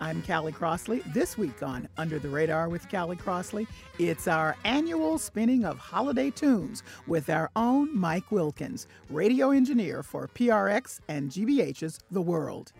I'm 0.00 0.22
Callie 0.22 0.52
Crossley. 0.52 1.02
This 1.12 1.38
week 1.38 1.62
on 1.62 1.88
Under 1.96 2.18
the 2.18 2.28
Radar 2.28 2.68
with 2.68 2.90
Callie 2.90 3.16
Crossley, 3.16 3.66
it's 3.98 4.26
our 4.26 4.56
annual 4.64 5.18
spinning 5.18 5.64
of 5.64 5.78
holiday 5.78 6.30
tunes 6.30 6.82
with 7.06 7.30
our 7.30 7.50
own 7.54 7.96
Mike 7.96 8.30
Wilkins, 8.30 8.88
radio 9.08 9.50
engineer 9.50 10.02
for 10.02 10.28
PRX 10.28 11.00
and 11.08 11.30
GBH's 11.30 12.00
The 12.10 12.20
World. 12.20 12.72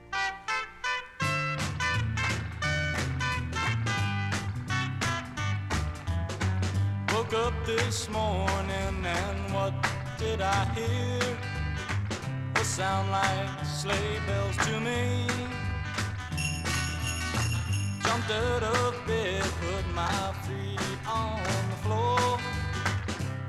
Woke 7.12 7.32
up 7.34 7.54
this 7.64 8.08
morning 8.10 9.06
and 9.06 9.54
what 9.54 9.72
did 10.18 10.40
I 10.40 10.64
hear? 10.74 11.38
A 12.56 12.64
sound 12.64 13.10
like 13.10 13.64
sleigh 13.64 14.18
bells 14.26 14.56
to 14.66 14.80
me 14.80 15.26
jumped 18.04 18.30
out 18.30 18.62
of 18.62 19.06
bed, 19.06 19.42
put 19.42 19.94
my 19.94 20.34
feet 20.42 20.80
on 21.06 21.42
the 21.70 21.76
floor, 21.76 22.38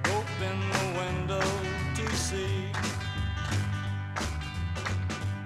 open 0.06 0.56
the 0.72 0.86
window 1.00 1.48
to 1.96 2.16
see. 2.16 2.72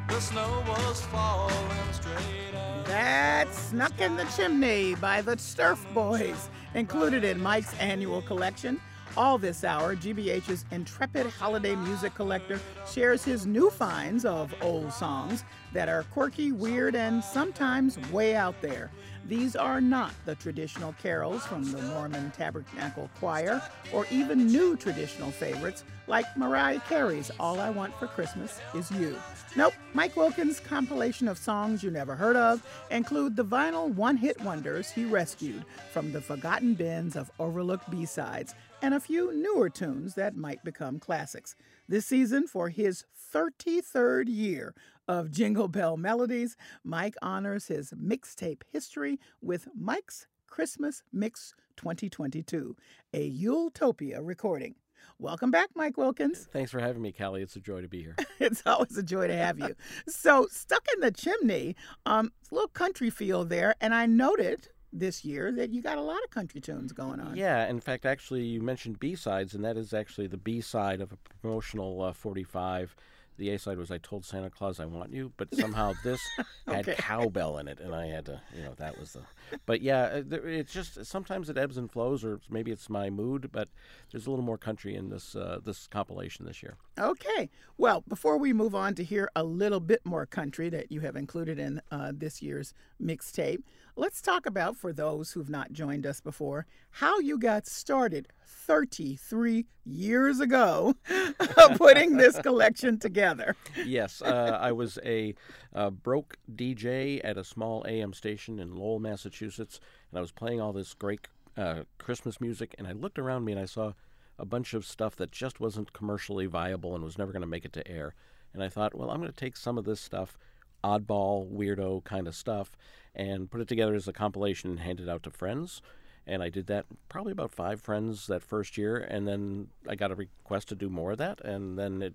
The 0.07 0.19
snow 0.19 0.63
was 0.67 1.01
falling 1.05 1.93
straight 1.93 2.55
out. 2.55 2.85
That's 2.85 3.57
Stuck 3.57 3.99
in 3.99 4.15
the 4.15 4.25
Chimney 4.35 4.95
by 4.95 5.21
the 5.21 5.35
Sturf 5.35 5.79
Boys, 5.93 6.49
included 6.75 7.23
in 7.23 7.41
Mike's 7.41 7.73
annual 7.79 8.21
collection. 8.21 8.79
All 9.17 9.37
this 9.37 9.63
hour, 9.63 9.95
GBH's 9.95 10.65
intrepid 10.71 11.25
holiday 11.27 11.75
music 11.75 12.13
collector 12.15 12.59
shares 12.89 13.23
his 13.23 13.45
new 13.45 13.69
finds 13.69 14.23
of 14.23 14.53
old 14.61 14.93
songs 14.93 15.43
that 15.73 15.89
are 15.89 16.03
quirky, 16.03 16.51
weird, 16.51 16.95
and 16.95 17.23
sometimes 17.23 17.97
way 18.11 18.35
out 18.35 18.61
there. 18.61 18.91
These 19.27 19.55
are 19.55 19.81
not 19.81 20.11
the 20.25 20.35
traditional 20.35 20.93
carols 21.01 21.45
from 21.45 21.69
the 21.71 21.81
Mormon 21.81 22.31
Tabernacle 22.31 23.09
Choir 23.19 23.61
or 23.93 24.07
even 24.09 24.47
new 24.47 24.75
traditional 24.75 25.29
favorites 25.29 25.83
like 26.07 26.25
Mariah 26.35 26.79
Carey's 26.87 27.29
All 27.39 27.59
I 27.59 27.69
Want 27.69 27.93
for 27.99 28.07
Christmas 28.07 28.59
Is 28.73 28.89
You. 28.91 29.15
Nope, 29.55 29.73
Mike 29.93 30.15
Wilkins' 30.15 30.59
compilation 30.59 31.27
of 31.27 31.37
songs 31.37 31.83
you 31.83 31.91
never 31.91 32.15
heard 32.15 32.35
of 32.35 32.65
include 32.89 33.35
the 33.35 33.45
vinyl 33.45 33.93
one 33.93 34.17
hit 34.17 34.41
wonders 34.41 34.89
he 34.89 35.05
rescued 35.05 35.63
from 35.91 36.11
the 36.11 36.21
forgotten 36.21 36.73
bins 36.73 37.15
of 37.15 37.31
overlooked 37.39 37.89
B 37.91 38.05
sides 38.05 38.55
and 38.81 38.93
a 38.93 38.99
few 38.99 39.33
newer 39.33 39.69
tunes 39.69 40.15
that 40.15 40.35
might 40.35 40.63
become 40.63 40.99
classics. 40.99 41.55
This 41.87 42.05
season, 42.05 42.47
for 42.47 42.69
his 42.69 43.05
33rd 43.33 44.25
year 44.27 44.73
of 45.07 45.31
Jingle 45.31 45.67
Bell 45.67 45.97
Melodies, 45.97 46.55
Mike 46.83 47.15
honors 47.21 47.67
his 47.67 47.91
mixtape 47.91 48.61
history 48.71 49.19
with 49.41 49.67
Mike's 49.75 50.27
Christmas 50.47 51.03
Mix 51.11 51.53
2022, 51.77 52.75
a 53.13 53.31
Yuletopia 53.31 54.19
recording. 54.21 54.75
Welcome 55.17 55.51
back, 55.51 55.69
Mike 55.75 55.97
Wilkins. 55.97 56.47
Thanks 56.51 56.71
for 56.71 56.79
having 56.79 57.01
me, 57.01 57.11
Callie. 57.11 57.41
It's 57.41 57.55
a 57.55 57.61
joy 57.61 57.81
to 57.81 57.87
be 57.87 58.01
here. 58.01 58.15
it's 58.39 58.63
always 58.65 58.97
a 58.97 59.03
joy 59.03 59.27
to 59.27 59.35
have 59.35 59.59
you. 59.59 59.75
so, 60.07 60.47
stuck 60.51 60.85
in 60.93 61.01
the 61.01 61.11
chimney, 61.11 61.75
um, 62.05 62.31
little 62.51 62.69
country 62.69 63.09
feel 63.09 63.45
there, 63.45 63.75
and 63.81 63.93
I 63.93 64.05
noted 64.05 64.69
this 64.91 65.23
year 65.23 65.51
that 65.51 65.71
you 65.71 65.81
got 65.81 65.97
a 65.97 66.01
lot 66.01 66.23
of 66.23 66.29
country 66.29 66.61
tunes 66.61 66.91
going 66.91 67.19
on. 67.19 67.35
Yeah, 67.35 67.67
in 67.67 67.79
fact, 67.79 68.05
actually, 68.05 68.43
you 68.43 68.61
mentioned 68.61 68.99
B 68.99 69.15
sides, 69.15 69.53
and 69.53 69.63
that 69.63 69.77
is 69.77 69.93
actually 69.93 70.27
the 70.27 70.37
B 70.37 70.61
side 70.61 71.01
of 71.01 71.11
a 71.11 71.17
promotional 71.41 72.01
uh, 72.01 72.13
45 72.13 72.95
the 73.39 73.49
A 73.49 73.57
side 73.57 73.79
was 73.79 73.89
"I 73.89 73.97
told 73.97 74.23
Santa 74.23 74.49
Claus 74.51 74.79
I 74.79 74.85
want 74.85 75.11
you," 75.11 75.31
but 75.37 75.53
somehow 75.55 75.93
this 76.03 76.21
had 76.67 76.85
cowbell 76.97 77.57
in 77.57 77.67
it, 77.67 77.79
and 77.79 77.95
I 77.95 78.07
had 78.07 78.25
to, 78.27 78.39
you 78.55 78.61
know, 78.61 78.73
that 78.77 78.99
was 78.99 79.13
the. 79.13 79.21
But 79.65 79.81
yeah, 79.81 80.21
uh, 80.31 80.35
it's 80.43 80.71
just 80.71 81.03
sometimes 81.05 81.49
it 81.49 81.57
ebbs 81.57 81.77
and 81.77 81.91
flows, 81.91 82.23
or 82.23 82.39
maybe 82.49 82.71
it's 82.71 82.89
my 82.89 83.09
mood. 83.09 83.49
But 83.51 83.69
there's 84.11 84.27
a 84.27 84.29
little 84.29 84.45
more 84.45 84.57
country 84.57 84.95
in 84.95 85.09
this 85.09 85.35
uh, 85.35 85.59
this 85.63 85.87
compilation 85.87 86.45
this 86.45 86.61
year. 86.61 86.75
Okay, 86.99 87.49
well, 87.77 88.03
before 88.07 88.37
we 88.37 88.53
move 88.53 88.75
on 88.75 88.93
to 88.95 89.03
hear 89.03 89.31
a 89.35 89.43
little 89.43 89.79
bit 89.79 90.05
more 90.05 90.25
country 90.25 90.69
that 90.69 90.91
you 90.91 90.99
have 90.99 91.15
included 91.15 91.57
in 91.57 91.81
uh, 91.89 92.11
this 92.13 92.41
year's 92.41 92.73
mixtape, 93.01 93.63
let's 93.95 94.21
talk 94.21 94.45
about 94.45 94.77
for 94.77 94.93
those 94.93 95.31
who've 95.31 95.49
not 95.49 95.71
joined 95.71 96.05
us 96.05 96.21
before 96.21 96.65
how 96.91 97.19
you 97.19 97.37
got 97.37 97.67
started 97.67 98.27
33 98.45 99.65
years 99.85 100.39
ago 100.39 100.93
putting 101.75 102.17
this 102.17 102.37
collection 102.43 102.99
together. 102.99 103.55
Yes, 103.85 104.21
uh, 104.21 104.57
I 104.61 104.71
was 104.71 104.99
a 105.03 105.33
uh, 105.73 105.89
broke 105.89 106.37
DJ 106.55 107.21
at 107.23 107.37
a 107.37 107.43
small 107.43 107.85
AM 107.87 108.13
station 108.13 108.59
in 108.59 108.75
Lowell, 108.75 108.99
Massachusetts, 108.99 109.79
and 110.11 110.17
I 110.17 110.21
was 110.21 110.31
playing 110.31 110.61
all 110.61 110.73
this 110.73 110.93
great 110.93 111.27
uh, 111.57 111.83
Christmas 111.97 112.39
music, 112.39 112.75
and 112.77 112.87
I 112.87 112.91
looked 112.91 113.19
around 113.19 113.45
me 113.45 113.53
and 113.53 113.61
I 113.61 113.65
saw 113.65 113.93
a 114.37 114.45
bunch 114.45 114.73
of 114.73 114.85
stuff 114.85 115.15
that 115.17 115.31
just 115.31 115.59
wasn't 115.59 115.93
commercially 115.93 116.45
viable 116.45 116.95
and 116.95 117.03
was 117.03 117.17
never 117.17 117.31
going 117.31 117.41
to 117.41 117.47
make 117.47 117.65
it 117.65 117.73
to 117.73 117.87
air. 117.87 118.13
And 118.53 118.63
I 118.63 118.69
thought, 118.69 118.95
well, 118.95 119.11
I'm 119.11 119.19
going 119.19 119.31
to 119.31 119.35
take 119.35 119.57
some 119.57 119.77
of 119.77 119.85
this 119.85 119.99
stuff, 119.99 120.37
oddball, 120.83 121.51
weirdo 121.51 122.03
kind 122.03 122.27
of 122.27 122.35
stuff, 122.35 122.71
and 123.15 123.49
put 123.49 123.61
it 123.61 123.67
together 123.67 123.95
as 123.95 124.07
a 124.07 124.13
compilation 124.13 124.71
and 124.71 124.79
hand 124.79 124.99
it 124.99 125.09
out 125.09 125.23
to 125.23 125.29
friends 125.29 125.81
and 126.29 126.43
I 126.43 126.49
did 126.49 126.67
that 126.67 126.85
probably 127.09 127.31
about 127.31 127.51
five 127.51 127.81
friends 127.81 128.27
that 128.27 128.43
first 128.43 128.77
year, 128.77 128.97
and 128.97 129.27
then 129.27 129.69
I 129.87 129.95
got 129.95 130.11
a 130.11 130.15
request 130.15 130.69
to 130.69 130.75
do 130.75 130.87
more 130.87 131.11
of 131.11 131.17
that, 131.17 131.41
and 131.43 131.77
then 131.77 132.01
it 132.01 132.13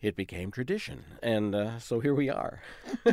it 0.00 0.14
became 0.14 0.52
tradition, 0.52 1.02
and 1.24 1.52
uh, 1.56 1.80
so 1.80 1.98
here 1.98 2.14
we 2.14 2.30
are. 2.30 2.62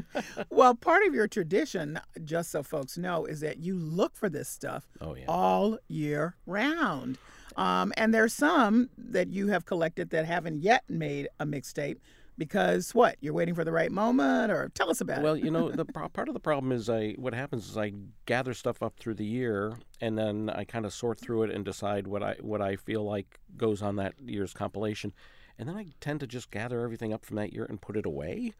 well, 0.52 0.76
part 0.76 1.04
of 1.08 1.16
your 1.16 1.28
tradition, 1.28 2.00
just 2.24 2.52
so 2.52 2.62
folks 2.62 2.96
know, 2.96 3.26
is 3.26 3.40
that 3.40 3.58
you 3.58 3.76
look 3.76 4.16
for 4.16 4.30
this 4.30 4.48
stuff 4.48 4.88
oh, 5.02 5.16
yeah. 5.16 5.26
all 5.28 5.80
year 5.88 6.36
round. 6.46 7.18
Um, 7.58 7.92
and 7.98 8.14
there's 8.14 8.34
some 8.34 8.90
that 9.00 9.30
you 9.30 9.48
have 9.48 9.66
collected 9.66 10.12
that 10.12 10.26
haven't 10.26 10.62
yet 10.62 10.84
made 10.88 11.28
a 11.40 11.46
mixtape 11.46 11.98
because 12.38 12.94
what 12.94 13.18
you're 13.22 13.34
waiting 13.34 13.56
for 13.56 13.64
the 13.64 13.72
right 13.72 13.92
moment 13.92 14.52
or 14.52 14.70
tell 14.70 14.90
us 14.90 15.02
about 15.02 15.22
well, 15.22 15.36
it. 15.36 15.38
Well 15.38 15.46
you 15.46 15.52
know 15.52 15.72
the 15.72 15.86
part 16.14 16.28
of 16.28 16.34
the 16.34 16.40
problem 16.40 16.72
is 16.72 16.90
i 16.90 17.12
what 17.18 17.34
happens 17.34 17.70
is 17.70 17.78
i 17.78 17.94
gather 18.26 18.54
stuff 18.54 18.84
up 18.84 18.98
through 18.98 19.16
the 19.16 19.26
year 19.26 19.74
and 20.02 20.18
then 20.18 20.50
i 20.50 20.64
kind 20.64 20.86
of 20.86 20.94
sort 20.94 21.20
through 21.20 21.44
it 21.44 21.52
and 21.52 21.64
decide 21.64 22.08
what 22.08 22.24
i 22.24 22.36
what 22.42 22.62
i 22.62 22.76
feel 22.76 23.04
like 23.04 23.40
goes 23.58 23.82
on 23.82 23.96
that 23.96 24.14
year's 24.26 24.54
compilation. 24.54 25.14
And 25.58 25.70
then 25.70 25.78
i 25.78 25.88
tend 26.02 26.20
to 26.20 26.28
just 26.28 26.52
gather 26.52 26.82
everything 26.82 27.14
up 27.14 27.26
from 27.26 27.38
that 27.38 27.54
year 27.54 27.66
and 27.66 27.82
put 27.82 27.98
it 27.98 28.06
away. 28.06 28.54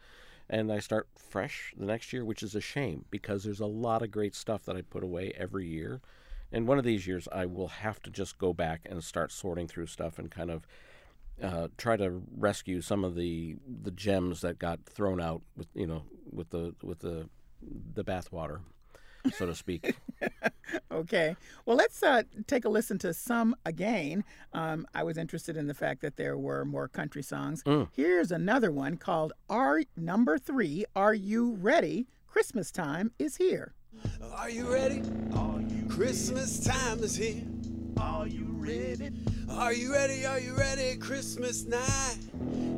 And 0.50 0.72
i 0.72 0.80
start 0.80 1.08
fresh 1.18 1.74
the 1.78 1.86
next 1.86 2.14
year 2.14 2.24
which 2.24 2.44
is 2.44 2.56
a 2.56 2.62
shame 2.62 3.06
because 3.12 3.44
there's 3.44 3.60
a 3.60 3.66
lot 3.66 4.02
of 4.02 4.12
great 4.12 4.36
stuff 4.36 4.64
that 4.66 4.78
i 4.78 4.82
put 4.82 5.04
away 5.04 5.34
every 5.38 5.68
year. 5.68 6.02
And 6.52 6.68
one 6.68 6.78
of 6.78 6.86
these 6.86 7.06
years 7.06 7.28
i 7.34 7.46
will 7.46 7.68
have 7.68 8.02
to 8.04 8.10
just 8.10 8.38
go 8.38 8.54
back 8.54 8.82
and 8.90 9.04
start 9.04 9.32
sorting 9.32 9.68
through 9.68 9.88
stuff 9.88 10.18
and 10.18 10.32
kind 10.32 10.52
of 10.52 10.66
uh, 11.42 11.68
try 11.78 11.98
to 11.98 12.22
rescue 12.38 12.82
some 12.82 13.04
of 13.04 13.16
the 13.16 13.56
the 13.84 13.92
gems 13.92 14.42
that 14.42 14.60
got 14.60 14.80
thrown 14.86 15.20
out 15.20 15.42
with 15.56 15.68
you 15.74 15.88
know 15.88 16.04
with 16.32 16.50
the 16.50 16.74
with 16.82 17.00
the 17.00 17.30
the 17.94 18.04
bathwater, 18.04 18.60
so 19.34 19.46
to 19.46 19.56
speak. 19.56 19.96
okay. 20.92 21.36
Well, 21.66 21.78
let's 21.78 22.02
uh, 22.04 22.24
take 22.48 22.66
a 22.66 22.70
listen 22.70 22.98
to 23.00 23.14
some 23.14 23.56
again. 23.66 24.24
Um, 24.54 24.88
I 24.94 25.04
was 25.04 25.18
interested 25.18 25.58
in 25.58 25.68
the 25.68 25.74
fact 25.74 26.02
that 26.02 26.16
there 26.16 26.38
were 26.38 26.66
more 26.66 26.88
country 26.88 27.24
songs. 27.24 27.64
Mm. 27.64 27.90
Here's 27.92 28.32
another 28.32 28.72
one 28.72 28.98
called 28.98 29.34
"Are 29.50 29.82
Number 29.98 30.38
Three." 30.38 30.86
Are 30.96 31.14
you 31.14 31.54
ready? 31.54 32.08
Christmas 32.28 32.72
time 32.72 33.12
is 33.18 33.38
here. 33.38 33.74
Are 34.34 34.50
you 34.50 34.72
ready? 34.72 35.02
Are 35.34 35.62
you 35.62 35.86
Christmas 35.90 36.60
time 36.60 37.00
is 37.00 37.16
here. 37.16 37.44
Are 38.00 38.28
you 38.28 38.46
ready? 38.58 39.12
Are 39.50 39.74
you 39.74 39.94
ready? 39.94 40.26
Are 40.26 40.40
you 40.40 40.56
ready? 40.56 40.98
Christmas 40.98 41.66
night 41.66 42.18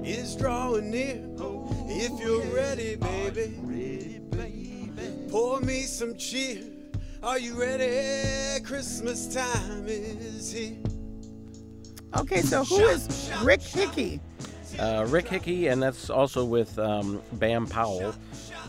is 0.03 0.35
drawing 0.35 0.91
near. 0.91 1.21
if 1.89 2.19
you're 2.19 2.45
ready, 2.53 2.95
baby, 2.95 4.19
pour 5.29 5.59
me 5.61 5.83
some 5.83 6.15
cheer. 6.17 6.63
Are 7.23 7.39
you 7.39 7.59
ready? 7.59 8.63
Christmas 8.63 9.33
time 9.33 9.85
is 9.87 10.51
here. 10.51 10.77
Okay, 12.17 12.41
so 12.41 12.63
who 12.63 12.79
is 12.85 13.31
Rick 13.43 13.61
Hickey? 13.61 14.19
Uh, 14.79 15.05
Rick 15.09 15.27
Hickey, 15.27 15.67
and 15.67 15.81
that's 15.81 16.09
also 16.09 16.45
with 16.45 16.77
um, 16.77 17.21
Bam 17.33 17.65
Powell. 17.65 18.13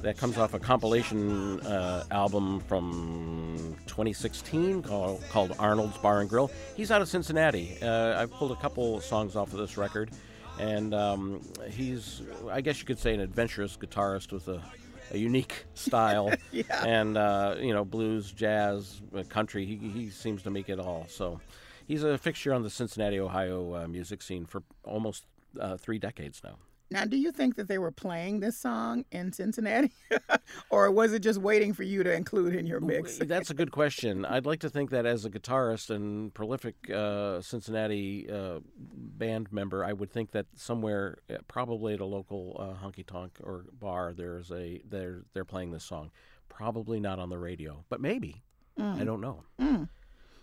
That 0.03 0.17
comes 0.17 0.39
off 0.39 0.55
a 0.55 0.61
compilation 0.61 1.61
uh, 1.61 2.05
album 2.13 2.61
from 2.61 3.77
2016 3.87 4.83
called, 4.83 5.23
called, 5.31 5.57
Arnold's 5.59 5.99
Bar 5.99 6.21
and 6.21 6.31
Grill. 6.31 6.53
He's 6.77 6.93
out 6.93 7.03
of 7.03 7.09
Cincinnati. 7.09 7.77
Uh, 7.83 8.21
I've 8.21 8.31
pulled 8.31 8.53
a 8.53 8.57
couple 8.57 9.01
songs 9.01 9.35
off 9.35 9.53
of 9.53 9.59
this 9.59 9.77
record, 9.77 10.13
and 10.61 10.95
um, 10.95 11.41
he's, 11.69 12.23
I 12.49 12.61
guess 12.61 12.79
you 12.79 12.87
could 12.87 13.01
say, 13.01 13.13
an 13.13 13.21
adventurous 13.21 13.77
guitarist 13.77 14.31
with 14.31 14.47
a, 14.47 14.63
a 15.11 15.19
unique 15.19 15.65
style. 15.75 16.33
yeah. 16.53 16.85
And, 16.87 17.17
uh, 17.19 17.57
you 17.59 17.75
know, 17.75 17.85
blues, 17.85 18.31
jazz, 18.31 19.03
uh, 19.17 19.25
country. 19.25 19.67
He, 19.67 19.77
he 19.77 20.11
seems 20.11 20.43
to 20.43 20.51
make 20.51 20.69
it 20.69 20.79
all. 20.79 21.07
So 21.09 21.41
he's 21.89 22.05
a 22.05 22.17
fixture 22.17 22.55
on 22.55 22.63
the 22.63 22.71
Cincinnati, 22.71 23.19
Ohio 23.19 23.75
uh, 23.75 23.89
music 23.89 24.23
scene 24.23 24.47
for 24.47 24.63
almost 24.85 25.25
uh, 25.61 25.77
three 25.77 25.99
decades 25.99 26.41
now. 26.45 26.57
Now, 26.91 27.05
do 27.05 27.19
you 27.19 27.33
think 27.33 27.57
that 27.57 27.69
they 27.69 27.77
were 27.77 27.91
playing 27.91 28.41
this 28.41 28.57
song 28.57 29.05
in 29.13 29.33
Cincinnati, 29.33 29.93
or 30.71 30.91
was 30.91 31.13
it 31.13 31.21
just 31.21 31.39
waiting 31.39 31.75
for 31.75 31.83
you 31.83 32.03
to 32.03 32.13
include 32.13 32.55
in 32.55 32.67
your 32.67 32.81
mix? 32.81 33.19
That's 33.19 33.51
a 33.51 33.55
good 33.55 33.73
question. 33.73 34.25
I'd 34.25 34.47
like 34.47 34.61
to 34.61 34.71
think 34.71 34.91
that 34.91 35.05
as 35.05 35.27
a 35.27 35.31
guitarist 35.31 35.91
and 35.91 36.33
prolific 36.33 36.91
uh, 36.91 37.43
Cincinnati 37.43 38.31
uh, 38.31 38.61
band 38.75 39.53
member, 39.53 39.85
I 39.85 39.93
would 39.93 40.11
think 40.11 40.31
that 40.31 40.47
somewhere, 40.55 41.19
uh, 41.29 41.37
probably 41.47 41.93
at 41.93 42.01
a 42.01 42.07
local 42.07 42.57
uh, 42.59 42.85
honky 42.87 43.07
tonk 43.07 43.39
or 43.43 43.67
bar, 43.79 44.15
there's 44.15 44.51
a 44.51 44.81
they're 44.89 45.25
they're 45.35 45.45
playing 45.45 45.73
this 45.73 45.85
song. 45.85 46.11
Probably 46.49 47.01
not 47.01 47.19
on 47.19 47.29
the 47.29 47.39
radio, 47.39 47.85
but 47.91 48.01
maybe. 48.01 48.43
Mm. 48.79 49.01
I 49.01 49.05
don't 49.05 49.21
know. 49.21 49.45
Mm. 49.61 49.89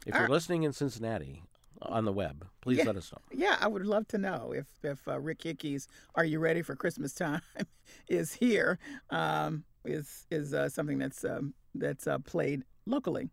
If 0.06 0.14
you're 0.14 0.30
listening 0.30 0.64
in 0.64 0.74
Cincinnati, 0.74 1.42
on 1.90 2.06
the 2.06 2.12
web. 2.12 2.48
Please 2.62 2.80
yeah. 2.80 2.86
let 2.86 2.98
us 2.98 3.12
know. 3.12 3.20
Yeah, 3.32 3.58
I 3.60 3.68
would 3.68 3.86
love 3.86 4.08
to 4.10 4.18
know 4.18 4.54
if 4.56 4.66
if 4.84 5.08
uh, 5.08 5.20
Rick 5.20 5.44
Hickey's 5.44 5.88
"Are 6.16 6.26
You 6.26 6.40
Ready 6.40 6.62
for 6.62 6.76
Christmas 6.76 7.14
Time" 7.14 7.42
is 8.10 8.34
here. 8.34 8.80
Um, 9.10 9.64
is 9.84 10.26
is 10.32 10.54
uh, 10.54 10.70
something 10.70 10.98
that's 10.98 11.24
um, 11.24 11.54
that's 11.74 12.08
uh, 12.08 12.20
played 12.20 12.64
locally. 12.86 13.30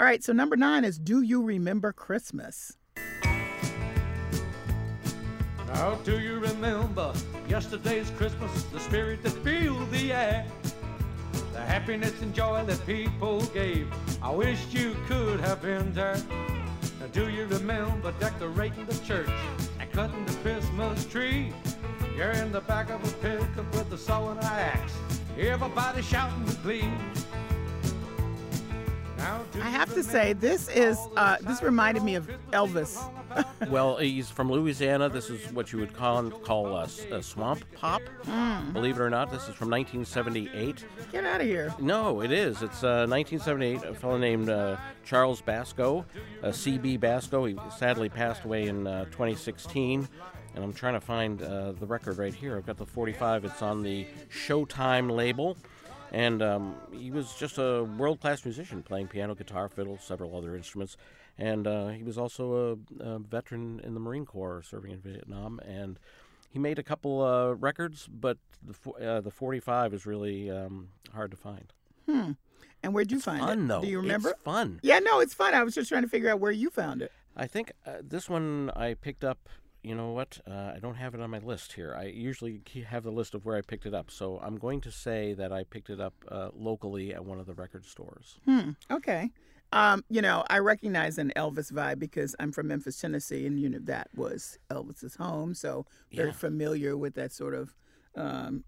All 0.00 0.06
right, 0.06 0.22
so 0.22 0.32
number 0.32 0.56
nine 0.56 0.84
is 0.84 0.98
"Do 0.98 1.22
You 1.22 1.42
Remember 1.42 1.92
Christmas?" 1.92 2.76
Now, 5.74 5.94
do 6.04 6.18
you 6.18 6.38
remember 6.38 7.14
yesterday's 7.48 8.10
Christmas? 8.10 8.50
The 8.64 8.80
spirit 8.80 9.22
that 9.22 9.32
filled 9.42 9.90
the 9.90 10.12
air, 10.12 10.46
the 11.52 11.60
happiness 11.60 12.20
and 12.20 12.34
joy 12.34 12.62
that 12.66 12.84
people 12.86 13.40
gave. 13.46 13.90
I 14.22 14.30
wish 14.30 14.60
you 14.70 14.94
could 15.06 15.40
have 15.40 15.62
been 15.62 15.92
there. 15.94 16.16
Now 17.02 17.08
do 17.08 17.28
you 17.28 17.46
remember 17.46 18.14
decorating 18.20 18.86
the 18.86 18.96
church 19.04 19.28
and 19.80 19.90
cutting 19.90 20.24
the 20.24 20.34
Christmas 20.34 21.04
tree? 21.06 21.52
You're 22.16 22.30
in 22.30 22.52
the 22.52 22.60
back 22.60 22.90
of 22.90 23.02
a 23.02 23.12
pickup 23.16 23.74
with 23.74 23.92
a 23.92 23.98
saw 23.98 24.30
and 24.30 24.38
an 24.38 24.44
axe. 24.46 24.94
Everybody 25.36 26.00
shouting 26.02 26.44
with 26.44 26.62
glee. 26.62 26.88
I 29.22 29.70
have 29.70 29.94
to 29.94 30.02
say, 30.02 30.32
this 30.32 30.68
is 30.68 30.98
uh, 31.16 31.36
this 31.42 31.62
reminded 31.62 32.02
me 32.02 32.16
of 32.16 32.28
Elvis. 32.52 33.02
well, 33.68 33.96
he's 33.96 34.30
from 34.30 34.50
Louisiana. 34.50 35.08
This 35.08 35.30
is 35.30 35.52
what 35.52 35.72
you 35.72 35.78
would 35.78 35.94
call 35.94 36.30
call 36.30 36.76
a, 36.76 36.88
a 37.10 37.22
swamp 37.22 37.64
pop. 37.74 38.02
Mm. 38.24 38.72
Believe 38.72 38.96
it 38.96 39.00
or 39.00 39.10
not, 39.10 39.30
this 39.30 39.48
is 39.48 39.54
from 39.54 39.70
1978. 39.70 40.84
Get 41.12 41.24
out 41.24 41.40
of 41.40 41.46
here! 41.46 41.74
No, 41.78 42.20
it 42.20 42.32
is. 42.32 42.62
It's 42.62 42.82
uh, 42.82 43.06
1978. 43.08 43.84
A 43.84 43.94
fellow 43.94 44.18
named 44.18 44.48
uh, 44.48 44.76
Charles 45.04 45.40
Basco, 45.40 46.04
C.B. 46.50 46.96
Basco. 46.96 47.44
He 47.44 47.56
sadly 47.76 48.08
passed 48.08 48.44
away 48.44 48.66
in 48.66 48.86
uh, 48.86 49.04
2016. 49.06 50.08
And 50.54 50.62
I'm 50.62 50.72
trying 50.72 50.94
to 50.94 51.00
find 51.00 51.40
uh, 51.42 51.72
the 51.72 51.86
record 51.86 52.18
right 52.18 52.34
here. 52.34 52.56
I've 52.56 52.66
got 52.66 52.76
the 52.76 52.84
45. 52.84 53.46
It's 53.46 53.62
on 53.62 53.82
the 53.82 54.06
Showtime 54.30 55.10
label. 55.10 55.56
And 56.12 56.42
um, 56.42 56.76
he 56.92 57.10
was 57.10 57.34
just 57.34 57.56
a 57.56 57.84
world 57.84 58.20
class 58.20 58.44
musician, 58.44 58.82
playing 58.82 59.08
piano, 59.08 59.34
guitar, 59.34 59.68
fiddle, 59.68 59.98
several 59.98 60.36
other 60.36 60.54
instruments. 60.54 60.98
And 61.38 61.66
uh, 61.66 61.88
he 61.88 62.02
was 62.02 62.18
also 62.18 62.78
a, 63.00 63.04
a, 63.04 63.18
veteran 63.18 63.80
in 63.82 63.94
the 63.94 64.00
Marine 64.00 64.26
Corps 64.26 64.62
serving 64.62 64.92
in 64.92 65.00
Vietnam. 65.00 65.58
And 65.66 65.98
he 66.50 66.58
made 66.58 66.78
a 66.78 66.82
couple 66.82 67.22
uh, 67.22 67.52
records, 67.54 68.08
but 68.12 68.36
the, 68.62 68.90
uh, 68.92 69.20
the 69.22 69.30
45 69.30 69.94
is 69.94 70.04
really 70.04 70.50
um, 70.50 70.88
hard 71.14 71.30
to 71.30 71.36
find. 71.38 71.72
Hmm. 72.06 72.32
And 72.82 72.92
where'd 72.92 73.10
you 73.10 73.16
it's 73.16 73.24
find 73.24 73.40
fun, 73.40 73.48
it? 73.48 73.52
Fun 73.54 73.68
though. 73.68 73.80
Do 73.80 73.88
you 73.88 74.00
remember? 74.00 74.30
It's 74.30 74.42
fun. 74.42 74.80
Yeah, 74.82 74.98
no, 74.98 75.20
it's 75.20 75.32
fun. 75.32 75.54
I 75.54 75.62
was 75.62 75.74
just 75.74 75.88
trying 75.88 76.02
to 76.02 76.08
figure 76.08 76.28
out 76.28 76.40
where 76.40 76.52
you 76.52 76.68
found 76.68 77.00
it. 77.00 77.10
I 77.34 77.46
think 77.46 77.72
uh, 77.86 77.98
this 78.02 78.28
one 78.28 78.70
I 78.76 78.92
picked 78.94 79.24
up 79.24 79.48
you 79.82 79.94
know 79.94 80.12
what? 80.12 80.40
Uh, 80.48 80.72
I 80.74 80.78
don't 80.80 80.94
have 80.96 81.14
it 81.14 81.20
on 81.20 81.30
my 81.30 81.38
list 81.38 81.72
here. 81.72 81.94
I 81.98 82.04
usually 82.04 82.62
have 82.88 83.02
the 83.02 83.10
list 83.10 83.34
of 83.34 83.44
where 83.44 83.56
I 83.56 83.62
picked 83.62 83.86
it 83.86 83.94
up, 83.94 84.10
so 84.10 84.38
I'm 84.42 84.56
going 84.56 84.80
to 84.82 84.90
say 84.90 85.32
that 85.34 85.52
I 85.52 85.64
picked 85.64 85.90
it 85.90 86.00
up 86.00 86.14
uh, 86.28 86.50
locally 86.54 87.12
at 87.14 87.24
one 87.24 87.38
of 87.40 87.46
the 87.46 87.54
record 87.54 87.84
stores. 87.84 88.38
Hmm. 88.44 88.70
Okay. 88.90 89.30
Um, 89.72 90.04
you 90.10 90.20
know, 90.20 90.44
I 90.50 90.58
recognize 90.58 91.16
an 91.16 91.32
Elvis 91.34 91.72
vibe 91.72 91.98
because 91.98 92.36
I'm 92.38 92.52
from 92.52 92.68
Memphis, 92.68 93.00
Tennessee, 93.00 93.46
and 93.46 93.58
you 93.58 93.68
know 93.70 93.78
that 93.84 94.08
was 94.14 94.58
Elvis's 94.70 95.16
home, 95.16 95.54
so 95.54 95.86
very 96.12 96.28
Yeah. 96.28 96.34
familiar 96.34 96.96
with 96.96 97.14
that 97.14 97.32
sort 97.32 97.54
of 97.54 97.74
um, 98.14 98.64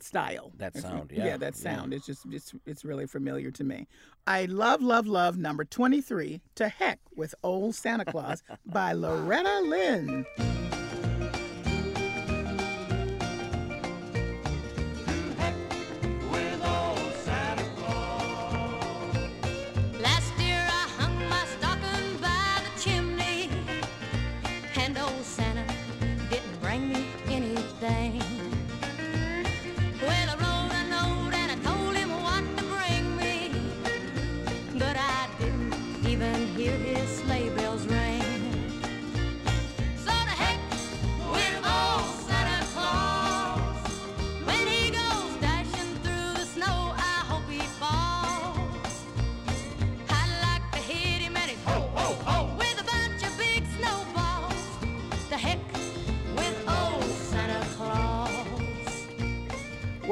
style. 0.00 0.52
That 0.58 0.76
sound, 0.76 1.10
yeah, 1.12 1.24
Yeah, 1.26 1.36
that 1.38 1.54
yeah. 1.56 1.62
sound. 1.76 1.94
It's 1.94 2.06
just 2.06 2.26
it's 2.30 2.54
it's 2.66 2.84
really 2.84 3.06
familiar 3.06 3.50
to 3.52 3.64
me. 3.64 3.86
I 4.26 4.46
love, 4.46 4.82
love, 4.82 5.06
love 5.06 5.36
number 5.36 5.64
23, 5.64 6.40
To 6.56 6.68
Heck 6.68 6.98
with 7.14 7.34
Old 7.42 7.74
Santa 7.74 8.04
Claus 8.04 8.42
by 8.66 8.92
Loretta 8.94 9.60
Lynn. 9.60 10.24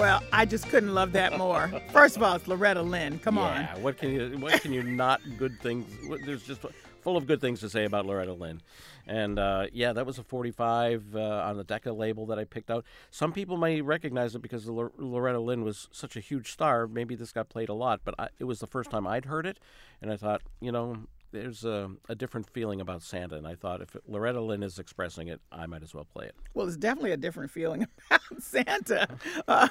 Well, 0.02 0.20
I 0.32 0.46
just 0.46 0.68
couldn't 0.68 0.94
love 0.94 1.12
that 1.12 1.38
more. 1.38 1.70
First 1.92 2.16
of 2.16 2.24
all, 2.24 2.34
it's 2.34 2.48
Loretta 2.48 2.82
Lynn. 2.82 3.20
Come 3.20 3.38
on. 3.38 3.60
Yeah, 3.60 3.78
what 3.78 3.98
can 3.98 4.10
you 4.10 4.36
what 4.40 4.60
can 4.60 4.72
you 4.72 4.82
not 4.82 5.20
good 5.38 5.60
things? 5.60 5.86
There's 6.26 6.42
just 6.42 6.66
full 7.02 7.16
of 7.16 7.28
good 7.28 7.40
things 7.40 7.60
to 7.60 7.70
say 7.70 7.84
about 7.84 8.04
Loretta 8.04 8.32
Lynn, 8.32 8.62
and 9.06 9.38
uh, 9.38 9.66
yeah, 9.72 9.92
that 9.92 10.04
was 10.04 10.18
a 10.18 10.24
45 10.24 11.14
uh, 11.14 11.20
on 11.20 11.56
the 11.56 11.62
Decca 11.62 11.92
label 11.92 12.26
that 12.26 12.38
I 12.40 12.42
picked 12.42 12.68
out. 12.68 12.84
Some 13.12 13.32
people 13.32 13.56
may 13.56 13.80
recognize 13.80 14.34
it 14.34 14.42
because 14.42 14.66
Loretta 14.66 15.38
Lynn 15.38 15.62
was 15.62 15.86
such 15.92 16.16
a 16.16 16.20
huge 16.20 16.50
star. 16.50 16.88
Maybe 16.88 17.14
this 17.14 17.30
got 17.30 17.48
played 17.48 17.68
a 17.68 17.74
lot, 17.74 18.00
but 18.04 18.16
I, 18.18 18.26
it 18.40 18.44
was 18.44 18.58
the 18.58 18.66
first 18.66 18.90
time 18.90 19.06
I'd 19.06 19.26
heard 19.26 19.46
it, 19.46 19.60
and 20.00 20.10
I 20.10 20.16
thought, 20.16 20.42
you 20.60 20.72
know. 20.72 20.96
There's 21.32 21.64
a, 21.64 21.90
a 22.08 22.14
different 22.14 22.48
feeling 22.50 22.80
about 22.80 23.02
Santa, 23.02 23.36
and 23.36 23.46
I 23.46 23.54
thought 23.54 23.80
if 23.80 23.96
Loretta 24.06 24.40
Lynn 24.40 24.62
is 24.62 24.78
expressing 24.78 25.28
it, 25.28 25.40
I 25.50 25.66
might 25.66 25.82
as 25.82 25.94
well 25.94 26.04
play 26.04 26.26
it. 26.26 26.34
Well, 26.54 26.66
it's 26.66 26.76
definitely 26.76 27.12
a 27.12 27.16
different 27.16 27.50
feeling 27.50 27.86
about 28.10 28.20
Santa. 28.42 29.08
Uh, 29.48 29.68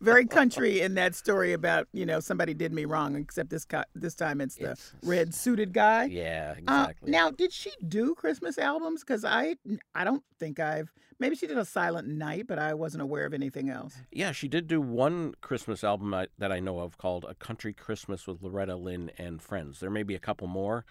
very 0.00 0.26
country 0.26 0.80
in 0.80 0.94
that 0.94 1.14
story 1.14 1.52
about 1.52 1.86
you 1.92 2.04
know 2.06 2.18
somebody 2.20 2.54
did 2.54 2.72
me 2.72 2.84
wrong, 2.84 3.14
except 3.16 3.50
this 3.50 3.64
co- 3.64 3.84
this 3.94 4.14
time 4.16 4.40
it's 4.40 4.56
the 4.56 4.76
red 5.04 5.32
suited 5.32 5.72
guy. 5.72 6.04
Yeah, 6.04 6.54
Uh, 6.66 6.86
exactly. 6.88 7.12
now, 7.12 7.30
did 7.30 7.52
she 7.52 7.70
do 7.86 8.14
Christmas 8.14 8.58
albums? 8.58 9.02
Because 9.02 9.24
I 9.24 9.56
I 9.94 10.02
don't 10.04 10.24
think 10.40 10.58
I've 10.58 10.92
maybe 11.18 11.36
she 11.36 11.46
did 11.46 11.58
a 11.58 11.64
Silent 11.64 12.08
Night, 12.08 12.46
but 12.46 12.58
I 12.58 12.74
wasn't 12.74 13.02
aware 13.02 13.24
of 13.26 13.34
anything 13.34 13.68
else. 13.70 13.94
Yeah, 14.10 14.32
she 14.32 14.48
did 14.48 14.66
do 14.66 14.80
one 14.80 15.34
Christmas 15.40 15.82
album 15.84 16.12
I, 16.14 16.28
that 16.38 16.52
I 16.52 16.60
know 16.60 16.80
of 16.80 16.98
called 16.98 17.24
A 17.28 17.34
Country 17.34 17.72
Christmas 17.72 18.26
with 18.26 18.42
Loretta 18.42 18.76
Lynn 18.76 19.10
and 19.18 19.40
Friends. 19.40 19.80
There 19.80 19.90
may 19.90 20.02
be 20.02 20.14
a 20.14 20.18
couple 20.20 20.46
more. 20.46 20.84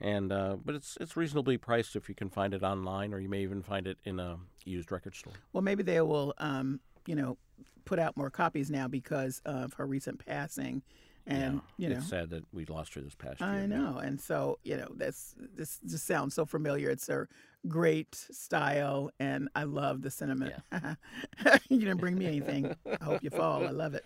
and 0.00 0.32
uh, 0.32 0.56
but 0.64 0.74
it's 0.74 0.98
it's 1.00 1.16
reasonably 1.16 1.56
priced 1.56 1.96
if 1.96 2.08
you 2.08 2.14
can 2.14 2.28
find 2.28 2.52
it 2.54 2.62
online, 2.62 3.14
or 3.14 3.18
you 3.18 3.28
may 3.28 3.42
even 3.42 3.62
find 3.62 3.86
it 3.86 3.98
in 4.04 4.20
a 4.20 4.36
used 4.64 4.92
record 4.92 5.14
store. 5.14 5.32
Well, 5.52 5.62
maybe 5.62 5.82
they 5.82 6.00
will, 6.00 6.34
um, 6.38 6.80
you 7.06 7.14
know, 7.14 7.38
put 7.84 7.98
out 7.98 8.16
more 8.16 8.30
copies 8.30 8.70
now 8.70 8.88
because 8.88 9.40
of 9.44 9.72
her 9.74 9.86
recent 9.86 10.24
passing. 10.24 10.82
And 11.26 11.60
yeah, 11.76 11.88
you 11.88 11.94
know, 11.94 11.98
it's 11.98 12.08
sad 12.08 12.30
that 12.30 12.44
we 12.52 12.66
lost 12.66 12.94
her 12.94 13.00
this 13.00 13.16
past 13.16 13.40
year. 13.40 13.48
I 13.48 13.66
know, 13.66 13.98
and 13.98 14.20
so 14.20 14.58
you 14.62 14.76
know, 14.76 14.88
that's 14.94 15.34
this 15.56 15.80
just 15.84 16.06
sounds 16.06 16.34
so 16.34 16.46
familiar. 16.46 16.88
It's 16.88 17.08
her 17.08 17.28
great 17.66 18.14
style, 18.14 19.10
and 19.18 19.48
I 19.54 19.64
love 19.64 20.02
the 20.02 20.10
sentiment. 20.10 20.54
Yeah. 20.72 20.94
you 21.68 21.80
didn't 21.80 21.98
bring 21.98 22.16
me 22.16 22.26
anything. 22.26 22.74
I 23.00 23.04
hope 23.04 23.24
you 23.24 23.30
fall. 23.30 23.66
I 23.66 23.70
love 23.70 23.94
it. 23.94 24.04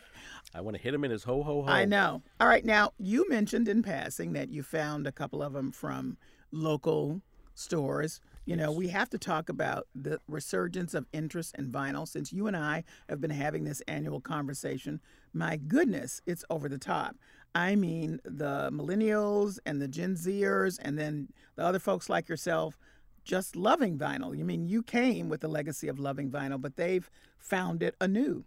I 0.54 0.62
want 0.62 0.76
to 0.78 0.82
hit 0.82 0.94
him 0.94 1.04
in 1.04 1.12
his 1.12 1.24
ho 1.24 1.44
ho 1.44 1.64
ho. 1.64 1.68
I 1.72 1.86
know. 1.86 2.22
All 2.40 2.48
right, 2.48 2.66
now 2.66 2.94
you 2.98 3.28
mentioned 3.30 3.68
in 3.68 3.84
passing 3.84 4.34
that 4.34 4.50
you 4.50 4.64
found 4.64 5.08
a 5.08 5.12
couple 5.12 5.44
of 5.44 5.54
them 5.54 5.72
from 5.72 6.18
local 6.52 7.22
stores. 7.54 8.22
You 8.46 8.56
know, 8.56 8.72
we 8.72 8.88
have 8.88 9.10
to 9.12 9.18
talk 9.20 9.50
about 9.50 9.88
the 9.94 10.20
resurgence 10.28 10.94
of 10.94 11.06
interest 11.14 11.56
in 11.58 11.72
vinyl 11.72 12.08
since 12.08 12.34
you 12.34 12.48
and 12.48 12.58
I 12.58 12.84
have 13.08 13.22
been 13.22 13.30
having 13.30 13.64
this 13.64 13.82
annual 13.88 14.20
conversation. 14.20 15.00
My 15.32 15.58
goodness, 15.58 16.22
it's 16.26 16.44
over 16.50 16.68
the 16.68 16.80
top. 16.80 17.16
I 17.54 17.76
mean, 17.76 18.20
the 18.24 18.72
millennials 18.72 19.60
and 19.66 19.82
the 19.82 19.88
Gen 19.88 20.16
Zers, 20.16 20.80
and 20.82 20.98
then 20.98 21.30
the 21.56 21.64
other 21.64 21.80
folks 21.80 22.10
like 22.10 22.30
yourself 22.30 22.78
just 23.24 23.56
loving 23.56 23.98
vinyl. 23.98 24.36
You 24.36 24.44
mean 24.44 24.68
you 24.68 24.82
came 24.82 25.30
with 25.30 25.42
the 25.42 25.48
legacy 25.48 25.88
of 25.88 26.00
loving 26.00 26.32
vinyl, 26.32 26.60
but 26.60 26.76
they've 26.76 27.10
found 27.38 27.84
it 27.84 27.96
anew. 28.02 28.46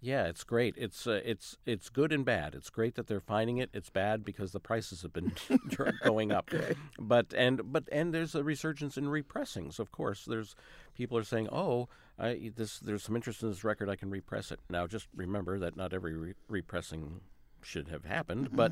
Yeah, 0.00 0.26
it's 0.26 0.44
great. 0.44 0.74
It's 0.76 1.06
uh, 1.08 1.20
it's 1.24 1.56
it's 1.66 1.88
good 1.88 2.12
and 2.12 2.24
bad. 2.24 2.54
It's 2.54 2.70
great 2.70 2.94
that 2.94 3.08
they're 3.08 3.20
finding 3.20 3.58
it. 3.58 3.68
It's 3.72 3.90
bad 3.90 4.24
because 4.24 4.52
the 4.52 4.60
prices 4.60 5.02
have 5.02 5.12
been 5.12 5.32
going 6.04 6.30
up. 6.30 6.50
Okay. 6.54 6.74
But 7.00 7.34
and 7.36 7.72
but 7.72 7.88
and 7.90 8.14
there's 8.14 8.34
a 8.36 8.44
resurgence 8.44 8.96
in 8.96 9.08
repressings. 9.08 9.80
Of 9.80 9.90
course, 9.90 10.24
there's 10.24 10.54
people 10.94 11.18
are 11.18 11.24
saying, 11.24 11.48
"Oh, 11.50 11.88
I, 12.16 12.52
this 12.54 12.78
there's 12.78 13.02
some 13.02 13.16
interest 13.16 13.42
in 13.42 13.48
this 13.48 13.64
record. 13.64 13.88
I 13.88 13.96
can 13.96 14.10
repress 14.10 14.52
it." 14.52 14.60
Now, 14.70 14.86
just 14.86 15.08
remember 15.16 15.58
that 15.58 15.76
not 15.76 15.92
every 15.92 16.14
re- 16.14 16.34
repressing 16.48 17.20
should 17.60 17.88
have 17.88 18.04
happened, 18.04 18.50
but 18.52 18.70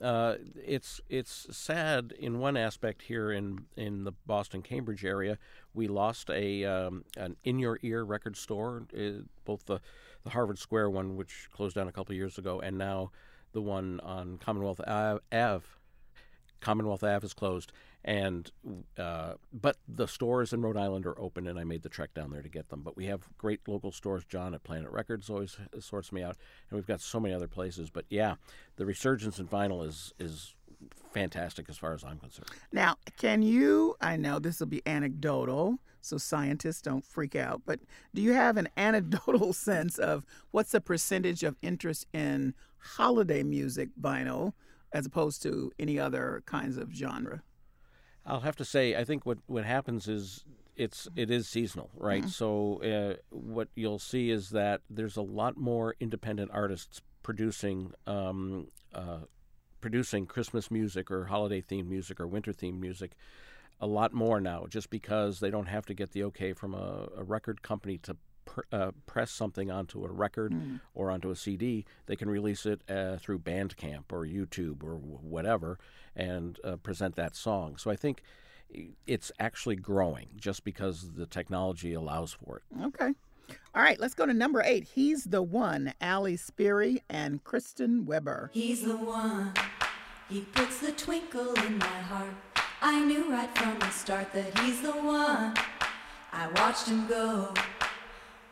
uh, 0.00 0.34
it's 0.62 1.00
it's 1.08 1.46
sad 1.56 2.12
in 2.18 2.38
one 2.38 2.56
aspect 2.56 3.02
here 3.02 3.32
in 3.32 3.64
in 3.76 4.04
the 4.04 4.12
Boston 4.26 4.60
Cambridge 4.60 5.06
area. 5.06 5.38
We 5.72 5.88
lost 5.88 6.28
a 6.28 6.64
um, 6.66 7.04
an 7.16 7.36
in 7.44 7.58
your 7.58 7.78
ear 7.82 8.04
record 8.04 8.36
store, 8.36 8.82
uh, 8.94 9.22
both 9.46 9.64
the 9.64 9.80
the 10.26 10.32
Harvard 10.32 10.58
Square 10.58 10.90
one, 10.90 11.16
which 11.16 11.48
closed 11.52 11.76
down 11.76 11.86
a 11.86 11.92
couple 11.92 12.12
years 12.14 12.36
ago, 12.36 12.60
and 12.60 12.76
now 12.76 13.12
the 13.52 13.62
one 13.62 14.00
on 14.00 14.38
Commonwealth 14.38 14.80
Ave. 14.84 15.20
Ave 15.32 15.64
Commonwealth 16.60 17.04
Ave 17.04 17.24
is 17.24 17.32
closed, 17.32 17.70
and 18.04 18.50
uh, 18.98 19.34
but 19.52 19.76
the 19.86 20.08
stores 20.08 20.52
in 20.52 20.62
Rhode 20.62 20.76
Island 20.76 21.06
are 21.06 21.18
open, 21.20 21.46
and 21.46 21.60
I 21.60 21.62
made 21.62 21.82
the 21.82 21.88
trek 21.88 22.12
down 22.12 22.32
there 22.32 22.42
to 22.42 22.48
get 22.48 22.70
them. 22.70 22.82
But 22.82 22.96
we 22.96 23.06
have 23.06 23.28
great 23.38 23.60
local 23.68 23.92
stores. 23.92 24.24
John 24.24 24.52
at 24.52 24.64
Planet 24.64 24.90
Records 24.90 25.30
always 25.30 25.56
sorts 25.78 26.10
me 26.10 26.24
out, 26.24 26.36
and 26.68 26.76
we've 26.76 26.88
got 26.88 27.00
so 27.00 27.20
many 27.20 27.32
other 27.32 27.46
places. 27.46 27.88
But 27.88 28.06
yeah, 28.10 28.34
the 28.74 28.84
resurgence 28.84 29.38
in 29.38 29.46
vinyl 29.46 29.86
is 29.86 30.12
is 30.18 30.55
fantastic 31.12 31.68
as 31.68 31.76
far 31.78 31.94
as 31.94 32.04
I'm 32.04 32.18
concerned. 32.18 32.48
Now, 32.72 32.96
can 33.16 33.42
you? 33.42 33.96
I 34.00 34.16
know 34.16 34.38
this 34.38 34.60
will 34.60 34.66
be 34.66 34.82
anecdotal, 34.86 35.78
so 36.00 36.18
scientists 36.18 36.82
don't 36.82 37.04
freak 37.04 37.34
out. 37.34 37.62
But 37.64 37.80
do 38.14 38.22
you 38.22 38.32
have 38.32 38.56
an 38.56 38.68
anecdotal 38.76 39.52
sense 39.52 39.98
of 39.98 40.24
what's 40.50 40.72
the 40.72 40.80
percentage 40.80 41.42
of 41.42 41.56
interest 41.62 42.06
in 42.12 42.54
holiday 42.78 43.42
music 43.42 43.88
vinyl 44.00 44.52
as 44.92 45.06
opposed 45.06 45.42
to 45.42 45.72
any 45.78 45.98
other 45.98 46.42
kinds 46.46 46.76
of 46.76 46.92
genre? 46.92 47.42
I'll 48.24 48.40
have 48.40 48.56
to 48.56 48.64
say, 48.64 48.96
I 48.96 49.04
think 49.04 49.24
what 49.24 49.38
what 49.46 49.64
happens 49.64 50.08
is 50.08 50.44
it's 50.76 51.08
it 51.16 51.30
is 51.30 51.48
seasonal, 51.48 51.90
right? 51.96 52.24
Mhm. 52.24 52.30
So 52.30 52.82
uh, 52.82 53.16
what 53.30 53.68
you'll 53.74 53.98
see 53.98 54.30
is 54.30 54.50
that 54.50 54.82
there's 54.90 55.16
a 55.16 55.22
lot 55.22 55.56
more 55.56 55.94
independent 56.00 56.50
artists 56.52 57.00
producing 57.22 57.92
um, 58.06 58.68
uh, 58.94 59.20
producing 59.90 60.26
Christmas 60.26 60.68
music 60.68 61.12
or 61.12 61.26
holiday 61.26 61.62
themed 61.62 61.86
music 61.86 62.18
or 62.18 62.26
winter 62.26 62.52
themed 62.52 62.80
music. 62.80 63.12
A 63.80 63.86
lot 63.86 64.12
more 64.12 64.40
now, 64.40 64.66
just 64.68 64.90
because 64.90 65.38
they 65.38 65.48
don't 65.48 65.66
have 65.66 65.86
to 65.86 65.94
get 65.94 66.10
the 66.10 66.24
okay 66.24 66.52
from 66.54 66.74
a, 66.74 67.06
a 67.16 67.22
record 67.22 67.62
company 67.62 67.96
to 67.98 68.16
pr- 68.46 68.62
uh, 68.72 68.90
press 69.06 69.30
something 69.30 69.70
onto 69.70 70.04
a 70.04 70.10
record 70.10 70.50
Mm. 70.52 70.80
or 70.92 71.12
onto 71.12 71.30
a 71.30 71.36
CD. 71.36 71.84
They 72.06 72.16
can 72.16 72.28
release 72.28 72.66
it 72.66 72.80
uh, 72.90 73.18
through 73.18 73.38
Bandcamp 73.40 74.10
or 74.10 74.26
YouTube 74.26 74.82
or 74.82 74.96
wh- 74.96 75.22
whatever 75.22 75.78
and 76.16 76.58
uh, 76.64 76.76
present 76.78 77.14
that 77.14 77.36
song. 77.36 77.76
So 77.76 77.88
I 77.88 77.94
think 77.96 78.22
it's 79.06 79.30
actually 79.38 79.76
growing 79.76 80.30
just 80.36 80.64
because 80.64 81.12
the 81.12 81.26
technology 81.26 81.92
allows 81.94 82.32
for 82.32 82.56
it. 82.56 82.62
Okay. 82.86 83.12
All 83.74 83.82
right, 83.82 84.00
let's 84.00 84.14
go 84.14 84.26
to 84.26 84.32
number 84.32 84.62
eight. 84.62 84.84
He's 84.94 85.24
the 85.24 85.42
one, 85.42 85.92
Ali 86.00 86.36
Sperry 86.36 87.02
and 87.08 87.44
Kristen 87.44 88.06
Weber. 88.06 88.50
He's 88.54 88.82
the 88.82 88.96
one. 88.96 89.52
He 90.28 90.40
puts 90.40 90.80
the 90.80 90.92
twinkle 90.92 91.52
in 91.64 91.78
my 91.78 91.86
heart. 91.86 92.34
I 92.80 93.04
knew 93.04 93.30
right 93.30 93.56
from 93.56 93.78
the 93.78 93.90
start 93.90 94.32
that 94.32 94.58
he's 94.60 94.80
the 94.80 94.92
one. 94.92 95.54
I 96.32 96.48
watched 96.56 96.88
him 96.88 97.06
go 97.06 97.54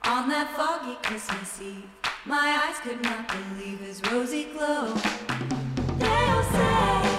on 0.02 0.28
that 0.28 0.54
foggy 0.56 0.96
Christmas 1.02 1.60
Eve. 1.60 1.84
My 2.26 2.66
eyes 2.66 2.78
could 2.80 3.02
not 3.02 3.28
believe 3.28 3.80
his 3.80 4.00
rosy 4.10 4.44
glow. 4.44 4.94
They'll 5.98 6.42
say 6.44 7.13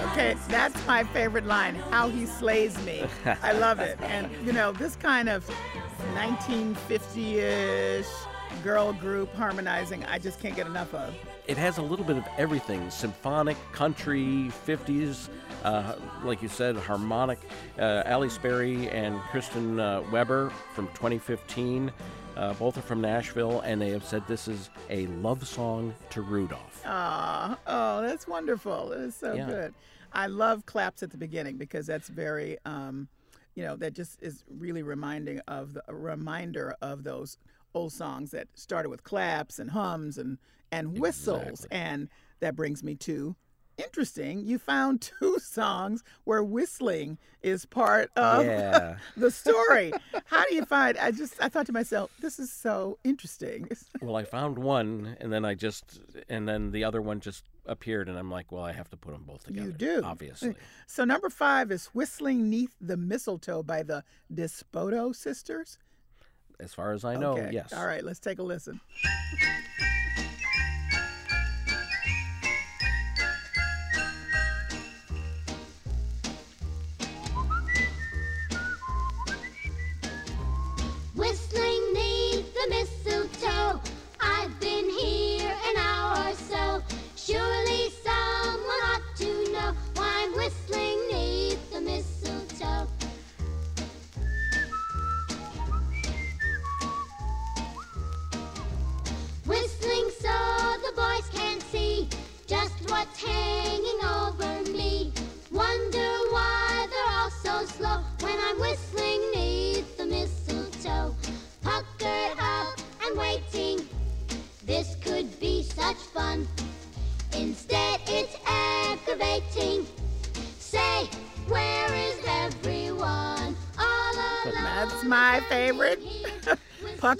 Okay, 0.00 0.34
that's 0.48 0.86
my 0.86 1.04
favorite 1.04 1.46
line. 1.46 1.74
How 1.90 2.08
he 2.08 2.24
slays 2.26 2.82
me. 2.84 3.04
I 3.42 3.52
love 3.52 3.80
it. 3.80 4.00
And 4.00 4.30
you 4.44 4.52
know, 4.52 4.72
this 4.72 4.96
kind 4.96 5.28
of 5.28 5.48
1950-ish 6.14 8.06
girl 8.64 8.92
group 8.94 9.32
harmonizing, 9.34 10.04
I 10.06 10.18
just 10.18 10.40
can't 10.40 10.56
get 10.56 10.66
enough 10.66 10.94
of. 10.94 11.14
It 11.46 11.56
has 11.58 11.78
a 11.78 11.82
little 11.82 12.04
bit 12.04 12.16
of 12.16 12.24
everything 12.38 12.90
symphonic, 12.90 13.56
country, 13.72 14.50
50s, 14.66 15.28
uh, 15.64 15.94
like 16.24 16.42
you 16.42 16.48
said, 16.48 16.76
harmonic. 16.76 17.38
Uh, 17.78 18.02
Ali 18.06 18.30
Sperry 18.30 18.88
and 18.90 19.20
Kristen 19.30 19.78
uh, 19.80 20.02
Weber 20.10 20.50
from 20.74 20.86
2015. 20.88 21.92
Uh, 22.40 22.54
both 22.54 22.78
are 22.78 22.82
from 22.82 23.02
Nashville, 23.02 23.60
and 23.60 23.82
they 23.82 23.90
have 23.90 24.02
said 24.02 24.26
this 24.26 24.48
is 24.48 24.70
a 24.88 25.06
love 25.08 25.46
song 25.46 25.94
to 26.08 26.22
Rudolph. 26.22 26.82
Aw, 26.86 27.58
oh, 27.66 28.00
that's 28.00 28.26
wonderful. 28.26 28.92
It 28.92 29.00
is 29.02 29.14
so 29.14 29.34
Yeah. 29.34 29.44
good. 29.44 29.74
I 30.14 30.26
love 30.26 30.64
claps 30.64 31.02
at 31.02 31.10
the 31.10 31.18
beginning 31.18 31.58
because 31.58 31.86
that's 31.86 32.08
very, 32.08 32.56
um, 32.64 33.08
you 33.56 33.62
know, 33.62 33.76
that 33.76 33.92
just 33.92 34.22
is 34.22 34.42
really 34.48 34.82
reminding 34.82 35.40
of 35.48 35.74
the 35.74 35.82
a 35.88 35.94
reminder 35.94 36.74
of 36.80 37.04
those 37.04 37.36
old 37.74 37.92
songs 37.92 38.30
that 38.30 38.48
started 38.54 38.88
with 38.88 39.04
claps 39.04 39.58
and 39.58 39.70
hums 39.70 40.16
and 40.16 40.38
and 40.72 40.98
whistles, 40.98 41.66
and 41.70 42.08
that 42.40 42.56
brings 42.56 42.82
me 42.82 42.94
to 42.94 43.36
interesting. 43.84 44.44
You 44.46 44.58
found 44.58 45.00
two 45.00 45.38
songs 45.42 46.02
where 46.24 46.42
whistling 46.42 47.18
is 47.42 47.64
part 47.66 48.10
of 48.16 48.44
Yeah. 48.44 48.96
the 49.16 49.30
story. 49.30 49.92
How 50.26 50.44
do 50.46 50.54
you 50.54 50.64
find? 50.64 50.98
I 50.98 51.10
just 51.10 51.34
I 51.42 51.48
thought 51.48 51.66
to 51.66 51.72
myself, 51.72 52.10
this 52.20 52.38
is 52.38 52.52
so 52.52 52.98
interesting. 53.04 53.68
Well, 54.02 54.16
I 54.16 54.24
found 54.24 54.58
one, 54.58 55.16
and 55.20 55.30
then 55.32 55.44
I 55.44 55.54
just, 55.54 56.00
and 56.28 56.48
then 56.48 56.70
the 56.70 56.84
other 56.84 57.02
one 57.02 57.20
just 57.20 57.44
appeared, 57.66 58.08
and 58.08 58.18
I'm 58.18 58.30
like, 58.30 58.50
well, 58.50 58.64
I 58.64 58.72
have 58.72 58.88
to 58.90 58.96
put 58.96 59.12
them 59.12 59.24
both 59.26 59.44
together. 59.44 59.66
You 59.66 59.72
do. 59.72 60.00
Obviously. 60.02 60.54
So 60.86 61.04
number 61.04 61.28
five 61.28 61.70
is 61.70 61.86
Whistling 61.88 62.48
Neath 62.48 62.74
the 62.80 62.96
Mistletoe 62.96 63.62
by 63.62 63.82
the 63.82 64.04
Despoto 64.32 65.14
sisters. 65.14 65.76
As 66.58 66.72
far 66.72 66.92
as 66.92 67.04
I 67.04 67.16
know, 67.16 67.32
Okay. 67.32 67.50
yes. 67.52 67.72
All 67.74 67.86
right, 67.86 68.02
let's 68.04 68.20
take 68.20 68.38
a 68.38 68.42
listen. 68.42 68.80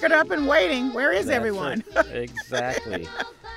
Puckered 0.01 0.13
up 0.17 0.31
and 0.31 0.49
waiting. 0.49 0.95
Where 0.95 1.13
is 1.13 1.27
That's 1.27 1.37
everyone? 1.37 1.85
it. 1.95 2.31
exactly. 2.31 3.07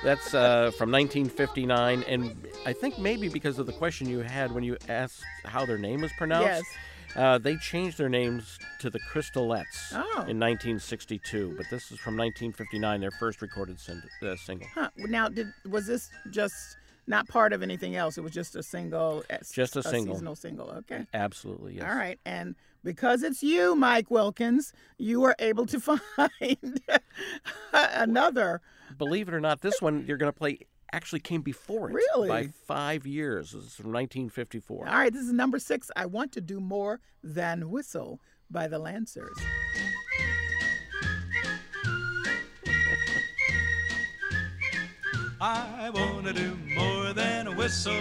That's 0.02 0.34
uh, 0.34 0.72
from 0.76 0.90
1959, 0.92 2.02
and 2.06 2.36
I 2.66 2.74
think 2.74 2.98
maybe 2.98 3.30
because 3.30 3.58
of 3.58 3.64
the 3.64 3.72
question 3.72 4.08
you 4.10 4.18
had 4.18 4.52
when 4.52 4.62
you 4.62 4.76
asked 4.88 5.22
how 5.46 5.64
their 5.64 5.78
name 5.78 6.02
was 6.02 6.12
pronounced. 6.18 6.46
Yes. 6.46 7.16
Uh, 7.16 7.38
they 7.38 7.56
changed 7.56 7.96
their 7.96 8.10
names 8.10 8.58
to 8.80 8.90
the 8.90 8.98
Crystalettes 9.10 9.92
Oh. 9.94 10.24
in 10.28 10.38
1962, 10.38 11.54
but 11.56 11.64
this 11.70 11.84
is 11.90 11.98
from 11.98 12.14
1959, 12.18 13.00
their 13.00 13.10
first 13.12 13.40
recorded 13.40 13.78
uh, 14.22 14.36
single. 14.36 14.68
Huh. 14.74 14.90
Now, 14.98 15.28
did 15.30 15.46
was 15.70 15.86
this 15.86 16.10
just 16.30 16.76
not 17.06 17.26
part 17.28 17.54
of 17.54 17.62
anything 17.62 17.96
else? 17.96 18.18
It 18.18 18.22
was 18.22 18.32
just 18.32 18.54
a 18.56 18.62
single. 18.62 19.24
Just 19.54 19.76
a 19.76 19.82
single. 19.82 20.14
seasonal 20.16 20.34
single. 20.34 20.70
Okay. 20.70 21.06
Absolutely, 21.14 21.76
yes. 21.76 21.84
All 21.88 21.96
right, 21.96 22.18
and 22.26 22.54
because 22.84 23.22
it's 23.24 23.42
you, 23.42 23.74
Mike 23.74 24.10
Wilkins, 24.10 24.72
you 24.98 25.20
were 25.20 25.34
able 25.40 25.66
to 25.66 25.80
find 26.16 26.80
another. 27.72 28.60
Believe 28.96 29.26
it 29.28 29.34
or 29.34 29.40
not, 29.40 29.60
this 29.62 29.82
one 29.82 30.04
you're 30.06 30.16
going 30.18 30.32
to 30.32 30.38
play 30.38 30.58
actually 30.92 31.18
came 31.20 31.42
before 31.42 31.90
it 31.90 31.94
Really? 31.94 32.28
by 32.28 32.46
five 32.68 33.04
years. 33.06 33.50
This 33.50 33.64
is 33.64 33.74
from 33.74 33.86
1954. 33.86 34.86
All 34.88 34.94
right, 34.94 35.12
this 35.12 35.22
is 35.22 35.32
number 35.32 35.58
six. 35.58 35.90
I 35.96 36.06
want 36.06 36.30
to 36.32 36.40
do 36.40 36.60
more 36.60 37.00
than 37.24 37.68
whistle 37.70 38.20
by 38.50 38.68
the 38.68 38.78
Lancers. 38.78 39.36
I 45.40 45.90
wanna 45.92 46.32
do 46.32 46.56
more 46.74 47.12
than 47.12 47.48
a 47.48 47.52
whistle. 47.54 48.00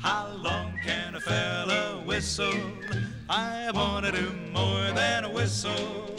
How 0.00 0.28
long 0.36 0.78
can 0.84 1.14
a 1.14 1.20
fella 1.20 2.02
whistle? 2.04 2.52
I 3.28 3.72
wanna 3.72 4.12
do 4.12 4.30
more 4.52 4.92
than 4.92 5.24
a 5.24 5.30
whistle. 5.30 6.14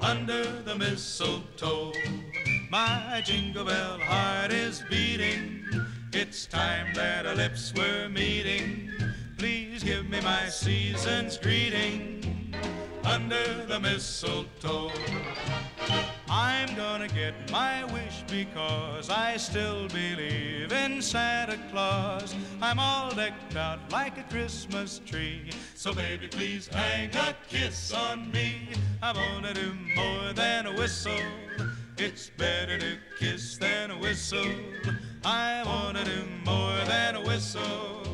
Under 0.00 0.44
the 0.62 0.76
mistletoe, 0.76 1.92
my 2.70 3.20
jingle 3.24 3.64
bell 3.64 3.98
heart 3.98 4.52
is 4.52 4.84
beating. 4.88 5.64
It's 6.12 6.46
time 6.46 6.94
that 6.94 7.26
our 7.26 7.34
lips 7.34 7.74
were 7.76 8.08
meeting. 8.08 8.92
Please 9.38 9.82
give 9.82 10.08
me 10.08 10.20
my 10.20 10.48
season's 10.48 11.36
greeting. 11.36 12.54
Under 13.02 13.66
the 13.66 13.80
mistletoe. 13.80 14.92
I'm 16.32 16.76
gonna 16.76 17.08
get 17.08 17.34
my 17.50 17.82
wish 17.92 18.22
because 18.28 19.10
I 19.10 19.36
still 19.36 19.88
believe 19.88 20.72
in 20.72 21.02
Santa 21.02 21.58
Claus. 21.72 22.36
I'm 22.62 22.78
all 22.78 23.10
decked 23.10 23.56
out 23.56 23.80
like 23.90 24.16
a 24.16 24.22
Christmas 24.22 25.00
tree. 25.04 25.50
So, 25.74 25.92
baby, 25.92 26.28
please 26.28 26.68
hang 26.68 27.10
a 27.16 27.34
kiss 27.48 27.92
on 27.92 28.30
me. 28.30 28.68
I 29.02 29.12
wanna 29.12 29.52
do 29.54 29.74
more 29.96 30.32
than 30.32 30.66
a 30.66 30.72
whistle. 30.72 31.18
It's 31.98 32.30
better 32.30 32.78
to 32.78 32.96
kiss 33.18 33.58
than 33.58 33.90
a 33.90 33.98
whistle. 33.98 34.52
I 35.24 35.64
wanna 35.66 36.04
do 36.04 36.26
more 36.44 36.78
than 36.86 37.16
a 37.16 37.22
whistle. 37.22 38.06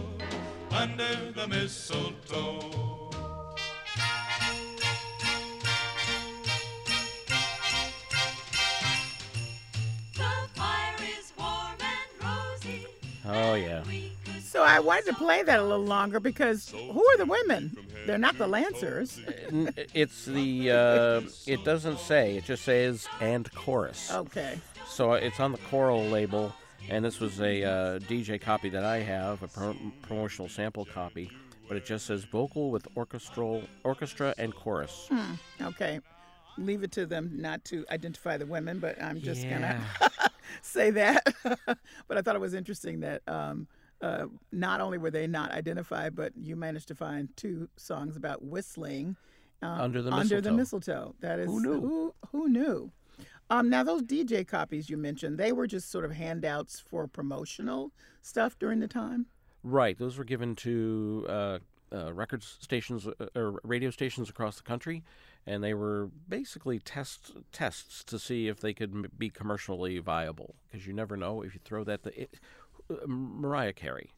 Under 0.71 1.33
the 1.33 1.47
mistletoe. 1.49 2.96
Oh, 13.29 13.55
yeah. 13.55 13.83
So 14.43 14.63
I 14.63 14.79
wanted 14.81 15.07
to 15.07 15.15
play 15.15 15.43
that 15.43 15.59
a 15.59 15.63
little 15.63 15.85
longer 15.85 16.21
because 16.21 16.71
who 16.71 17.05
are 17.09 17.17
the 17.17 17.27
women? 17.27 17.77
They're 18.07 18.19
not 18.19 18.39
the 18.39 18.47
Lancers. 18.47 19.21
It's 19.95 20.25
the, 20.27 20.71
uh, 20.71 21.21
it 21.47 21.65
doesn't 21.65 21.99
say, 21.99 22.37
it 22.37 22.45
just 22.45 22.65
says 22.65 23.07
and 23.21 23.53
chorus. 23.55 24.13
Okay. 24.13 24.59
So 24.87 25.13
uh, 25.13 25.17
it's 25.17 25.41
on 25.41 25.53
the 25.53 25.59
Coral 25.59 26.05
label, 26.05 26.55
and 26.89 27.05
this 27.05 27.19
was 27.21 27.41
a 27.41 27.65
uh, 27.65 27.99
DJ 28.01 28.41
copy 28.41 28.69
that 28.71 28.85
I 28.85 28.99
have, 28.99 29.43
a 29.43 29.49
pro- 29.49 29.77
promotional 30.03 30.49
sample 30.49 30.85
copy, 30.85 31.31
but 31.69 31.77
it 31.77 31.85
just 31.85 32.07
says 32.07 32.25
vocal 32.25 32.71
with 32.71 32.87
orchestral, 32.97 33.65
orchestra 33.83 34.33
and 34.39 34.55
chorus. 34.55 35.09
Hmm. 35.11 35.35
Okay. 35.61 36.01
Leave 36.59 36.83
it 36.85 36.93
to 36.93 37.05
them 37.05 37.31
not 37.35 37.65
to 37.67 37.85
identify 37.91 38.37
the 38.39 38.47
women, 38.47 38.79
but 38.79 39.01
I'm 39.03 39.21
just 39.21 39.43
Yeah. 39.43 39.79
gonna 40.01 40.11
say 40.63 40.91
that. 40.91 41.27
but 41.67 42.19
I 42.19 42.23
thought 42.23 42.37
it 42.37 42.41
was 42.41 42.55
interesting 42.55 43.01
that 43.01 43.23
um, 43.27 43.67
uh, 44.01 44.27
not 44.53 44.81
only 44.81 44.99
were 44.99 45.11
they 45.11 45.27
not 45.27 45.53
identified, 45.53 46.15
but 46.15 46.33
you 46.37 46.57
managed 46.57 46.89
to 46.89 46.95
find 46.95 47.29
two 47.37 47.69
songs 47.77 48.17
about 48.17 48.45
whistling 48.45 49.17
uh, 49.63 49.67
Under 49.67 50.03
the 50.03 50.11
mistletoe. 50.11 50.37
Under 50.37 50.41
the 50.41 50.53
mistletoe. 50.53 50.93
mistletoe. 50.93 51.15
That 51.21 51.39
is 51.39 51.47
Who 51.47 51.63
knew? 51.63 51.81
Who, 51.81 52.15
who 52.31 52.49
knew? 52.49 52.93
Um, 53.49 53.71
now 53.71 53.85
those 53.85 54.03
DJ 54.03 54.47
copies 54.47 54.91
you 54.91 54.97
mentioned, 54.97 55.39
they 55.39 55.53
were 55.53 55.67
just 55.67 55.91
sort 55.91 56.05
of 56.05 56.13
handouts 56.13 56.81
for 56.81 57.07
promotional 57.07 57.93
stuff 58.23 58.59
during 58.59 58.81
the 58.81 58.89
time. 58.89 59.27
Right, 59.63 59.97
those 59.99 60.19
were 60.19 60.25
given 60.25 60.57
to 60.57 61.27
uh, 61.29 61.59
uh, 61.93 62.13
record 62.13 62.43
stations 62.43 63.07
uh, 63.07 63.27
or 63.35 63.61
radio 63.63 63.91
stations 63.91 64.29
across 64.29 64.57
the 64.57 64.63
country, 64.63 65.05
and 65.47 65.63
they 65.63 65.75
were 65.75 66.11
basically 66.29 66.79
test 66.79 67.33
tests 67.53 68.03
to 68.05 68.19
see 68.19 68.49
if 68.49 68.61
they 68.61 68.75
could 68.75 68.91
m- 68.93 69.11
be 69.17 69.31
commercially 69.31 69.99
viable. 69.99 70.55
Because 70.71 70.87
you 70.87 70.93
never 70.93 71.17
know 71.17 71.43
if 71.43 71.55
you 71.55 71.61
throw 71.65 71.85
that. 71.85 72.03
The, 72.03 72.23
it, 72.23 72.35
uh, 72.91 73.07
Mariah 73.07 73.73
Carey, 73.73 74.11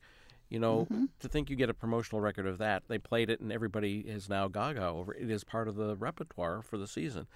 you 0.48 0.58
know, 0.58 0.86
Mhm. 0.90 1.08
to 1.20 1.28
think 1.28 1.50
you 1.50 1.56
get 1.56 1.68
a 1.70 1.74
promotional 1.74 2.20
record 2.20 2.46
of 2.46 2.58
that, 2.58 2.84
they 2.88 2.98
played 2.98 3.28
it, 3.30 3.40
and 3.40 3.52
everybody 3.52 4.00
is 4.00 4.28
now 4.28 4.48
gaga 4.48 4.86
over 4.86 5.12
it. 5.14 5.22
It 5.24 5.30
is 5.30 5.44
part 5.44 5.68
of 5.68 5.76
the 5.76 5.96
repertoire 5.96 6.62
for 6.62 6.78
the 6.78 6.86
season. 6.86 7.26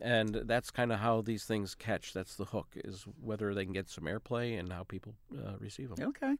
And 0.00 0.34
that's 0.34 0.70
kind 0.70 0.90
of 0.90 0.98
how 0.98 1.20
these 1.20 1.44
things 1.44 1.74
catch. 1.74 2.12
That's 2.12 2.34
the 2.34 2.46
hook, 2.46 2.68
is 2.74 3.04
whether 3.22 3.54
they 3.54 3.64
can 3.64 3.72
get 3.72 3.88
some 3.88 4.04
airplay 4.04 4.58
and 4.58 4.72
how 4.72 4.82
people 4.82 5.14
uh, 5.32 5.56
receive 5.60 5.94
them. 5.94 6.08
Okay. 6.08 6.36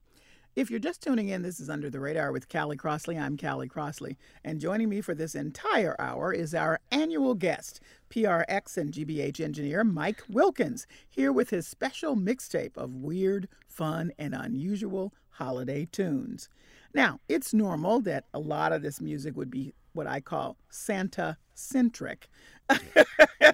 If 0.55 0.69
you're 0.71 0.81
just 0.81 1.03
tuning 1.03 1.31
in, 1.31 1.41
this 1.41 1.61
is 1.61 1.71
Under 1.71 1.89
the 1.89 1.99
Radar 1.99 2.31
with 2.31 2.47
Callie 2.47 2.77
Crossley. 2.77 3.19
I'm 3.19 3.39
Callie 3.39 3.69
Crossley. 3.69 4.19
And 4.45 4.61
joining 4.61 4.91
me 4.91 5.01
for 5.01 5.15
this 5.15 5.35
entire 5.35 5.97
hour 5.99 6.31
is 6.31 6.55
our 6.55 6.79
annual 6.91 7.35
guest, 7.35 7.81
PRX 8.11 8.77
and 8.77 8.93
GBH 8.93 9.41
engineer 9.41 9.83
Mike 9.83 10.23
Wilkins, 10.29 10.87
here 11.09 11.33
with 11.33 11.49
his 11.49 11.67
special 11.67 12.17
mixtape 12.17 12.77
of 12.77 12.95
weird, 12.95 13.49
fun, 13.67 14.13
and 14.19 14.35
unusual 14.35 15.15
holiday 15.31 15.89
tunes. 15.91 16.51
Now, 16.93 17.21
it's 17.31 17.55
normal 17.55 18.01
that 18.03 18.27
a 18.35 18.39
lot 18.39 18.75
of 18.75 18.83
this 18.83 19.01
music 19.01 19.35
would 19.39 19.51
be 19.51 19.73
what 19.95 20.07
I 20.07 20.21
call 20.21 20.59
Santa 20.69 21.39
centric. 21.55 22.29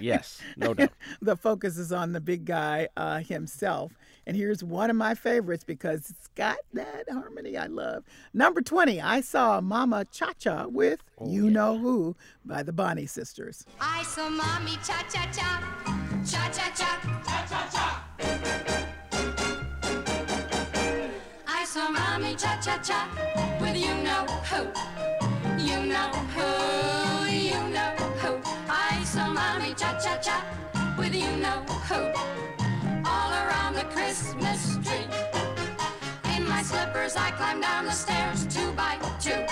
yes, 0.00 0.40
no 0.56 0.74
doubt. 0.74 0.90
the 1.22 1.36
focus 1.36 1.78
is 1.78 1.92
on 1.92 2.12
the 2.12 2.20
big 2.20 2.44
guy 2.44 2.88
uh, 2.96 3.20
himself. 3.20 3.92
And 4.28 4.36
here's 4.36 4.62
one 4.62 4.90
of 4.90 4.96
my 4.96 5.14
favorites 5.14 5.64
because 5.64 6.10
it's 6.10 6.26
got 6.34 6.58
that 6.74 7.04
harmony 7.10 7.56
I 7.56 7.64
love. 7.64 8.04
Number 8.34 8.60
20, 8.60 9.00
I 9.00 9.22
saw 9.22 9.62
Mama 9.62 10.04
Cha 10.12 10.34
Cha 10.38 10.66
with 10.66 11.00
oh, 11.18 11.30
You 11.30 11.48
Know 11.48 11.78
Who 11.78 12.14
by 12.44 12.62
the 12.62 12.70
Bonnie 12.74 13.06
Sisters. 13.06 13.64
I 13.80 14.02
saw 14.02 14.28
mommy 14.28 14.72
cha 14.84 15.02
cha 15.10 15.24
cha, 15.32 15.64
cha 16.30 16.50
cha 16.50 16.70
cha, 16.76 17.00
cha 17.24 17.46
cha 17.48 17.68
cha. 17.72 18.04
I 21.46 21.64
saw 21.64 21.88
mommy 21.88 22.34
cha 22.34 22.60
cha 22.60 22.76
cha 22.82 23.08
with 23.62 23.78
you 23.78 23.94
know 24.04 24.26
who, 24.50 24.66
you 25.64 25.86
know 25.86 26.10
who, 26.36 26.57
slippers, 37.08 37.16
I 37.16 37.30
climb 37.36 37.60
down 37.60 37.84
the 37.84 37.92
stairs 37.92 38.46
two 38.46 38.72
by 38.72 38.96
two, 39.20 39.44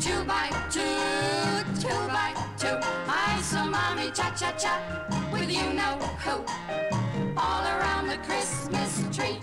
two 0.00 0.24
by 0.24 0.48
two, 0.70 0.80
two 1.80 2.08
by 2.08 2.34
two. 2.58 2.78
I 3.08 3.40
saw 3.42 3.66
mommy 3.66 4.10
cha 4.10 4.30
cha 4.36 4.52
cha 4.52 4.74
with 5.32 5.50
you 5.50 5.72
know 5.72 5.96
who, 6.24 6.44
all 7.36 7.64
around 7.64 8.08
the 8.08 8.18
Christmas 8.18 9.04
tree. 9.16 9.38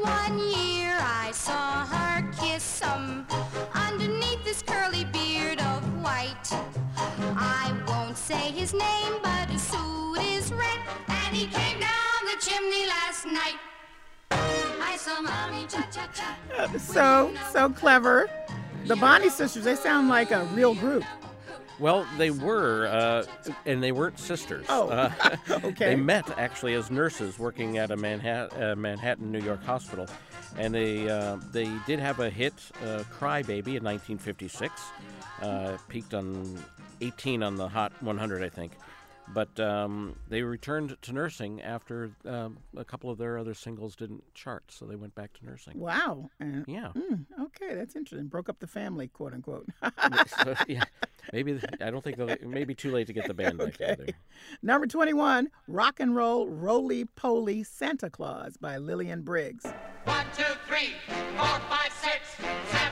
One 0.00 0.38
year 0.38 0.96
I 1.00 1.30
saw 1.32 1.86
her 1.86 2.30
kiss 2.32 2.62
some 2.62 3.26
underneath 3.74 4.44
this 4.44 4.62
curly 4.62 5.04
beard 5.04 5.60
of 5.60 5.82
white. 6.02 6.48
I 7.36 7.72
won't 7.86 8.16
say 8.16 8.50
his 8.52 8.72
name, 8.72 9.14
but 9.22 9.48
his 9.50 9.62
suit 9.62 10.18
is 10.20 10.52
red, 10.52 10.78
and 11.08 11.36
he 11.36 11.46
came 11.46 11.80
down 11.80 12.18
the 12.26 12.36
chimney 12.40 12.86
last 12.86 13.26
night. 13.26 13.71
Uh, 16.58 16.78
So, 16.78 17.32
so 17.52 17.70
clever. 17.70 18.28
The 18.86 18.96
Bonnie 18.96 19.30
Sisters, 19.30 19.64
they 19.64 19.74
sound 19.76 20.08
like 20.08 20.30
a 20.30 20.44
real 20.54 20.74
group. 20.74 21.04
Well, 21.78 22.06
they 22.18 22.30
were, 22.30 22.86
uh, 22.86 23.24
and 23.66 23.82
they 23.82 23.92
weren't 23.92 24.18
sisters. 24.18 24.66
Oh, 24.68 24.88
Uh, 24.88 25.10
okay. 25.64 25.86
They 25.90 25.96
met 25.96 26.28
actually 26.38 26.74
as 26.74 26.90
nurses 26.90 27.38
working 27.38 27.78
at 27.78 27.90
a 27.90 27.96
Manhattan, 27.96 28.62
uh, 28.62 28.74
Manhattan 28.76 29.32
New 29.32 29.40
York 29.40 29.64
hospital, 29.64 30.06
and 30.56 30.74
they 30.74 31.08
uh, 31.08 31.36
they 31.50 31.70
did 31.86 31.98
have 31.98 32.20
a 32.20 32.30
hit, 32.30 32.54
uh, 32.86 33.02
"Cry 33.10 33.42
Baby" 33.42 33.76
in 33.76 33.82
1956. 33.82 34.72
Uh, 35.40 35.76
peaked 35.88 36.14
on 36.14 36.62
18 37.00 37.42
on 37.42 37.56
the 37.56 37.66
Hot 37.68 37.92
100, 38.00 38.42
I 38.44 38.48
think. 38.48 38.72
But 39.34 39.58
um, 39.60 40.16
they 40.28 40.42
returned 40.42 40.96
to 41.00 41.12
nursing 41.12 41.62
after 41.62 42.10
um, 42.26 42.58
a 42.76 42.84
couple 42.84 43.08
of 43.10 43.18
their 43.18 43.38
other 43.38 43.54
singles 43.54 43.96
didn't 43.96 44.22
chart, 44.34 44.64
so 44.68 44.84
they 44.84 44.96
went 44.96 45.14
back 45.14 45.32
to 45.34 45.44
nursing. 45.46 45.78
Wow. 45.78 46.28
And- 46.38 46.64
Yeah. 46.68 46.88
mm, 46.94 47.24
okay, 47.40 47.74
that's 47.74 47.96
interesting. 47.96 48.26
Broke 48.28 48.48
up 48.48 48.58
the 48.60 48.66
family, 48.66 49.08
quote 49.08 49.32
unquote. 49.32 49.66
so, 50.42 50.54
yeah, 50.68 50.84
maybe 51.32 51.58
I 51.80 51.90
don't 51.90 52.02
think 52.04 52.16
they'll. 52.18 52.28
It 52.28 52.46
may 52.46 52.64
be 52.64 52.74
too 52.74 52.90
late 52.92 53.06
to 53.06 53.12
get 53.12 53.26
the 53.26 53.34
band 53.34 53.58
back 53.58 53.72
together. 53.72 54.06
Number 54.62 54.86
21, 54.86 55.48
Rock 55.66 56.00
and 56.00 56.14
Roll 56.14 56.48
Roly 56.48 57.04
Poly 57.06 57.62
Santa 57.62 58.10
Claus 58.10 58.56
by 58.56 58.76
Lillian 58.76 59.22
Briggs. 59.22 59.64
One, 60.04 60.26
two, 60.36 60.42
three, 60.68 60.90
four, 61.36 61.58
five, 61.70 61.92
six, 62.02 62.36
seven, 62.70 62.91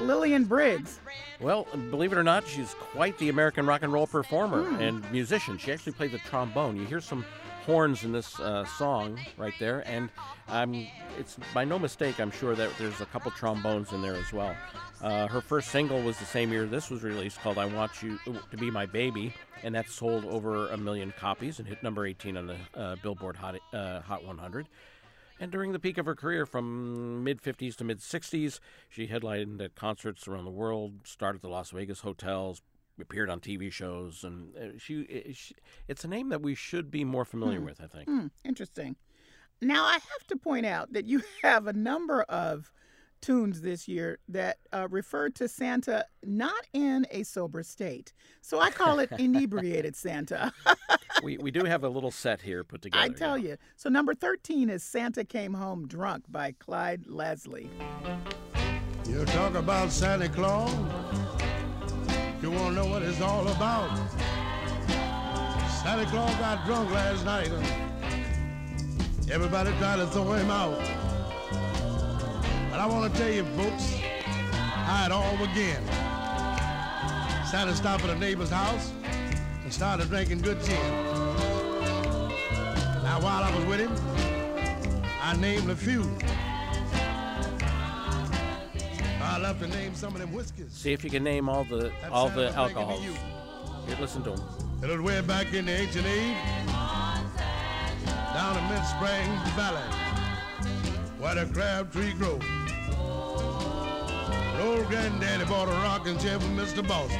Lillian 0.00 0.44
Briggs? 0.44 0.98
Well, 1.40 1.66
believe 1.90 2.12
it 2.12 2.18
or 2.18 2.22
not, 2.22 2.46
she's 2.46 2.74
quite 2.74 3.16
the 3.18 3.28
American 3.28 3.66
rock 3.66 3.82
and 3.82 3.92
roll 3.92 4.06
performer 4.06 4.68
and 4.78 5.10
musician. 5.12 5.58
She 5.58 5.72
actually 5.72 5.92
played 5.92 6.12
the 6.12 6.18
trombone. 6.18 6.76
You 6.76 6.84
hear 6.84 7.00
some 7.00 7.24
horns 7.64 8.04
in 8.04 8.12
this 8.12 8.40
uh, 8.40 8.64
song 8.64 9.18
right 9.36 9.54
there, 9.58 9.82
and 9.86 10.10
um, 10.48 10.86
it's 11.18 11.36
by 11.54 11.64
no 11.64 11.78
mistake, 11.78 12.18
I'm 12.18 12.30
sure 12.30 12.54
that 12.54 12.70
there's 12.78 13.00
a 13.00 13.06
couple 13.06 13.30
trombones 13.30 13.92
in 13.92 14.02
there 14.02 14.16
as 14.16 14.32
well. 14.32 14.56
Uh, 15.02 15.26
her 15.28 15.40
first 15.40 15.70
single 15.70 16.02
was 16.02 16.18
the 16.18 16.24
same 16.24 16.50
year 16.50 16.66
this 16.66 16.90
was 16.90 17.02
released, 17.02 17.40
called 17.40 17.58
"I 17.58 17.66
Want 17.66 18.02
You 18.02 18.18
to 18.24 18.56
Be 18.56 18.70
My 18.70 18.86
Baby," 18.86 19.34
and 19.62 19.74
that 19.74 19.88
sold 19.88 20.24
over 20.26 20.68
a 20.68 20.76
million 20.76 21.12
copies 21.18 21.58
and 21.58 21.68
hit 21.68 21.82
number 21.82 22.06
18 22.06 22.36
on 22.36 22.46
the 22.46 22.56
uh, 22.74 22.96
Billboard 23.02 23.36
Hot 23.36 23.56
uh, 23.72 24.00
Hot 24.00 24.24
100. 24.24 24.66
And 25.40 25.50
during 25.50 25.72
the 25.72 25.78
peak 25.78 25.96
of 25.96 26.04
her 26.06 26.14
career, 26.14 26.44
from 26.44 27.24
mid 27.24 27.40
50s 27.42 27.74
to 27.76 27.84
mid 27.84 27.98
60s, 28.00 28.60
she 28.90 29.06
headlined 29.06 29.60
at 29.62 29.74
concerts 29.74 30.28
around 30.28 30.44
the 30.44 30.50
world, 30.50 31.00
starred 31.04 31.36
at 31.36 31.42
the 31.42 31.48
Las 31.48 31.70
Vegas 31.70 32.00
hotels, 32.00 32.60
appeared 33.00 33.30
on 33.30 33.40
TV 33.40 33.72
shows, 33.72 34.22
and 34.22 34.54
uh, 34.54 34.78
she, 34.78 35.00
uh, 35.04 35.32
she 35.32 35.54
it's 35.88 36.04
a 36.04 36.08
name 36.08 36.28
that 36.28 36.42
we 36.42 36.54
should 36.54 36.90
be 36.90 37.04
more 37.04 37.24
familiar 37.24 37.58
Hmm. 37.60 37.64
with, 37.64 37.80
I 37.80 37.86
think. 37.86 38.06
Hmm, 38.08 38.26
interesting. 38.44 38.96
Now, 39.62 39.84
I 39.86 39.94
have 39.94 40.26
to 40.28 40.36
point 40.36 40.66
out 40.66 40.92
that 40.92 41.06
you 41.06 41.22
have 41.42 41.66
a 41.66 41.72
number 41.72 42.22
of 42.24 42.70
tunes 43.20 43.60
this 43.60 43.86
year 43.88 44.18
that 44.28 44.58
uh, 44.72 44.88
refer 44.90 45.28
to 45.30 45.48
Santa 45.48 46.04
not 46.24 46.66
in 46.72 47.06
a 47.10 47.22
sober 47.22 47.62
state. 47.62 48.12
So 48.40 48.60
I 48.60 48.70
call 48.70 48.98
it 48.98 49.10
inebriated 49.18 49.96
Santa. 49.96 50.52
we, 51.22 51.38
we 51.38 51.50
do 51.50 51.64
have 51.64 51.84
a 51.84 51.88
little 51.88 52.10
set 52.10 52.40
here 52.40 52.64
put 52.64 52.82
together. 52.82 53.04
I 53.04 53.08
tell 53.08 53.38
you. 53.38 53.56
So 53.76 53.88
number 53.88 54.14
13 54.14 54.70
is 54.70 54.82
Santa 54.82 55.24
Came 55.24 55.54
Home 55.54 55.86
Drunk 55.86 56.24
by 56.28 56.52
Clyde 56.52 57.04
Lasley. 57.04 57.68
You 59.08 59.24
talk 59.26 59.54
about 59.54 59.90
Santa 59.90 60.28
Claus. 60.28 60.72
You 62.42 62.50
want 62.50 62.68
to 62.68 62.72
know 62.72 62.86
what 62.86 63.02
it's 63.02 63.20
all 63.20 63.46
about? 63.48 63.90
Santa 65.82 66.06
Claus 66.06 66.34
got 66.36 66.64
drunk 66.64 66.90
last 66.90 67.24
night. 67.24 67.50
Everybody 69.30 69.70
tried 69.78 69.96
to 69.96 70.06
throw 70.08 70.32
him 70.32 70.50
out. 70.50 70.80
I 72.80 72.86
want 72.86 73.12
to 73.12 73.20
tell 73.20 73.30
you, 73.30 73.44
folks, 73.44 73.92
how 73.92 75.04
it 75.04 75.12
all 75.12 75.36
began. 75.36 75.84
Santa 77.46 77.74
stopped 77.76 78.04
at 78.04 78.08
a 78.08 78.18
neighbor's 78.18 78.48
house 78.48 78.90
and 79.62 79.70
started 79.70 80.08
drinking 80.08 80.38
good 80.38 80.58
gin. 80.64 80.80
Now, 83.02 83.20
while 83.20 83.44
I 83.44 83.54
was 83.54 83.66
with 83.66 83.80
him, 83.80 83.92
I 85.20 85.36
named 85.36 85.68
a 85.68 85.76
few. 85.76 86.10
I 89.22 89.36
love 89.36 89.58
to 89.60 89.66
name 89.66 89.94
some 89.94 90.14
of 90.14 90.20
them 90.22 90.32
whiskeys. 90.32 90.72
See 90.72 90.94
if 90.94 91.04
you 91.04 91.10
can 91.10 91.22
name 91.22 91.50
all 91.50 91.64
the 91.64 91.92
That's 92.00 92.10
all 92.10 92.30
the 92.30 92.50
Santa 92.50 92.68
thinking 92.68 92.82
of 92.82 92.88
alcohols. 92.88 93.04
you. 93.04 93.12
Here, 93.88 93.96
listen 94.00 94.22
to 94.22 94.30
them. 94.30 94.40
It 94.82 94.88
was 94.88 95.00
way 95.00 95.20
back 95.20 95.52
in 95.52 95.66
the 95.66 95.72
ancient 95.72 96.06
age, 96.06 96.34
down 98.32 98.56
in 98.56 98.68
Mint 98.70 98.86
Springs 98.86 99.50
Valley, 99.50 99.82
where 101.18 101.34
the 101.34 101.44
crab 101.52 101.92
tree 101.92 102.14
grows. 102.14 102.40
Old 104.60 104.86
granddaddy 104.88 105.44
bought 105.46 105.68
a 105.68 105.72
rocking 105.72 106.18
chair 106.18 106.38
for 106.38 106.48
Mr. 106.48 106.86
Boston. 106.86 107.18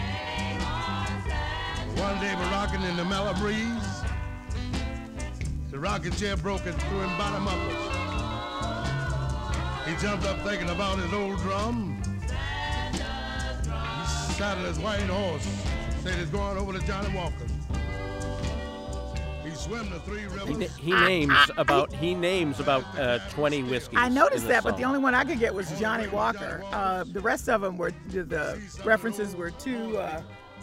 One 1.97 2.21
day 2.21 2.35
we're 2.35 2.51
rocking 2.51 2.83
in 2.83 2.97
the 2.97 3.05
mellow 3.05 3.33
breeze. 3.35 4.03
The 5.71 5.79
rocking 5.79 6.13
chair 6.13 6.37
broke 6.37 6.67
and 6.67 6.75
threw 6.83 7.01
him 7.01 7.17
bottom 7.17 7.49
up. 7.49 7.59
He 9.87 9.97
jumped 9.97 10.27
up 10.27 10.39
thinking 10.47 10.69
about 10.69 10.99
his 10.99 11.13
old 11.15 11.39
drum. 11.39 12.03
He 13.63 14.33
saddled 14.35 14.67
his 14.67 14.79
white 14.79 15.01
horse, 15.01 15.49
said 16.03 16.17
he's 16.19 16.29
going 16.29 16.59
over 16.59 16.75
to 16.75 16.87
Johnnie 16.87 17.15
Walker. 17.17 17.47
He 19.67 19.75
the 19.89 20.01
three 20.01 20.25
rivers. 20.25 20.57
na- 20.57 20.67
he 20.79 20.93
names 20.93 21.35
about 21.57 21.93
he 21.93 22.15
names 22.15 22.61
about 22.61 22.85
uh, 22.99 23.19
20 23.31 23.63
whiskeys. 23.65 23.99
I 24.01 24.09
noticed 24.09 24.43
in 24.43 24.49
the 24.49 24.49
that, 24.55 24.65
but 24.65 24.77
the 24.77 24.85
only 24.85 24.99
one 24.99 25.15
I 25.15 25.25
could 25.25 25.39
get 25.39 25.55
was 25.55 25.71
Johnnie 25.79 26.09
Walker. 26.09 26.63
Uh, 26.73 27.05
the 27.05 27.21
rest 27.21 27.49
of 27.49 27.61
them 27.61 27.77
were 27.77 27.93
the, 28.09 28.23
the 28.25 28.61
references 28.85 29.37
were 29.37 29.51
too 29.51 29.97
uh, 29.99 30.23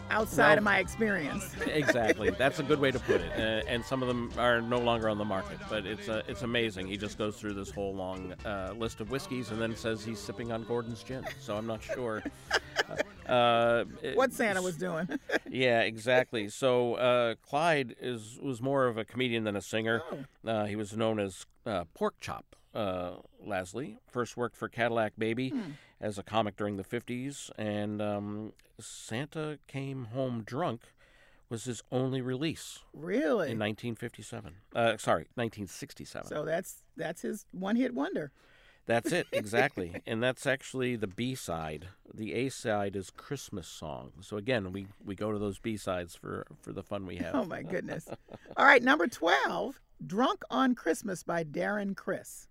outside 0.09 0.49
Well- 0.49 0.57
of 0.59 0.63
my 0.63 0.79
experience. 0.79 1.53
exactly. 1.67 2.29
That's 2.31 2.59
a 2.59 2.63
good 2.63 2.79
way 2.79 2.91
to 2.91 2.99
put 2.99 3.21
it. 3.21 3.31
Uh, 3.33 3.67
and 3.67 3.83
some 3.83 4.01
of 4.01 4.07
them 4.07 4.31
are 4.37 4.61
no 4.61 4.79
longer 4.79 5.09
on 5.09 5.17
the 5.17 5.25
market, 5.25 5.57
but 5.69 5.85
it's 5.85 6.07
uh, 6.09 6.21
it's 6.27 6.41
amazing. 6.43 6.87
He 6.87 6.97
just 6.97 7.17
goes 7.17 7.35
through 7.37 7.53
this 7.53 7.69
whole 7.71 7.93
long 7.93 8.33
uh, 8.45 8.73
list 8.77 9.01
of 9.01 9.09
whiskeys 9.11 9.51
and 9.51 9.61
then 9.61 9.75
says 9.75 10.03
he's 10.03 10.19
sipping 10.19 10.51
on 10.51 10.63
Gordon's 10.63 11.03
gin. 11.03 11.25
So 11.39 11.55
I'm 11.55 11.67
not 11.67 11.83
sure. 11.83 12.23
Uh, 13.27 13.85
what 14.15 14.33
Santa 14.33 14.61
was 14.61 14.77
doing. 14.77 15.07
yeah, 15.49 15.81
exactly. 15.81 16.49
So 16.49 16.95
uh, 16.95 17.35
Clyde 17.47 17.95
is 18.01 18.39
was 18.41 18.61
more 18.61 18.87
of 18.87 18.97
a 18.97 19.05
comedian 19.05 19.43
than 19.43 19.55
a 19.55 19.61
singer. 19.61 20.01
Oh. 20.11 20.49
Uh, 20.49 20.65
he 20.65 20.75
was 20.75 20.95
known 20.95 21.19
as 21.19 21.45
uh, 21.65 21.85
Pork 21.93 22.15
Chop. 22.19 22.55
Uh, 22.73 23.13
Lasley 23.45 23.97
first 24.07 24.37
worked 24.37 24.55
for 24.55 24.69
Cadillac 24.69 25.13
Baby 25.17 25.49
Hmm. 25.49 25.71
as 25.99 26.17
a 26.19 26.23
comic 26.23 26.55
during 26.57 26.77
the 26.77 26.83
'50s, 26.83 27.49
and 27.57 28.01
um, 28.01 28.53
Santa 28.79 29.57
Came 29.67 30.05
Home 30.13 30.43
Drunk 30.43 30.81
was 31.49 31.63
his 31.63 31.81
only 31.91 32.21
release 32.21 32.79
really? 32.93 33.49
in 33.51 33.57
1957. 33.57 34.53
Uh, 34.75 34.97
sorry, 34.97 35.27
1967. 35.35 36.27
So 36.27 36.43
that's 36.45 36.83
that's 36.97 37.21
his 37.21 37.45
one-hit 37.51 37.93
wonder. 37.93 38.31
That's 38.87 39.11
it, 39.11 39.27
exactly. 39.31 40.01
and 40.07 40.23
that's 40.23 40.47
actually 40.47 40.95
the 40.95 41.07
B 41.07 41.35
side. 41.35 41.89
The 42.13 42.33
A 42.33 42.49
side 42.49 42.95
is 42.95 43.11
Christmas 43.11 43.67
song. 43.67 44.11
So 44.21 44.37
again, 44.37 44.71
we, 44.71 44.87
we 45.05 45.13
go 45.13 45.31
to 45.31 45.37
those 45.37 45.59
B 45.59 45.77
sides 45.77 46.15
for, 46.15 46.47
for 46.61 46.71
the 46.71 46.81
fun 46.81 47.05
we 47.05 47.17
have. 47.17 47.35
Oh 47.35 47.45
my 47.45 47.61
goodness! 47.61 48.07
All 48.55 48.65
right, 48.65 48.81
number 48.81 49.07
twelve, 49.07 49.79
"Drunk 50.05 50.43
on 50.49 50.73
Christmas" 50.73 51.21
by 51.21 51.43
Darren 51.43 51.95
Criss. 51.95 52.47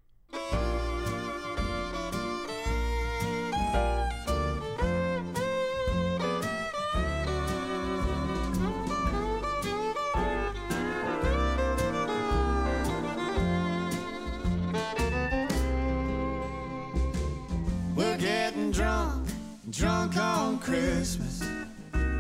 drunk 19.71 20.17
on 20.17 20.59
Christmas. 20.59 21.43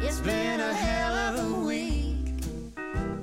It's 0.02 0.18
been 0.20 0.60
a 0.60 0.74
hell 0.74 1.14
of 1.14 1.52
a 1.52 1.60
week 1.64 2.16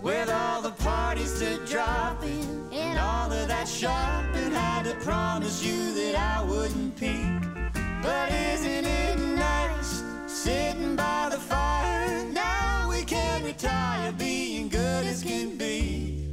with 0.01 0.29
all 0.29 0.61
the 0.61 0.71
parties 0.71 1.39
to 1.39 1.57
drop 1.65 2.23
in 2.23 2.69
and 2.71 2.97
all 2.99 3.31
of 3.31 3.47
that 3.49 3.67
shopping. 3.67 4.51
Had 4.51 4.83
to 4.83 4.95
promise 5.03 5.63
you 5.63 5.93
that 5.93 6.15
I 6.15 6.43
wouldn't 6.43 6.95
peek, 6.95 7.41
but 8.01 8.31
isn't 8.31 8.85
it 8.85 9.19
nice 9.37 10.03
sitting 10.27 10.95
by 10.95 11.27
the 11.29 11.37
fire? 11.37 12.23
Now 12.31 12.87
we 12.89 13.03
can 13.03 13.43
retire 13.43 14.13
being 14.13 14.69
good 14.69 15.05
as 15.05 15.21
can 15.21 15.57
be. 15.57 16.31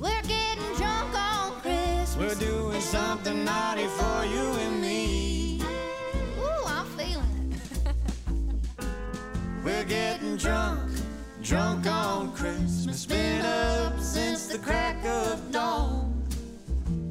We're 0.00 0.22
getting 0.22 0.74
drunk 0.74 1.14
on 1.14 1.60
Christmas. 1.60 2.16
We're 2.16 2.34
doing 2.34 2.80
something 2.80 3.44
naughty 3.44 3.86
for 3.86 4.24
you. 4.24 4.25
Drunk 11.46 11.86
on 11.86 12.32
Christmas. 12.32 13.06
Been 13.06 13.40
up 13.40 14.00
since 14.00 14.48
the 14.48 14.58
crack 14.58 14.96
of 15.04 15.52
dawn. 15.52 16.12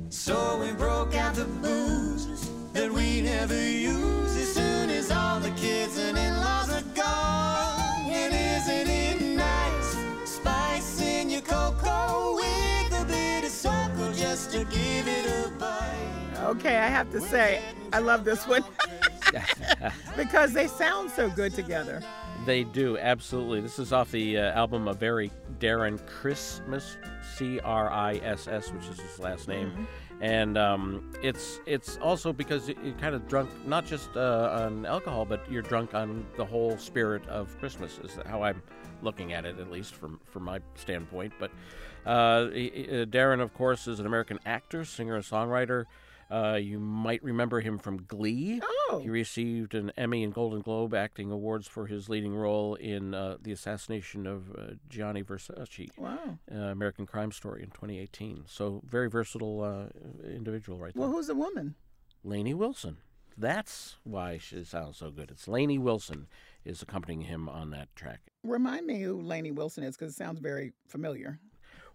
So 0.09 0.59
we 0.59 0.73
broke 0.73 1.15
out 1.15 1.35
the 1.35 1.45
booze 1.45 2.49
that 2.73 2.91
we 2.91 3.21
never 3.21 3.55
use 3.55 4.35
as 4.35 4.53
soon 4.53 4.89
as 4.89 5.09
all 5.09 5.39
the 5.39 5.51
kids 5.51 5.97
and 5.97 6.17
in-laws 6.17 6.69
are 6.69 6.83
gone. 6.93 8.11
And 8.11 8.33
isn't 8.33 8.89
it 8.89 9.37
nice? 9.37 10.29
Spice 10.29 11.01
in 11.01 11.29
your 11.29 11.41
cocoa 11.41 12.35
with 12.35 13.01
a 13.01 13.05
bit 13.05 13.45
of 13.45 13.51
circle 13.51 14.11
just 14.11 14.51
to 14.51 14.65
give 14.65 15.07
it 15.07 15.25
a 15.45 15.49
bite. 15.51 16.39
Okay, 16.43 16.75
I 16.75 16.87
have 16.87 17.09
to 17.13 17.21
say, 17.21 17.61
I 17.93 17.99
love 17.99 18.25
this 18.25 18.45
one 18.45 18.65
because 20.17 20.51
they 20.51 20.67
sound 20.67 21.09
so 21.09 21.29
good 21.29 21.53
together. 21.53 22.03
They 22.45 22.63
do, 22.63 22.97
absolutely. 22.97 23.61
This 23.61 23.79
is 23.79 23.91
off 23.91 24.11
the 24.11 24.37
uh, 24.37 24.51
album 24.51 24.87
A 24.87 24.93
Very 24.93 25.31
Darren 25.59 25.99
Crissmas, 26.07 26.97
C 27.35 27.59
R 27.61 27.89
I 27.89 28.15
S 28.23 28.47
S, 28.47 28.71
which 28.71 28.85
is 28.87 28.99
his 28.99 29.19
last 29.19 29.47
name. 29.47 29.71
Mhm. 29.71 29.85
And 30.21 30.57
um, 30.57 31.11
it's 31.23 31.59
it's 31.65 31.97
also 31.97 32.31
because 32.31 32.69
you- 32.69 32.77
you're 32.83 32.93
kind 32.95 33.15
of 33.15 33.27
drunk, 33.27 33.49
not 33.67 33.85
just 33.85 34.15
uh, 34.15 34.59
on 34.67 34.85
alcohol, 34.85 35.25
but 35.25 35.49
you're 35.51 35.61
drunk 35.63 35.93
on 35.95 36.25
the 36.37 36.45
whole 36.45 36.77
spirit 36.77 37.27
of 37.27 37.57
Christmas, 37.59 37.99
is 38.03 38.17
how 38.27 38.43
I'm 38.43 38.61
looking 39.01 39.33
at 39.33 39.45
it, 39.45 39.59
at 39.59 39.71
least 39.71 39.95
from, 39.95 40.19
from 40.25 40.43
my 40.43 40.59
standpoint. 40.75 41.33
But 41.39 41.51
uh, 42.05 42.09
uh, 42.09 42.47
Darren, 43.05 43.41
of 43.41 43.53
course, 43.55 43.87
is 43.87 43.99
an 43.99 44.05
American 44.05 44.39
actor, 44.45 44.85
singer, 44.85 45.15
and 45.15 45.23
songwriter. 45.23 45.85
Uh, 46.29 46.55
you 46.61 46.79
might 46.79 47.23
remember 47.23 47.61
him 47.61 47.77
from 47.77 48.03
Glee. 48.05 48.61
Oh. 48.63 48.99
He 49.01 49.09
received 49.09 49.75
an 49.75 49.91
Emmy 49.97 50.23
and 50.23 50.33
Golden 50.33 50.61
Globe 50.61 50.93
acting 50.93 51.31
awards 51.31 51.67
for 51.67 51.85
his 51.87 52.09
leading 52.09 52.35
role 52.35 52.75
in 52.75 53.13
uh, 53.13 53.37
the 53.41 53.51
assassination 53.51 54.25
of 54.25 54.51
uh, 54.51 54.73
Gianni 54.89 55.23
Versace. 55.23 55.89
Wow. 55.97 56.39
Uh, 56.51 56.55
American 56.55 57.05
Crime 57.05 57.31
Story 57.31 57.61
in 57.61 57.69
2018. 57.69 58.45
So 58.47 58.81
very 58.85 59.09
versatile 59.09 59.61
uh, 59.61 60.27
individual 60.27 60.79
right 60.79 60.93
there. 60.93 61.01
Well, 61.01 61.11
who's 61.11 61.27
the 61.27 61.35
woman? 61.35 61.75
Lainey 62.23 62.53
Wilson. 62.53 62.97
That's 63.37 63.97
why 64.03 64.37
she 64.37 64.63
sounds 64.63 64.97
so 64.97 65.11
good. 65.11 65.29
It's 65.29 65.47
Lainey 65.47 65.77
Wilson 65.77 66.27
is 66.63 66.81
accompanying 66.81 67.21
him 67.21 67.49
on 67.49 67.69
that 67.71 67.93
track. 67.95 68.21
Remind 68.43 68.85
me 68.87 69.01
who 69.01 69.21
Lainey 69.21 69.51
Wilson 69.51 69.83
is 69.83 69.97
because 69.97 70.13
it 70.13 70.17
sounds 70.17 70.39
very 70.39 70.71
familiar. 70.87 71.39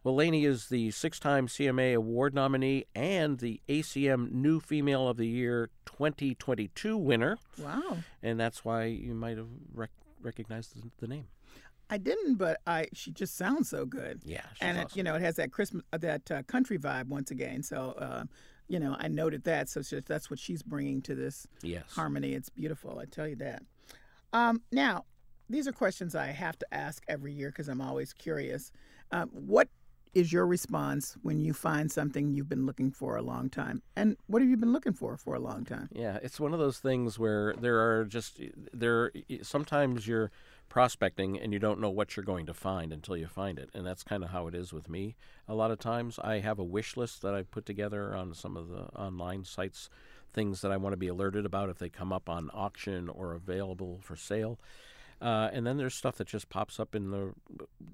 Well, 0.02 0.14
Lainey 0.14 0.46
is 0.46 0.68
the 0.68 0.90
six-time 0.92 1.46
CMA 1.46 1.94
Award 1.94 2.34
nominee 2.34 2.86
and 2.94 3.38
the 3.38 3.60
ACM 3.68 4.30
New 4.32 4.58
Female 4.60 5.06
of 5.08 5.18
the 5.18 5.26
Year 5.26 5.68
2022 5.84 6.96
winner, 6.96 7.36
Wow. 7.58 7.98
and 8.22 8.40
that's 8.40 8.64
why 8.64 8.84
you 8.84 9.12
might 9.14 9.36
have 9.36 9.48
rec- 9.74 9.90
recognized 10.22 10.74
the, 10.74 10.90
the 11.00 11.06
name. 11.06 11.26
I 11.90 11.98
didn't, 11.98 12.36
but 12.36 12.60
I 12.66 12.86
she 12.94 13.10
just 13.10 13.36
sounds 13.36 13.68
so 13.68 13.84
good. 13.84 14.22
Yeah, 14.24 14.42
and 14.60 14.78
it, 14.78 14.94
you 14.96 15.02
know 15.02 15.16
it 15.16 15.22
has 15.22 15.34
that 15.36 15.50
Christmas 15.50 15.82
uh, 15.92 15.98
that 15.98 16.30
uh, 16.30 16.42
country 16.44 16.78
vibe 16.78 17.08
once 17.08 17.32
again. 17.32 17.64
So 17.64 17.90
uh, 17.98 18.24
you 18.68 18.78
know 18.78 18.96
I 19.00 19.08
noted 19.08 19.42
that. 19.44 19.68
So 19.68 19.82
just- 19.82 20.06
that's 20.06 20.30
what 20.30 20.38
she's 20.38 20.62
bringing 20.62 21.02
to 21.02 21.16
this 21.16 21.48
Yes. 21.62 21.82
harmony. 21.92 22.34
It's 22.34 22.48
beautiful. 22.48 23.00
I 23.00 23.06
tell 23.06 23.26
you 23.26 23.34
that. 23.36 23.64
Um, 24.32 24.62
now 24.70 25.04
these 25.50 25.66
are 25.66 25.72
questions 25.72 26.14
I 26.14 26.28
have 26.28 26.56
to 26.60 26.66
ask 26.72 27.02
every 27.08 27.32
year 27.32 27.48
because 27.48 27.66
I'm 27.68 27.80
always 27.80 28.12
curious. 28.12 28.70
Um, 29.10 29.28
what 29.30 29.68
is 30.14 30.32
your 30.32 30.46
response 30.46 31.16
when 31.22 31.40
you 31.40 31.52
find 31.52 31.90
something 31.90 32.28
you've 32.28 32.48
been 32.48 32.66
looking 32.66 32.90
for 32.90 33.16
a 33.16 33.22
long 33.22 33.48
time? 33.48 33.82
And 33.96 34.16
what 34.26 34.42
have 34.42 34.50
you 34.50 34.56
been 34.56 34.72
looking 34.72 34.92
for 34.92 35.16
for 35.16 35.34
a 35.34 35.40
long 35.40 35.64
time? 35.64 35.88
Yeah, 35.92 36.18
it's 36.22 36.40
one 36.40 36.52
of 36.52 36.58
those 36.58 36.78
things 36.78 37.18
where 37.18 37.54
there 37.54 37.78
are 37.78 38.04
just 38.04 38.40
there 38.72 39.12
sometimes 39.42 40.06
you're 40.06 40.30
prospecting 40.68 41.38
and 41.38 41.52
you 41.52 41.58
don't 41.58 41.80
know 41.80 41.90
what 41.90 42.16
you're 42.16 42.24
going 42.24 42.46
to 42.46 42.54
find 42.54 42.92
until 42.92 43.16
you 43.16 43.26
find 43.26 43.58
it, 43.58 43.70
and 43.74 43.86
that's 43.86 44.02
kind 44.02 44.22
of 44.24 44.30
how 44.30 44.46
it 44.46 44.54
is 44.54 44.72
with 44.72 44.88
me. 44.88 45.16
A 45.48 45.54
lot 45.54 45.70
of 45.70 45.78
times, 45.78 46.18
I 46.22 46.38
have 46.38 46.58
a 46.58 46.64
wish 46.64 46.96
list 46.96 47.22
that 47.22 47.34
I 47.34 47.42
put 47.42 47.66
together 47.66 48.14
on 48.16 48.34
some 48.34 48.56
of 48.56 48.68
the 48.68 48.84
online 48.96 49.44
sites, 49.44 49.90
things 50.32 50.60
that 50.60 50.70
I 50.70 50.76
want 50.76 50.92
to 50.92 50.96
be 50.96 51.08
alerted 51.08 51.44
about 51.44 51.70
if 51.70 51.78
they 51.78 51.88
come 51.88 52.12
up 52.12 52.28
on 52.28 52.50
auction 52.54 53.08
or 53.08 53.34
available 53.34 53.98
for 54.02 54.16
sale. 54.16 54.58
Uh, 55.20 55.50
and 55.52 55.66
then 55.66 55.76
there's 55.76 55.94
stuff 55.94 56.16
that 56.16 56.26
just 56.26 56.48
pops 56.48 56.80
up 56.80 56.94
in 56.94 57.10
the. 57.10 57.32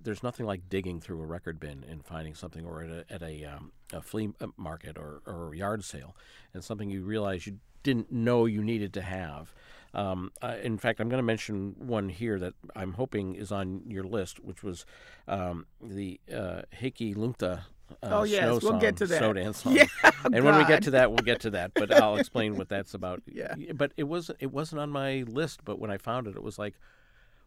There's 0.02 0.22
nothing 0.22 0.46
like 0.46 0.68
digging 0.68 1.00
through 1.00 1.20
a 1.20 1.26
record 1.26 1.58
bin 1.58 1.84
and 1.88 2.04
finding 2.04 2.34
something, 2.34 2.64
or 2.64 2.82
at 2.82 2.90
a, 2.90 3.04
at 3.10 3.22
a, 3.22 3.44
um, 3.44 3.72
a 3.92 4.00
flea 4.00 4.30
market 4.56 4.96
or, 4.96 5.22
or 5.26 5.52
a 5.52 5.56
yard 5.56 5.82
sale, 5.84 6.16
and 6.54 6.62
something 6.62 6.88
you 6.88 7.02
realize 7.02 7.46
you 7.46 7.58
didn't 7.82 8.12
know 8.12 8.46
you 8.46 8.62
needed 8.62 8.92
to 8.94 9.02
have. 9.02 9.54
Um, 9.94 10.30
uh, 10.42 10.56
in 10.62 10.76
fact, 10.76 11.00
I'm 11.00 11.08
going 11.08 11.18
to 11.18 11.24
mention 11.24 11.74
one 11.78 12.08
here 12.08 12.38
that 12.38 12.54
I'm 12.74 12.92
hoping 12.92 13.34
is 13.34 13.50
on 13.50 13.82
your 13.86 14.04
list, 14.04 14.40
which 14.40 14.62
was 14.62 14.84
um, 15.26 15.66
the 15.80 16.20
uh, 16.32 16.62
Heikki 16.80 17.14
Lunta. 17.16 17.60
Uh, 18.02 18.08
Oh, 18.10 18.24
yes, 18.24 18.62
we'll 18.62 18.80
get 18.80 18.98
song, 18.98 19.06
to 19.06 19.06
that. 19.06 19.18
Snow 19.18 19.32
dance 19.32 19.62
song. 19.62 19.74
Yeah, 19.76 19.86
and 20.24 20.44
when 20.44 20.58
we 20.58 20.64
get 20.64 20.82
to 20.82 20.90
that, 20.92 21.10
we'll 21.10 21.18
get 21.18 21.40
to 21.42 21.50
that. 21.50 21.72
But 21.74 21.94
I'll 21.94 22.16
explain 22.18 22.56
what 22.56 22.68
that's 22.68 22.94
about. 22.94 23.22
Yeah. 23.26 23.54
But 23.74 23.92
it 23.96 24.04
wasn't. 24.04 24.38
It 24.40 24.52
wasn't 24.52 24.80
on 24.80 24.90
my 24.90 25.24
list. 25.26 25.64
But 25.64 25.78
when 25.78 25.90
I 25.90 25.96
found 25.96 26.26
it, 26.26 26.34
it 26.34 26.42
was 26.42 26.58
like, 26.58 26.74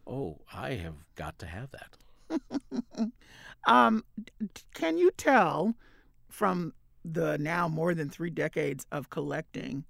oh, 0.09 0.39
I 0.53 0.71
have 0.73 0.95
got 1.15 1.39
to 1.39 1.45
have 1.45 1.69
that. 1.71 3.11
Um, 3.67 4.05
can 4.73 4.97
you 4.97 5.11
tell 5.17 5.75
from 6.29 6.73
the 7.03 7.37
now 7.37 7.67
more 7.67 7.93
than 7.93 8.09
three 8.09 8.29
decades 8.29 8.85
of 8.91 9.09
collecting 9.09 9.83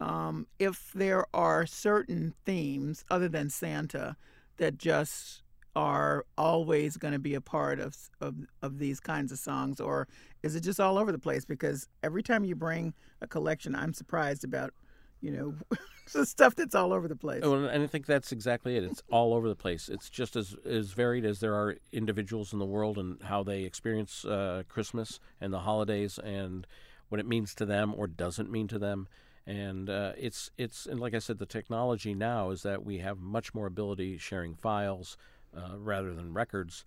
um, 0.00 0.46
if 0.58 0.92
there 0.94 1.26
are 1.34 1.66
certain 1.66 2.34
themes 2.44 3.04
other 3.10 3.28
than 3.28 3.50
Santa 3.50 4.16
that 4.58 4.78
just 4.78 5.42
are 5.74 6.24
always 6.36 6.96
going 6.96 7.12
to 7.12 7.18
be 7.18 7.34
a 7.34 7.40
part 7.40 7.80
of, 7.80 7.96
of 8.20 8.34
of 8.62 8.78
these 8.78 9.00
kinds 9.00 9.32
of 9.32 9.38
songs, 9.38 9.80
or 9.80 10.08
is 10.42 10.56
it 10.56 10.60
just 10.60 10.80
all 10.80 10.98
over 10.98 11.12
the 11.12 11.18
place? 11.18 11.44
Because 11.44 11.88
every 12.02 12.22
time 12.22 12.44
you 12.44 12.54
bring 12.56 12.94
a 13.20 13.26
collection, 13.26 13.74
I'm 13.74 13.92
surprised 13.92 14.44
about, 14.44 14.72
you 15.20 15.30
know, 15.30 15.54
the 16.12 16.26
stuff 16.26 16.54
that's 16.54 16.74
all 16.74 16.92
over 16.92 17.08
the 17.08 17.16
place. 17.16 17.42
Oh, 17.44 17.54
and 17.54 17.82
I 17.82 17.86
think 17.86 18.06
that's 18.06 18.32
exactly 18.32 18.76
it. 18.76 18.84
It's 18.84 19.02
all 19.10 19.34
over 19.34 19.48
the 19.48 19.56
place. 19.56 19.88
It's 19.88 20.08
just 20.08 20.36
as 20.36 20.54
as 20.64 20.92
varied 20.92 21.24
as 21.24 21.40
there 21.40 21.54
are 21.54 21.76
individuals 21.92 22.52
in 22.52 22.58
the 22.58 22.66
world 22.66 22.98
and 22.98 23.22
how 23.22 23.42
they 23.42 23.62
experience 23.62 24.24
uh, 24.24 24.62
Christmas 24.68 25.20
and 25.40 25.52
the 25.52 25.60
holidays 25.60 26.18
and 26.18 26.66
what 27.08 27.20
it 27.20 27.26
means 27.26 27.54
to 27.54 27.66
them 27.66 27.94
or 27.96 28.06
doesn't 28.06 28.50
mean 28.50 28.68
to 28.68 28.78
them. 28.78 29.08
And 29.46 29.88
uh, 29.88 30.12
it's 30.16 30.50
it's 30.58 30.86
and 30.86 31.00
like 31.00 31.14
I 31.14 31.18
said, 31.18 31.38
the 31.38 31.46
technology 31.46 32.14
now 32.14 32.50
is 32.50 32.62
that 32.62 32.84
we 32.84 32.98
have 32.98 33.18
much 33.18 33.54
more 33.54 33.66
ability 33.66 34.18
sharing 34.18 34.54
files 34.54 35.16
uh, 35.56 35.78
rather 35.78 36.14
than 36.14 36.34
records. 36.34 36.84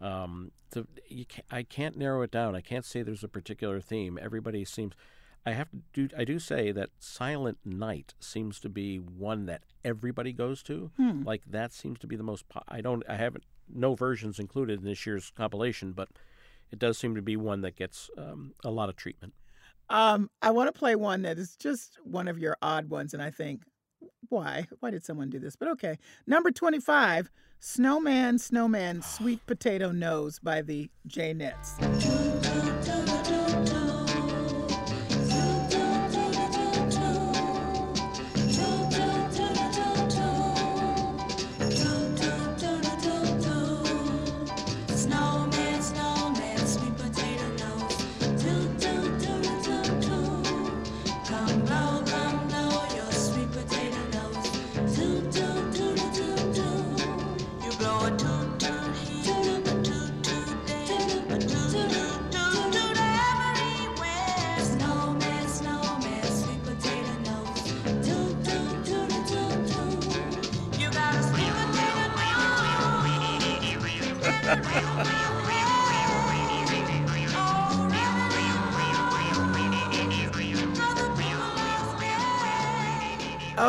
Um, 0.00 0.50
you 1.08 1.24
can 1.24 1.44
I 1.50 1.62
can't 1.62 1.96
narrow 1.96 2.22
it 2.22 2.30
down. 2.30 2.56
I 2.56 2.60
can't 2.60 2.84
say 2.84 3.02
there's 3.02 3.24
a 3.24 3.28
particular 3.28 3.80
theme. 3.80 4.18
Everybody 4.20 4.64
seems. 4.64 4.94
I 5.46 5.52
have 5.52 5.70
to 5.70 5.78
do. 5.92 6.08
I 6.16 6.24
do 6.24 6.38
say 6.38 6.70
that 6.72 6.90
Silent 6.98 7.58
Night 7.64 8.14
seems 8.20 8.60
to 8.60 8.68
be 8.68 8.96
one 8.98 9.46
that 9.46 9.62
everybody 9.84 10.32
goes 10.32 10.62
to. 10.64 10.90
Hmm. 10.96 11.22
Like 11.22 11.42
that 11.46 11.72
seems 11.72 11.98
to 12.00 12.06
be 12.06 12.16
the 12.16 12.22
most. 12.22 12.48
Po- 12.48 12.62
I 12.68 12.80
don't. 12.80 13.02
I 13.08 13.16
haven't. 13.16 13.44
No 13.72 13.94
versions 13.94 14.38
included 14.38 14.80
in 14.80 14.84
this 14.84 15.06
year's 15.06 15.30
compilation, 15.36 15.92
but 15.92 16.08
it 16.70 16.78
does 16.78 16.98
seem 16.98 17.14
to 17.14 17.22
be 17.22 17.36
one 17.36 17.62
that 17.62 17.76
gets 17.76 18.10
um, 18.18 18.52
a 18.64 18.70
lot 18.70 18.88
of 18.88 18.96
treatment. 18.96 19.32
Um, 19.88 20.30
I 20.42 20.50
want 20.50 20.72
to 20.72 20.78
play 20.78 20.94
one 20.94 21.22
that 21.22 21.38
is 21.38 21.56
just 21.56 21.98
one 22.04 22.28
of 22.28 22.38
your 22.38 22.56
odd 22.62 22.90
ones, 22.90 23.14
and 23.14 23.22
I 23.22 23.30
think, 23.30 23.62
why? 24.28 24.66
Why 24.80 24.90
did 24.90 25.04
someone 25.04 25.30
do 25.30 25.38
this? 25.38 25.56
But 25.56 25.68
okay. 25.70 25.98
Number 26.26 26.50
25, 26.50 27.30
Snowman, 27.58 28.38
Snowman, 28.38 29.02
Sweet 29.02 29.44
Potato 29.46 29.90
Nose 29.90 30.38
by 30.38 30.62
the 30.62 30.90
Jaynetts. 31.08 31.76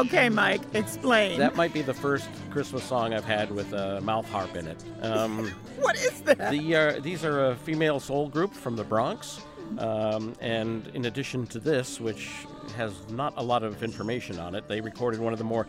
Okay, 0.01 0.29
Mike, 0.29 0.61
explain. 0.73 1.37
That 1.37 1.55
might 1.55 1.73
be 1.73 1.83
the 1.83 1.93
first 1.93 2.27
Christmas 2.49 2.83
song 2.83 3.13
I've 3.13 3.23
had 3.23 3.51
with 3.51 3.71
a 3.73 4.01
mouth 4.01 4.27
harp 4.31 4.55
in 4.55 4.65
it. 4.65 4.83
Um, 5.03 5.47
what 5.79 5.95
is 5.95 6.21
that? 6.21 6.49
the, 6.49 6.75
uh, 6.75 6.99
these 7.01 7.23
are 7.23 7.51
a 7.51 7.55
female 7.55 7.99
soul 7.99 8.27
group 8.27 8.51
from 8.51 8.75
the 8.75 8.83
Bronx. 8.83 9.41
Um, 9.77 10.33
and 10.41 10.87
in 10.95 11.05
addition 11.05 11.45
to 11.47 11.59
this, 11.59 12.01
which 12.01 12.31
has 12.75 12.93
not 13.11 13.35
a 13.37 13.43
lot 13.43 13.61
of 13.61 13.83
information 13.83 14.39
on 14.39 14.55
it, 14.55 14.67
they 14.67 14.81
recorded 14.81 15.19
one 15.19 15.33
of 15.33 15.39
the 15.39 15.45
more 15.45 15.67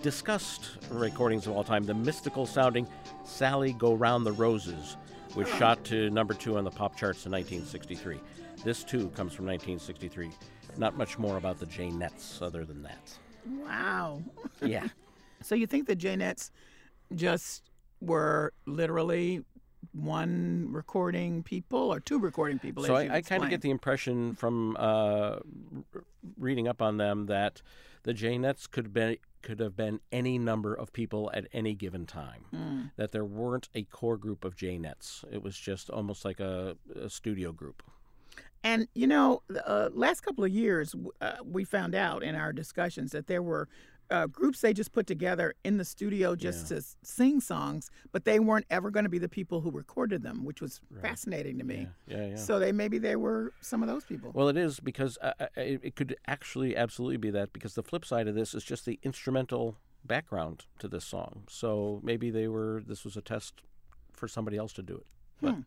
discussed 0.00 0.78
recordings 0.90 1.46
of 1.46 1.52
all 1.52 1.62
time, 1.62 1.84
the 1.84 1.92
mystical 1.92 2.46
sounding 2.46 2.88
Sally 3.24 3.74
Go 3.74 3.92
Round 3.92 4.24
the 4.24 4.32
Roses, 4.32 4.96
which 5.34 5.48
shot 5.48 5.84
to 5.84 6.08
number 6.08 6.32
two 6.32 6.56
on 6.56 6.64
the 6.64 6.70
pop 6.70 6.96
charts 6.96 7.26
in 7.26 7.32
1963. 7.32 8.18
This 8.64 8.82
too 8.82 9.10
comes 9.10 9.34
from 9.34 9.44
1963. 9.44 10.30
Not 10.78 10.96
much 10.96 11.18
more 11.18 11.36
about 11.36 11.60
the 11.60 11.66
Jaynetts 11.66 12.40
other 12.40 12.64
than 12.64 12.82
that. 12.82 13.18
Wow. 13.46 14.22
Yeah. 14.62 14.88
So 15.42 15.54
you 15.54 15.66
think 15.66 15.86
the 15.86 15.94
Jaynetts 15.94 16.50
just 17.14 17.70
were 18.00 18.54
literally 18.64 19.44
one 19.92 20.68
recording 20.70 21.42
people 21.42 21.92
or 21.92 22.00
two 22.00 22.18
recording 22.18 22.58
people? 22.58 22.82
So 22.84 22.94
I, 22.94 23.16
I 23.16 23.20
kind 23.20 23.44
of 23.44 23.50
get 23.50 23.60
the 23.60 23.70
impression 23.70 24.34
from 24.34 24.74
uh, 24.78 25.40
reading 26.38 26.66
up 26.66 26.80
on 26.80 26.96
them 26.96 27.26
that 27.26 27.60
the 28.04 28.14
Jaynetts 28.14 28.70
could 28.70 28.92
be 28.92 29.20
could 29.42 29.60
have 29.60 29.76
been 29.76 30.00
any 30.10 30.38
number 30.38 30.72
of 30.72 30.90
people 30.94 31.30
at 31.34 31.46
any 31.52 31.74
given 31.74 32.06
time. 32.06 32.46
Hmm. 32.50 32.80
That 32.96 33.12
there 33.12 33.26
weren't 33.26 33.68
a 33.74 33.82
core 33.82 34.16
group 34.16 34.42
of 34.42 34.56
Jaynetts. 34.56 35.22
It 35.30 35.42
was 35.42 35.58
just 35.58 35.90
almost 35.90 36.24
like 36.24 36.40
a, 36.40 36.76
a 36.98 37.10
studio 37.10 37.52
group. 37.52 37.82
And 38.64 38.88
you 38.94 39.06
know, 39.06 39.42
uh, 39.64 39.90
last 39.92 40.22
couple 40.22 40.42
of 40.42 40.50
years, 40.50 40.94
uh, 41.20 41.34
we 41.44 41.64
found 41.64 41.94
out 41.94 42.22
in 42.22 42.34
our 42.34 42.52
discussions 42.52 43.12
that 43.12 43.26
there 43.26 43.42
were 43.42 43.68
uh, 44.10 44.26
groups 44.26 44.60
they 44.60 44.72
just 44.72 44.92
put 44.92 45.06
together 45.06 45.54
in 45.64 45.76
the 45.78 45.84
studio 45.84 46.34
just 46.36 46.68
to 46.68 46.82
sing 47.02 47.40
songs, 47.40 47.90
but 48.12 48.24
they 48.24 48.38
weren't 48.38 48.66
ever 48.70 48.90
going 48.90 49.04
to 49.04 49.10
be 49.10 49.18
the 49.18 49.28
people 49.28 49.60
who 49.60 49.70
recorded 49.70 50.22
them, 50.22 50.44
which 50.44 50.60
was 50.60 50.80
fascinating 51.00 51.58
to 51.58 51.64
me. 51.64 51.88
Yeah, 52.06 52.26
yeah. 52.28 52.36
So 52.36 52.58
they 52.58 52.72
maybe 52.72 52.98
they 52.98 53.16
were 53.16 53.52
some 53.60 53.82
of 53.82 53.88
those 53.88 54.04
people. 54.04 54.30
Well, 54.34 54.48
it 54.48 54.56
is 54.56 54.80
because 54.80 55.18
uh, 55.22 55.32
uh, 55.40 55.46
it, 55.56 55.80
it 55.82 55.96
could 55.96 56.16
actually 56.26 56.76
absolutely 56.76 57.16
be 57.18 57.30
that 57.30 57.52
because 57.52 57.74
the 57.74 57.82
flip 57.82 58.04
side 58.04 58.28
of 58.28 58.34
this 58.34 58.54
is 58.54 58.64
just 58.64 58.84
the 58.86 58.98
instrumental 59.02 59.78
background 60.04 60.66
to 60.78 60.88
this 60.88 61.04
song. 61.04 61.44
So 61.48 62.00
maybe 62.02 62.30
they 62.30 62.48
were 62.48 62.82
this 62.86 63.04
was 63.04 63.16
a 63.16 63.22
test 63.22 63.62
for 64.12 64.28
somebody 64.28 64.56
else 64.56 64.72
to 64.74 64.82
do 64.82 64.96
it, 64.96 65.06
but 65.40 65.54
Hmm. 65.54 65.60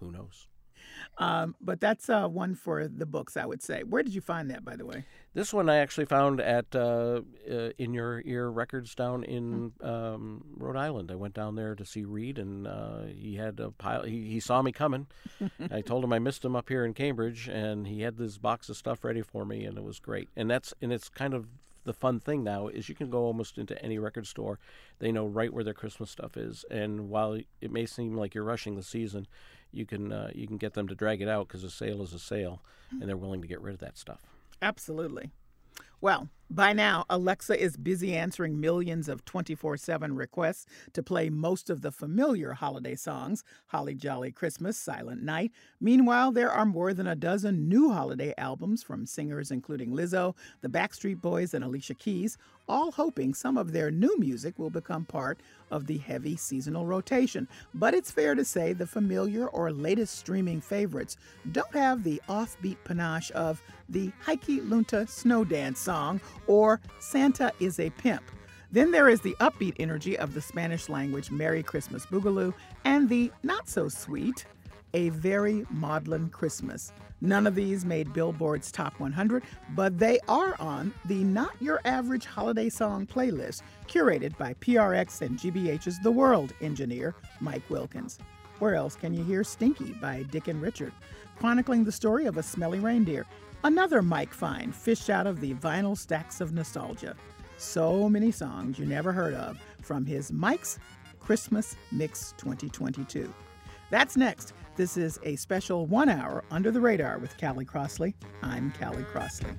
who 0.00 0.10
knows? 0.12 0.48
Um, 1.18 1.54
but 1.60 1.80
that's 1.80 2.08
uh, 2.08 2.26
one 2.28 2.54
for 2.54 2.88
the 2.88 3.06
books, 3.06 3.36
I 3.36 3.44
would 3.44 3.62
say. 3.62 3.82
Where 3.82 4.02
did 4.02 4.14
you 4.14 4.20
find 4.20 4.50
that, 4.50 4.64
by 4.64 4.76
the 4.76 4.86
way? 4.86 5.04
This 5.34 5.52
one 5.52 5.68
I 5.68 5.76
actually 5.76 6.06
found 6.06 6.40
at 6.40 6.74
uh, 6.74 7.22
uh, 7.50 7.70
In 7.78 7.94
Your 7.94 8.22
Ear 8.24 8.50
Records 8.50 8.94
down 8.94 9.24
in 9.24 9.72
um, 9.82 10.44
Rhode 10.56 10.76
Island. 10.76 11.10
I 11.10 11.14
went 11.14 11.34
down 11.34 11.54
there 11.54 11.74
to 11.74 11.84
see 11.84 12.04
Reed, 12.04 12.38
and 12.38 12.66
uh, 12.66 13.02
he 13.06 13.36
had 13.36 13.60
a 13.60 13.70
pile. 13.70 14.02
He, 14.02 14.28
he 14.28 14.40
saw 14.40 14.62
me 14.62 14.72
coming. 14.72 15.06
I 15.70 15.80
told 15.86 16.04
him 16.04 16.12
I 16.12 16.18
missed 16.18 16.44
him 16.44 16.56
up 16.56 16.68
here 16.68 16.84
in 16.84 16.94
Cambridge, 16.94 17.48
and 17.48 17.86
he 17.86 18.02
had 18.02 18.16
this 18.16 18.38
box 18.38 18.68
of 18.68 18.76
stuff 18.76 19.04
ready 19.04 19.22
for 19.22 19.44
me, 19.44 19.64
and 19.64 19.78
it 19.78 19.84
was 19.84 20.00
great. 20.00 20.28
And 20.36 20.50
that's 20.50 20.74
and 20.82 20.92
it's 20.92 21.08
kind 21.08 21.34
of 21.34 21.46
the 21.84 21.92
fun 21.92 22.20
thing 22.20 22.44
now 22.44 22.68
is 22.68 22.88
you 22.88 22.94
can 22.94 23.10
go 23.10 23.24
almost 23.24 23.58
into 23.58 23.80
any 23.82 23.98
record 23.98 24.26
store. 24.26 24.58
They 24.98 25.12
know 25.12 25.26
right 25.26 25.52
where 25.52 25.64
their 25.64 25.74
Christmas 25.74 26.10
stuff 26.10 26.36
is, 26.36 26.64
and 26.70 27.08
while 27.08 27.38
it 27.60 27.70
may 27.70 27.86
seem 27.86 28.16
like 28.16 28.34
you're 28.34 28.44
rushing 28.44 28.76
the 28.76 28.82
season, 28.82 29.26
you 29.72 29.86
can 29.86 30.12
uh, 30.12 30.30
you 30.34 30.46
can 30.46 30.58
get 30.58 30.74
them 30.74 30.88
to 30.88 30.94
drag 30.94 31.20
it 31.22 31.28
out 31.28 31.48
because 31.48 31.64
a 31.64 31.70
sale 31.70 32.02
is 32.02 32.12
a 32.12 32.18
sale, 32.18 32.62
and 32.90 33.08
they're 33.08 33.16
willing 33.16 33.42
to 33.42 33.48
get 33.48 33.60
rid 33.60 33.74
of 33.74 33.80
that 33.80 33.96
stuff. 33.98 34.20
Absolutely. 34.60 35.30
Well, 36.00 36.28
by 36.54 36.74
now, 36.74 37.06
Alexa 37.08 37.58
is 37.58 37.78
busy 37.78 38.14
answering 38.14 38.60
millions 38.60 39.08
of 39.08 39.24
24 39.24 39.78
7 39.78 40.14
requests 40.14 40.66
to 40.92 41.02
play 41.02 41.30
most 41.30 41.70
of 41.70 41.80
the 41.80 41.90
familiar 41.90 42.52
holiday 42.52 42.94
songs 42.94 43.42
Holly 43.68 43.94
Jolly 43.94 44.30
Christmas, 44.32 44.76
Silent 44.76 45.22
Night. 45.22 45.50
Meanwhile, 45.80 46.32
there 46.32 46.50
are 46.50 46.66
more 46.66 46.92
than 46.92 47.06
a 47.06 47.16
dozen 47.16 47.70
new 47.70 47.90
holiday 47.90 48.34
albums 48.36 48.82
from 48.82 49.06
singers 49.06 49.50
including 49.50 49.92
Lizzo, 49.92 50.36
the 50.60 50.68
Backstreet 50.68 51.22
Boys, 51.22 51.54
and 51.54 51.64
Alicia 51.64 51.94
Keys, 51.94 52.36
all 52.68 52.92
hoping 52.92 53.34
some 53.34 53.56
of 53.56 53.72
their 53.72 53.90
new 53.90 54.14
music 54.18 54.58
will 54.58 54.70
become 54.70 55.04
part 55.04 55.40
of 55.70 55.86
the 55.86 55.98
heavy 55.98 56.36
seasonal 56.36 56.86
rotation. 56.86 57.48
But 57.74 57.94
it's 57.94 58.10
fair 58.10 58.34
to 58.34 58.44
say 58.44 58.72
the 58.72 58.86
familiar 58.86 59.48
or 59.48 59.72
latest 59.72 60.18
streaming 60.18 60.60
favorites 60.60 61.16
don't 61.50 61.74
have 61.74 62.04
the 62.04 62.20
offbeat 62.28 62.76
panache 62.84 63.30
of 63.32 63.62
the 63.88 64.10
Heikki 64.24 64.60
Lunta 64.60 65.08
Snow 65.08 65.44
Dance 65.44 65.80
song 65.80 66.20
or 66.46 66.80
Santa 67.00 67.52
is 67.60 67.78
a 67.78 67.90
Pimp. 67.90 68.22
Then 68.70 68.90
there 68.90 69.08
is 69.08 69.20
the 69.20 69.36
upbeat 69.40 69.76
energy 69.78 70.18
of 70.18 70.32
the 70.32 70.40
Spanish 70.40 70.88
language 70.88 71.30
Merry 71.30 71.62
Christmas 71.62 72.06
Boogaloo 72.06 72.54
and 72.84 73.08
the 73.08 73.30
not 73.42 73.68
so 73.68 73.88
sweet 73.88 74.46
A 74.94 75.10
Very 75.10 75.66
Maudlin 75.70 76.30
Christmas. 76.30 76.92
None 77.20 77.46
of 77.46 77.54
these 77.54 77.84
made 77.84 78.12
Billboard's 78.12 78.72
Top 78.72 78.98
100, 78.98 79.44
but 79.76 79.96
they 79.96 80.18
are 80.26 80.56
on 80.58 80.92
the 81.04 81.22
Not 81.22 81.54
Your 81.60 81.80
Average 81.84 82.24
Holiday 82.24 82.68
Song 82.68 83.06
playlist 83.06 83.62
curated 83.86 84.36
by 84.38 84.54
PRX 84.54 85.20
and 85.20 85.38
GBH's 85.38 86.00
The 86.00 86.10
World 86.10 86.52
engineer, 86.60 87.14
Mike 87.40 87.68
Wilkins. 87.70 88.18
Where 88.58 88.74
else 88.74 88.96
can 88.96 89.14
you 89.14 89.22
hear 89.22 89.44
Stinky 89.44 89.92
by 90.00 90.24
Dick 90.30 90.48
and 90.48 90.60
Richard, 90.60 90.92
chronicling 91.38 91.84
the 91.84 91.92
story 91.92 92.26
of 92.26 92.38
a 92.38 92.42
smelly 92.42 92.80
reindeer? 92.80 93.24
Another 93.64 94.02
Mike 94.02 94.34
find 94.34 94.74
fished 94.74 95.08
out 95.08 95.26
of 95.26 95.40
the 95.40 95.54
vinyl 95.54 95.96
stacks 95.96 96.40
of 96.40 96.52
nostalgia. 96.52 97.14
So 97.58 98.08
many 98.08 98.32
songs 98.32 98.76
you 98.76 98.86
never 98.86 99.12
heard 99.12 99.34
of 99.34 99.56
from 99.80 100.04
his 100.04 100.32
Mike's 100.32 100.80
Christmas 101.20 101.76
Mix 101.92 102.34
2022. 102.38 103.32
That's 103.88 104.16
next. 104.16 104.52
This 104.74 104.96
is 104.96 105.20
a 105.22 105.36
special 105.36 105.86
one 105.86 106.08
hour 106.08 106.42
under 106.50 106.72
the 106.72 106.80
radar 106.80 107.18
with 107.18 107.38
Callie 107.38 107.64
Crossley. 107.64 108.16
I'm 108.42 108.72
Callie 108.80 109.04
Crossley. 109.04 109.50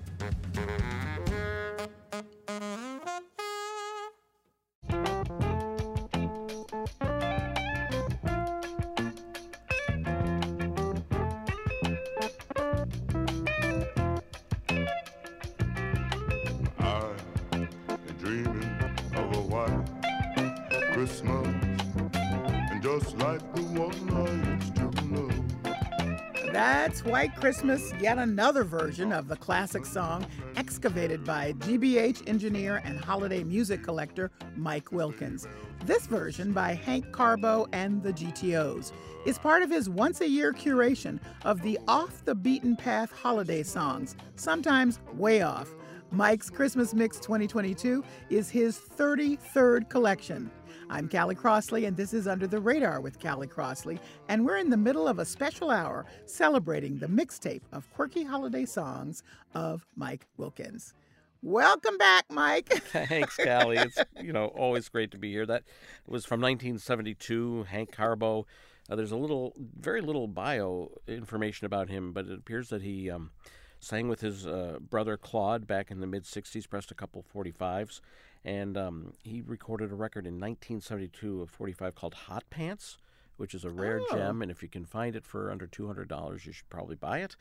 That's 26.94 27.06
White 27.06 27.36
Christmas, 27.36 27.92
yet 28.00 28.20
another 28.20 28.64
version 28.64 29.12
of 29.12 29.28
the 29.28 29.36
classic 29.36 29.84
song 29.84 30.28
excavated 30.56 31.24
by 31.24 31.54
GBH 31.54 32.30
engineer 32.30 32.84
and 32.86 33.00
holiday 33.00 33.44
music 33.44 33.82
collector 33.82 34.30
Mike 34.56 34.92
Wilkins. 34.92 35.48
This 35.86 36.06
version 36.06 36.54
by 36.54 36.76
Hank 36.76 37.12
Carbo 37.12 37.66
and 37.74 38.04
the 38.04 38.14
GTOs 38.14 38.92
is 39.26 39.40
part 39.40 39.64
of 39.64 39.72
his 39.72 39.90
once 39.90 40.22
a 40.22 40.30
year 40.30 40.54
curation 40.54 41.20
of 41.46 41.64
the 41.64 41.80
off 41.88 42.24
the 42.26 42.36
beaten 42.36 42.76
path 42.76 43.12
holiday 43.12 43.64
songs, 43.64 44.16
sometimes 44.36 45.00
way 45.16 45.42
off. 45.42 45.74
Mike's 46.12 46.52
Christmas 46.52 46.94
Mix 46.94 47.20
2022 47.20 48.04
is 48.30 48.52
his 48.52 48.78
33rd 48.78 49.90
collection. 49.90 50.52
I'm 50.94 51.10
Callie 51.10 51.34
Crossley, 51.34 51.86
and 51.86 51.98
this 51.98 52.14
is 52.14 52.28
Under 52.28 52.46
the 52.46 52.60
Radar 52.60 53.02
with 53.02 53.20
Callie 53.20 53.48
Crossley, 53.48 53.98
and 54.30 54.46
we're 54.46 54.58
in 54.58 54.70
the 54.70 54.78
middle 54.78 55.08
of 55.08 55.18
a 55.18 55.26
special 55.26 55.72
hour 55.72 56.06
celebrating 56.28 57.00
the 57.00 57.08
mixtape 57.08 57.64
of 57.72 57.92
quirky 57.96 58.24
holiday 58.24 58.64
songs 58.64 59.24
of 59.56 59.88
Mike 59.96 60.28
Wilkins. 60.38 60.94
Welcome 61.42 61.98
back, 61.98 62.26
Mike. 62.30 62.70
Thanks, 62.92 63.36
Callie. 63.38 63.78
It's 63.78 63.98
you 64.22 64.34
know 64.34 64.50
always 64.50 64.88
great 64.88 65.10
to 65.14 65.18
be 65.18 65.32
here. 65.32 65.48
That 65.48 65.64
was 66.06 66.26
from 66.26 66.42
1972. 66.42 67.64
Hank 67.64 67.92
Carbo. 67.92 68.46
Uh, 68.88 68.96
there's 68.96 69.12
a 69.12 69.18
little, 69.18 69.56
very 69.58 70.02
little 70.02 70.28
bio 70.28 70.92
information 71.08 71.66
about 71.66 71.90
him, 71.90 72.14
but 72.14 72.28
it 72.28 72.38
appears 72.38 72.70
that 72.70 72.84
he 72.84 73.10
um, 73.10 73.32
sang 73.80 74.08
with 74.08 74.22
his 74.22 74.46
uh, 74.46 74.78
brother 74.80 75.18
Claude 75.18 75.66
back 75.66 75.90
in 75.90 76.02
the 76.02 76.08
mid 76.08 76.24
60s, 76.24 76.70
pressed 76.70 76.92
a 76.92 76.96
couple 76.96 77.26
45s, 77.36 78.00
and 78.46 78.78
um, 78.78 79.14
he 79.24 79.42
recorded 79.42 79.92
a 79.92 79.96
record 79.96 80.26
in 80.26 80.34
1972 80.40 81.42
of 81.42 81.50
45 81.50 81.96
called 81.96 82.14
Hot 82.14 82.44
Pants. 82.50 82.98
Which 83.36 83.56
is 83.56 83.66
a 83.66 83.70
rare 83.72 84.00
Oh. 84.00 84.16
gem, 84.16 84.44
and 84.44 84.52
if 84.52 84.62
you 84.62 84.70
can 84.70 84.86
find 84.86 85.16
it 85.16 85.26
for 85.26 85.50
under 85.50 85.66
two 85.66 85.88
hundred 85.88 86.08
dollars, 86.08 86.46
you 86.46 86.52
should 86.52 86.70
probably 86.70 86.96
buy 86.96 87.18
it. 87.22 87.36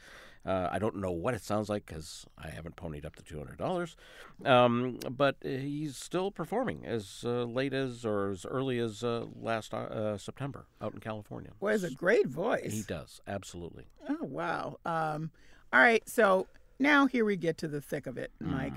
Uh, 0.44 0.66
I 0.72 0.78
don't 0.78 0.96
know 0.96 1.12
what 1.12 1.34
it 1.34 1.42
sounds 1.42 1.68
like 1.68 1.84
because 1.84 2.24
I 2.38 2.48
haven't 2.48 2.76
ponied 2.76 3.04
up 3.04 3.14
the 3.16 3.22
two 3.22 3.36
hundred 3.36 3.58
dollars, 3.58 3.94
um, 4.46 4.98
but 5.10 5.36
uh, 5.44 5.48
he's 5.50 5.98
still 5.98 6.30
performing 6.30 6.86
as 6.86 7.22
uh, 7.26 7.44
late 7.44 7.74
as 7.74 8.06
or 8.06 8.30
as 8.30 8.46
early 8.46 8.78
as 8.78 9.04
uh, 9.04 9.26
last 9.38 9.74
uh, 9.74 10.16
September 10.16 10.64
out 10.80 10.94
in 10.94 11.00
California. 11.00 11.50
Well, 11.60 11.72
has 11.72 11.84
a 11.84 11.90
great 11.90 12.26
voice. 12.26 12.72
He 12.72 12.82
does 12.82 13.20
absolutely. 13.28 13.84
Oh, 14.08 14.16
wow. 14.22 14.78
Um, 14.86 15.30
all 15.74 15.80
right, 15.80 16.08
so 16.08 16.46
now 16.78 17.06
here 17.06 17.26
we 17.26 17.36
get 17.36 17.58
to 17.58 17.68
the 17.68 17.82
thick 17.82 18.06
of 18.06 18.16
it, 18.16 18.32
Mike. 18.40 18.72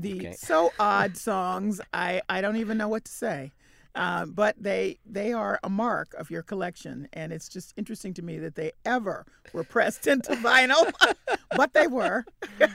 The 0.00 0.14
Okay. 0.28 0.32
so 0.32 0.72
odd 0.78 1.16
songs. 1.16 1.80
I 1.92 2.22
I 2.28 2.40
don't 2.40 2.56
even 2.56 2.78
know 2.78 2.88
what 2.88 3.04
to 3.04 3.12
say. 3.12 3.52
Uh, 3.92 4.24
but 4.24 4.54
they 4.56 4.98
they 5.04 5.32
are 5.32 5.58
a 5.64 5.68
mark 5.68 6.14
of 6.14 6.30
your 6.30 6.42
collection, 6.42 7.08
and 7.12 7.32
it's 7.32 7.48
just 7.48 7.74
interesting 7.76 8.14
to 8.14 8.22
me 8.22 8.38
that 8.38 8.54
they 8.54 8.70
ever 8.84 9.26
were 9.52 9.64
pressed 9.64 10.06
into 10.12 10.32
vinyl, 10.36 10.92
but 11.56 11.72
they 11.74 11.86
were. 11.88 12.24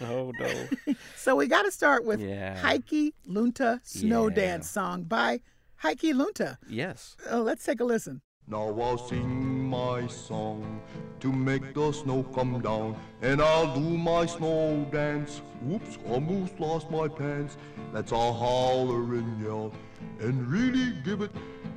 Oh 0.00 0.32
no. 0.38 0.94
So 1.16 1.36
we 1.36 1.46
got 1.46 1.62
to 1.62 1.70
start 1.70 2.04
with 2.04 2.20
Yeah. 2.20 2.60
Heikki 2.60 3.12
Lunta 3.28 3.80
Snow 3.84 4.28
Yeah. 4.28 4.34
Dance 4.34 4.70
song 4.70 5.04
by 5.04 5.40
Heikki 5.82 6.12
Lunta. 6.12 6.56
Yes. 6.68 7.16
Uh, 7.30 7.40
let's 7.40 7.64
take 7.64 7.80
a 7.80 7.84
listen. 7.84 8.20
Now 8.52 8.78
I'll 8.82 8.98
sing 8.98 9.66
my 9.70 10.06
song 10.06 10.82
to 11.20 11.32
make 11.32 11.72
the 11.72 11.90
snow 11.90 12.22
come 12.34 12.60
down, 12.60 12.94
and 13.22 13.40
I'll 13.40 13.74
do 13.74 13.96
my 13.96 14.26
snow 14.26 14.86
dance. 14.92 15.40
Whoops, 15.62 15.96
almost 16.06 16.60
lost 16.60 16.90
my 16.90 17.08
pants. 17.08 17.56
That's 17.94 18.12
a 18.12 18.32
holler 18.32 19.14
and 19.14 19.42
yell 19.42 19.72
and 20.20 20.46
really 20.48 20.92
give 21.02 21.22
it. 21.22 21.30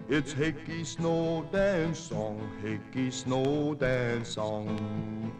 It's 0.09 0.33
Heikki 0.33 0.85
Snow 0.85 1.47
Dance 1.49 1.97
Song, 1.97 2.41
Heikki 2.61 3.09
Snow 3.09 3.73
Dance 3.73 4.27
Song. 4.27 5.31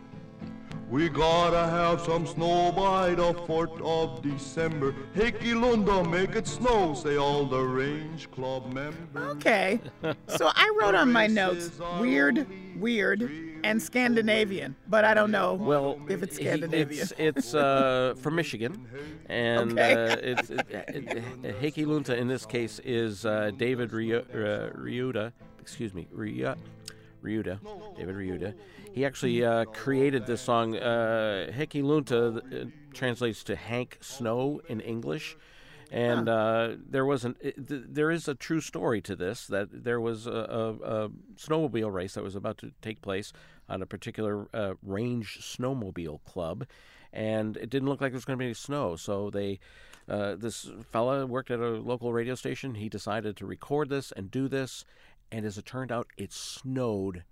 We 0.89 1.09
gotta 1.09 1.67
have 1.67 2.01
some 2.01 2.27
snow 2.27 2.71
by 2.71 3.15
the 3.15 3.33
4th 3.33 3.81
of 3.81 4.21
December. 4.21 4.93
Heikki 5.15 5.53
Lunta, 5.55 6.07
make 6.09 6.35
it 6.35 6.47
snow, 6.47 6.93
say 6.93 7.17
all 7.17 7.45
the 7.45 7.59
Range 7.59 8.29
Club 8.29 8.71
members. 8.71 9.35
Okay. 9.37 9.79
So 10.27 10.51
I 10.53 10.71
wrote 10.79 10.93
on 10.93 11.11
my 11.11 11.25
notes 11.25 11.71
weird, 11.99 12.45
weird, 12.77 13.29
and 13.63 13.81
Scandinavian, 13.81 14.75
but 14.87 15.03
I 15.05 15.15
don't 15.15 15.31
know 15.31 15.55
Well, 15.55 15.99
if 16.07 16.21
it's 16.21 16.35
Scandinavian. 16.35 17.01
It's, 17.01 17.13
it's 17.17 17.55
uh, 17.55 18.13
from 18.19 18.35
Michigan, 18.35 18.87
and 19.27 19.71
Okay. 19.79 19.93
uh, 20.11 20.15
it's 20.21 20.49
it, 20.51 20.67
it, 20.69 20.87
it, 21.43 21.61
Heikki 21.61 21.85
Lunta 21.87 22.15
in 22.15 22.27
this 22.27 22.45
case 22.45 22.79
is 22.85 23.25
uh, 23.25 23.49
David 23.57 23.89
Riu- 23.89 25.15
uh, 25.15 25.31
Excuse 25.59 25.95
me, 25.95 26.07
Riutta. 26.15 26.57
Riutta, 27.25 27.59
David 27.97 28.15
Riutta. 28.15 28.53
He 28.93 29.05
actually 29.05 29.43
uh, 29.43 29.65
created 29.65 30.25
this 30.25 30.41
song. 30.41 30.75
Uh, 30.77 31.51
Heikki 31.51 31.81
Lunta 31.83 32.37
uh, 32.37 32.69
translates 32.93 33.43
to 33.45 33.55
Hank 33.55 33.97
Snow 34.01 34.61
in 34.69 34.79
English. 34.79 35.35
And 35.91 36.27
uh, 36.27 36.77
there 36.89 37.05
was 37.05 37.25
an 37.25 37.35
it, 37.39 37.67
th- 37.67 37.83
there 37.87 38.09
is 38.09 38.27
a 38.27 38.33
true 38.33 38.59
story 38.59 39.01
to 39.01 39.15
this 39.15 39.45
that 39.47 39.67
there 39.71 40.01
was 40.01 40.25
a, 40.25 40.31
a, 40.31 40.69
a 41.05 41.09
snowmobile 41.35 41.93
race 41.93 42.15
that 42.15 42.23
was 42.23 42.35
about 42.35 42.57
to 42.57 42.71
take 42.81 43.01
place 43.01 43.31
on 43.69 43.81
a 43.81 43.85
particular 43.85 44.47
uh, 44.53 44.73
range 44.81 45.37
snowmobile 45.41 46.23
club, 46.23 46.65
and 47.13 47.55
it 47.57 47.69
didn't 47.69 47.87
look 47.87 48.01
like 48.01 48.11
there 48.11 48.17
was 48.17 48.25
going 48.25 48.37
to 48.37 48.41
be 48.41 48.45
any 48.45 48.55
snow. 48.55 48.95
So 48.95 49.29
they, 49.29 49.59
uh, 50.09 50.35
this 50.35 50.69
fella 50.91 51.27
worked 51.27 51.51
at 51.51 51.59
a 51.59 51.69
local 51.69 52.11
radio 52.11 52.33
station. 52.33 52.75
He 52.75 52.89
decided 52.89 53.37
to 53.37 53.45
record 53.45 53.89
this 53.89 54.11
and 54.11 54.31
do 54.31 54.47
this, 54.47 54.85
and 55.31 55.45
as 55.45 55.57
it 55.57 55.65
turned 55.65 55.91
out, 55.91 56.07
it 56.17 56.31
snowed 56.31 57.23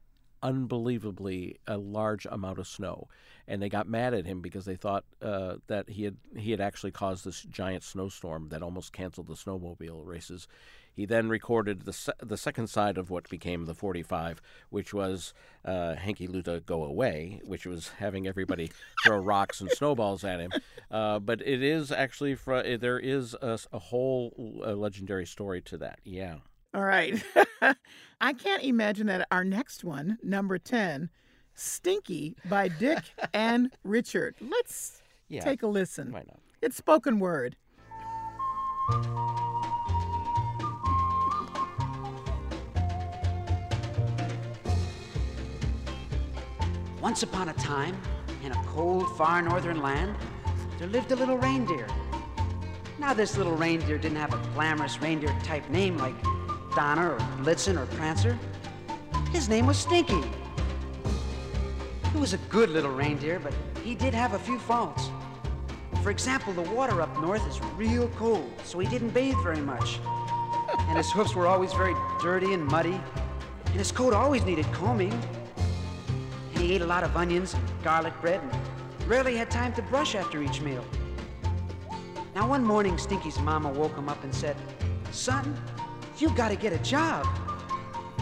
unbelievably 0.43 1.57
a 1.65 1.77
large 1.77 2.27
amount 2.29 2.59
of 2.59 2.67
snow, 2.67 3.07
and 3.47 3.61
they 3.61 3.69
got 3.69 3.87
mad 3.87 4.13
at 4.13 4.25
him 4.25 4.41
because 4.41 4.65
they 4.65 4.75
thought 4.75 5.05
uh, 5.21 5.55
that 5.67 5.89
he 5.89 6.03
had 6.03 6.17
he 6.37 6.51
had 6.51 6.59
actually 6.61 6.91
caused 6.91 7.25
this 7.25 7.41
giant 7.41 7.83
snowstorm 7.83 8.49
that 8.49 8.61
almost 8.61 8.91
canceled 8.93 9.27
the 9.27 9.35
snowmobile 9.35 10.05
races. 10.05 10.47
He 10.95 11.05
then 11.07 11.27
recorded 11.27 11.85
the 11.85 11.93
se- 11.93 12.13
the 12.21 12.37
second 12.37 12.67
side 12.67 12.97
of 12.97 13.09
what 13.09 13.27
became 13.29 13.65
the 13.65 13.73
45, 13.73 14.41
which 14.69 14.93
was 14.93 15.33
uh, 15.65 15.95
Heikki 15.95 16.27
Lunta 16.29 16.63
Go 16.63 16.83
Away, 16.83 17.41
which 17.45 17.65
was 17.65 17.89
having 17.97 18.27
everybody 18.27 18.69
throw 19.03 19.17
rocks 19.23 19.59
and 19.59 19.71
snowballs 19.71 20.23
at 20.23 20.39
him. 20.39 20.51
Uh, 20.91 21.17
but 21.19 21.41
it 21.41 21.63
is 21.63 21.91
actually 21.91 22.35
fr- 22.35 22.77
there 22.77 22.99
is 22.99 23.35
a 23.41 23.79
whole 23.79 24.61
uh, 24.63 24.73
legendary 24.73 25.25
story 25.25 25.61
to 25.61 25.77
that. 25.77 25.99
Yeah. 26.03 26.37
All 26.73 26.83
right. 26.83 27.21
I 28.21 28.33
can't 28.33 28.63
imagine 28.63 29.07
that 29.07 29.27
our 29.31 29.43
next 29.43 29.83
one, 29.83 30.17
number 30.23 30.57
10, 30.57 31.09
Stinky 31.53 32.35
by 32.45 32.67
Dick 32.67 32.99
and 33.33 33.71
Richard. 33.83 34.35
Let's 34.41 35.01
Yeah. 35.27 35.41
take 35.43 35.61
a 35.63 35.67
listen. 35.67 36.11
Why 36.11 36.23
not? 36.27 36.39
It's 36.61 36.75
spoken 36.77 37.19
word. 37.19 37.55
Once 47.01 47.23
upon 47.23 47.49
a 47.49 47.53
time, 47.53 47.97
in 48.43 48.51
a 48.51 48.63
cold, 48.65 49.15
far 49.17 49.41
northern 49.41 49.81
land, 49.81 50.15
there 50.79 50.87
lived 50.87 51.11
a 51.11 51.15
little 51.15 51.37
reindeer. 51.37 51.87
Now, 52.99 53.13
this 53.13 53.37
little 53.37 53.55
reindeer 53.55 53.97
didn't 53.97 54.17
have 54.17 54.33
a 54.33 54.53
glamorous 54.53 55.01
reindeer 55.01 55.35
type 55.43 55.67
name 55.69 55.97
like 55.97 56.15
Donner 56.75 57.13
or 57.13 57.19
Blitzen 57.43 57.77
or 57.77 57.85
Prancer. 57.97 58.37
His 59.31 59.49
name 59.49 59.67
was 59.67 59.77
Stinky. 59.77 60.21
He 62.11 62.19
was 62.19 62.33
a 62.33 62.37
good 62.49 62.69
little 62.69 62.91
reindeer, 62.91 63.39
but 63.39 63.53
he 63.83 63.95
did 63.95 64.13
have 64.13 64.33
a 64.33 64.39
few 64.39 64.59
faults. 64.59 65.09
For 66.01 66.11
example, 66.11 66.53
the 66.53 66.61
water 66.61 67.01
up 67.01 67.15
north 67.21 67.47
is 67.47 67.61
real 67.75 68.07
cold, 68.09 68.51
so 68.63 68.79
he 68.79 68.87
didn't 68.87 69.09
bathe 69.09 69.37
very 69.43 69.61
much. 69.61 69.99
And 70.79 70.97
his 70.97 71.11
hoofs 71.11 71.35
were 71.35 71.47
always 71.47 71.73
very 71.73 71.95
dirty 72.21 72.53
and 72.53 72.65
muddy, 72.65 72.99
and 73.65 73.75
his 73.75 73.91
coat 73.91 74.13
always 74.13 74.43
needed 74.43 74.65
combing. 74.71 75.13
And 76.53 76.63
he 76.63 76.75
ate 76.75 76.81
a 76.81 76.85
lot 76.85 77.03
of 77.03 77.15
onions 77.15 77.53
and 77.53 77.63
garlic 77.83 78.13
bread 78.21 78.41
and 78.41 79.07
rarely 79.09 79.35
had 79.35 79.49
time 79.49 79.73
to 79.73 79.81
brush 79.83 80.15
after 80.15 80.41
each 80.41 80.61
meal. 80.61 80.83
Now, 82.35 82.47
one 82.49 82.63
morning, 82.63 82.97
Stinky's 82.97 83.39
mama 83.39 83.69
woke 83.69 83.95
him 83.95 84.09
up 84.09 84.23
and 84.23 84.33
said, 84.33 84.57
Son, 85.11 85.55
you 86.21 86.29
gotta 86.35 86.55
get 86.55 86.73
a 86.73 86.79
job. 86.79 87.27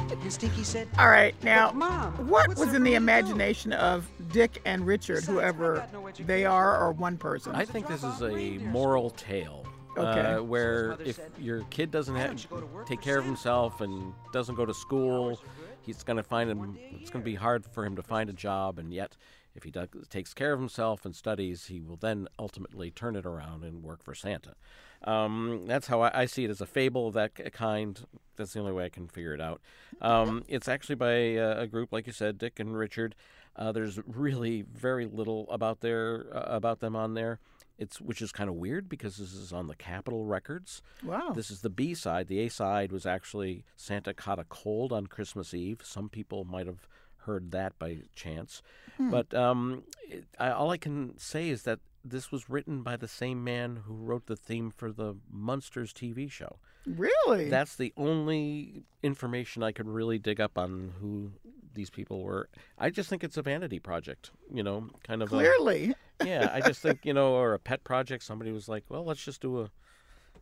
And 0.09 0.33
Stinky 0.33 0.63
said, 0.63 0.89
All 0.97 1.07
right, 1.09 1.33
now, 1.43 1.71
Mom, 1.71 2.27
what 2.27 2.49
was 2.49 2.61
in 2.61 2.73
the 2.73 2.79
me 2.79 2.89
do?" 2.91 2.95
imagination 2.97 3.71
of 3.71 4.09
Dick 4.31 4.61
and 4.65 4.85
Richard, 4.85 5.23
whoever 5.23 5.87
they 6.19 6.45
are, 6.45 6.77
or 6.77 6.91
one 6.91 7.17
person? 7.17 7.55
I 7.55 7.63
think 7.63 7.87
this 7.87 8.03
is 8.03 8.21
a 8.21 8.57
moral 8.59 9.11
tale. 9.11 9.65
Okay. 9.97 10.35
Uh, 10.35 10.41
where 10.43 10.97
if 11.03 11.19
your 11.37 11.63
kid 11.65 11.91
doesn't 11.91 12.15
have, 12.15 12.47
take 12.85 13.01
care 13.01 13.19
of 13.19 13.25
himself 13.25 13.81
and 13.81 14.13
doesn't 14.31 14.55
go 14.55 14.65
to 14.65 14.73
school, 14.73 15.39
he's 15.81 16.03
going 16.03 16.17
to 16.17 16.23
find 16.23 16.49
him. 16.49 16.77
It's 16.99 17.09
going 17.09 17.23
to 17.23 17.29
be 17.29 17.35
hard 17.35 17.65
for 17.65 17.85
him 17.85 17.95
to 17.97 18.03
find 18.03 18.29
a 18.29 18.33
job, 18.33 18.79
and 18.79 18.93
yet, 18.93 19.17
if 19.53 19.63
he 19.63 19.71
does, 19.71 19.89
takes 20.09 20.33
care 20.33 20.53
of 20.53 20.59
himself 20.59 21.05
and 21.05 21.15
studies, 21.15 21.65
he 21.65 21.81
will 21.81 21.97
then 21.97 22.27
ultimately 22.39 22.89
turn 22.89 23.15
it 23.15 23.25
around 23.25 23.63
and 23.63 23.83
work 23.83 24.01
for 24.01 24.15
Santa. 24.15 24.55
Um, 25.03 25.63
that's 25.65 25.87
how 25.87 26.01
I, 26.01 26.21
I 26.21 26.25
see 26.25 26.45
it 26.45 26.51
as 26.51 26.61
a 26.61 26.65
fable 26.65 27.07
of 27.07 27.13
that 27.15 27.53
kind. 27.53 27.99
That's 28.35 28.53
the 28.53 28.59
only 28.59 28.71
way 28.71 28.85
I 28.85 28.89
can 28.89 29.07
figure 29.07 29.33
it 29.33 29.41
out. 29.41 29.61
Um, 30.01 30.43
it's 30.47 30.67
actually 30.67 30.95
by 30.95 31.35
uh, 31.37 31.61
a 31.61 31.67
group, 31.67 31.91
like 31.91 32.07
you 32.07 32.13
said, 32.13 32.37
Dick 32.37 32.59
and 32.59 32.75
Richard. 32.77 33.15
Uh, 33.55 33.71
there's 33.71 33.99
really 34.07 34.61
very 34.61 35.05
little 35.05 35.49
about 35.51 35.81
their 35.81 36.25
uh, 36.33 36.55
about 36.55 36.79
them 36.79 36.95
on 36.95 37.13
there. 37.15 37.39
It's 37.77 37.99
which 37.99 38.21
is 38.21 38.31
kind 38.31 38.49
of 38.49 38.55
weird 38.55 38.87
because 38.87 39.17
this 39.17 39.33
is 39.33 39.51
on 39.51 39.67
the 39.67 39.75
Capitol 39.75 40.25
Records. 40.25 40.81
Wow. 41.03 41.31
This 41.35 41.49
is 41.49 41.61
the 41.61 41.69
B 41.69 41.93
side. 41.93 42.27
The 42.27 42.39
A 42.41 42.49
side 42.49 42.91
was 42.91 43.05
actually 43.05 43.65
Santa 43.75 44.13
Caught 44.13 44.39
a 44.39 44.43
Cold 44.45 44.93
on 44.93 45.07
Christmas 45.07 45.53
Eve. 45.53 45.81
Some 45.83 46.07
people 46.07 46.45
might 46.45 46.67
have 46.67 46.87
heard 47.25 47.51
that 47.51 47.77
by 47.79 47.97
chance. 48.15 48.61
Hmm. 48.97 49.09
But 49.09 49.33
um, 49.33 49.83
it, 50.03 50.25
I, 50.39 50.51
all 50.51 50.69
I 50.69 50.77
can 50.77 51.17
say 51.17 51.49
is 51.49 51.63
that 51.63 51.79
this 52.03 52.31
was 52.31 52.49
written 52.49 52.81
by 52.81 52.97
the 52.97 53.07
same 53.07 53.43
man 53.43 53.83
who 53.85 53.93
wrote 53.93 54.25
the 54.25 54.35
theme 54.35 54.71
for 54.71 54.91
the 54.91 55.15
Munsters 55.31 55.93
TV 55.93 56.29
show. 56.29 56.57
Really? 56.85 57.49
That's 57.49 57.75
the 57.75 57.93
only 57.95 58.83
information 59.03 59.61
I 59.63 59.71
could 59.71 59.87
really 59.87 60.17
dig 60.17 60.41
up 60.41 60.57
on 60.57 60.93
who 60.99 61.31
these 61.73 61.89
people 61.89 62.23
were. 62.23 62.49
I 62.77 62.89
just 62.89 63.09
think 63.09 63.23
it's 63.23 63.37
a 63.37 63.41
vanity 63.41 63.79
project, 63.79 64.31
you 64.53 64.63
know, 64.63 64.89
kind 65.03 65.21
of 65.21 65.29
a- 65.31 65.35
Clearly. 65.35 65.93
yeah, 66.25 66.49
I 66.51 66.61
just 66.61 66.81
think 66.81 67.05
you 67.05 67.13
know, 67.13 67.35
or 67.35 67.53
a 67.53 67.59
pet 67.59 67.83
project. 67.83 68.23
Somebody 68.23 68.51
was 68.51 68.67
like, 68.67 68.83
"Well, 68.89 69.05
let's 69.05 69.23
just 69.23 69.41
do 69.41 69.59
a 69.61 69.63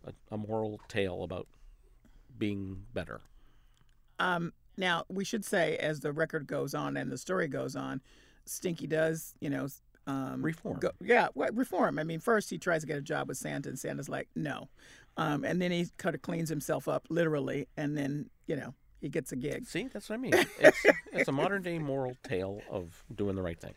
a, 0.06 0.14
a 0.32 0.38
moral 0.38 0.80
tale 0.88 1.24
about 1.24 1.48
being 2.38 2.84
better." 2.94 3.22
Um, 4.18 4.54
now, 4.78 5.06
we 5.10 5.24
should 5.26 5.46
say, 5.46 5.78
as 5.78 6.00
the 6.00 6.12
record 6.12 6.48
goes 6.48 6.74
on 6.74 6.98
and 6.98 7.12
the 7.12 7.18
story 7.18 7.48
goes 7.48 7.76
on, 7.76 8.02
Stinky 8.46 8.88
does, 8.88 9.36
you 9.40 9.50
know, 9.50 9.68
um, 10.10 10.42
Reform. 10.42 10.80
Go, 10.80 10.92
yeah, 11.02 11.28
what, 11.34 11.56
reform. 11.56 12.00
I 12.00 12.04
mean, 12.04 12.20
first 12.20 12.50
he 12.50 12.58
tries 12.58 12.82
to 12.82 12.88
get 12.88 12.98
a 12.98 13.02
job 13.02 13.28
with 13.28 13.38
Santa, 13.38 13.70
and 13.70 13.78
Santa's 13.78 14.10
like, 14.10 14.28
no. 14.36 14.70
Um, 15.18 15.44
and 15.44 15.62
then 15.62 15.72
he 15.72 15.88
kind 15.98 16.16
of 16.16 16.22
cleans 16.22 16.50
himself 16.50 16.88
up, 16.88 17.06
literally, 17.10 17.68
and 17.78 17.98
then, 17.98 18.30
you 18.48 18.56
know, 18.56 18.74
he 19.02 19.10
gets 19.10 19.32
a 19.32 19.36
gig. 19.36 19.68
See, 19.68 19.88
that's 19.88 20.10
what 20.10 20.16
I 20.16 20.18
mean. 20.20 20.34
It's 20.60 20.86
it's 21.12 21.28
a 21.30 21.32
modern 21.32 21.62
day 21.62 21.80
moral 21.80 22.16
tale 22.24 22.62
of 22.70 23.04
doing 23.16 23.36
the 23.36 23.42
right 23.42 23.60
thing. 23.60 23.74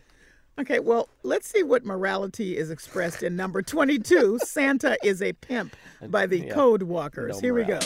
Okay, 0.61 0.81
well, 0.81 1.09
let's 1.23 1.49
see 1.49 1.63
what 1.63 1.85
morality 1.85 2.57
is 2.59 2.71
expressed 2.71 3.23
in 3.23 3.35
number 3.37 3.63
22 3.63 4.39
Santa 4.45 4.99
is 5.03 5.23
a 5.23 5.33
Pimp 5.33 5.75
by 6.09 6.27
the 6.27 6.41
Yeah. 6.41 6.53
Code 6.53 6.83
Walkers. 6.83 7.37
No 7.37 7.41
Here 7.41 7.55
we 7.55 7.65
go. 7.65 7.81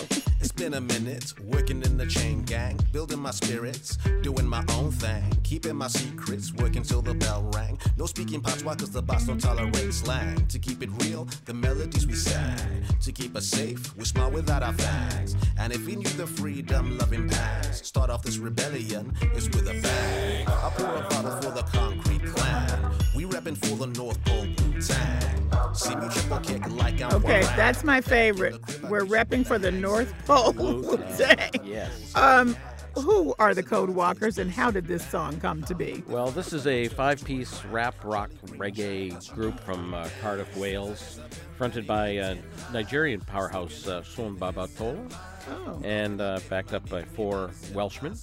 Been 0.57 0.75
a 0.75 0.81
minute, 0.81 1.35
working 1.41 1.83
in 1.83 1.99
the 1.99 2.07
chain 2.07 2.43
gang, 2.43 2.79
building 2.91 3.19
my 3.19 3.31
spirits, 3.31 3.99
doing 4.23 4.47
my 4.47 4.65
own 4.71 4.91
thing, 4.91 5.23
keeping 5.43 5.77
my 5.77 5.87
secrets, 5.87 6.53
working 6.55 6.83
till 6.83 7.03
the 7.03 7.15
bell 7.15 7.49
rang. 7.55 7.79
No 7.99 8.07
speaking 8.07 8.41
patois 8.41 8.75
cause 8.75 8.91
the 8.91 9.03
boss 9.03 9.27
don't 9.27 9.39
tolerate 9.39 9.93
slang. 9.93 10.47
To 10.47 10.59
keep 10.59 10.83
it 10.83 10.91
real, 11.03 11.29
the 11.45 11.53
melodies 11.53 12.07
we 12.07 12.15
sang. 12.15 12.85
To 13.03 13.13
keep 13.13 13.37
us 13.37 13.47
safe, 13.47 13.95
we 13.97 14.05
smile 14.05 14.31
without 14.31 14.63
our 14.63 14.73
fangs. 14.73 15.37
And 15.59 15.73
if 15.73 15.87
we 15.87 15.97
knew 15.97 16.11
the 16.11 16.27
freedom 16.27 16.97
loving 16.99 17.29
past, 17.29 17.85
start 17.85 18.09
off 18.09 18.23
this 18.23 18.39
rebellion 18.39 19.15
is 19.35 19.49
with 19.51 19.69
a 19.69 19.81
bang. 19.83 20.49
I 20.49 20.71
pour 20.75 20.97
a 20.97 21.03
bottle 21.09 21.37
for 21.43 21.51
the 21.51 21.63
concrete 21.65 22.25
clan. 22.25 22.93
We 23.15 23.25
reppin' 23.25 23.59
for 23.59 23.77
the 23.77 23.87
North 23.89 24.23
Pole 24.25 24.47
Wu-Tang. 24.77 25.75
See 25.75 25.95
me 25.97 26.07
triple 26.11 26.39
kick 26.41 26.71
like 26.73 27.01
I'm 27.03 27.15
Okay, 27.15 27.41
that's 27.57 27.83
my 27.85 28.01
favorite. 28.01 28.57
We're 28.85 29.05
repping 29.07 29.47
for 29.47 29.59
the 29.59 29.71
North 29.71 30.13
Pole. 30.27 30.53
Wu-Tang. 30.57 31.51
Yes. 31.65 32.15
Um, 32.15 32.57
who 32.95 33.35
are 33.39 33.55
the 33.55 33.63
Code 33.63 33.91
Walkers 33.91 34.39
and 34.39 34.51
how 34.51 34.71
did 34.71 34.87
this 34.87 35.07
song 35.07 35.39
come 35.41 35.63
to 35.65 35.75
be? 35.75 36.03
Well, 36.09 36.31
this 36.31 36.53
is 36.55 36.67
a 36.67 36.89
five 36.89 37.23
piece 37.25 37.63
rap 37.67 37.95
rock 38.05 38.31
reggae 38.47 39.33
group 39.35 39.59
from 39.61 39.93
uh, 39.95 40.09
Cardiff, 40.23 40.55
Wales, 40.57 41.21
fronted 41.59 41.87
by 41.87 42.17
uh, 42.17 42.37
Nigerian 42.73 43.21
powerhouse 43.21 43.87
uh, 43.87 44.03
Son 44.03 44.37
Babatola 44.37 45.13
Oh. 45.49 45.81
and 45.85 46.21
uh, 46.21 46.41
backed 46.49 46.73
up 46.75 46.89
by 46.91 47.03
four 47.03 47.51
Welshmen. 47.73 48.17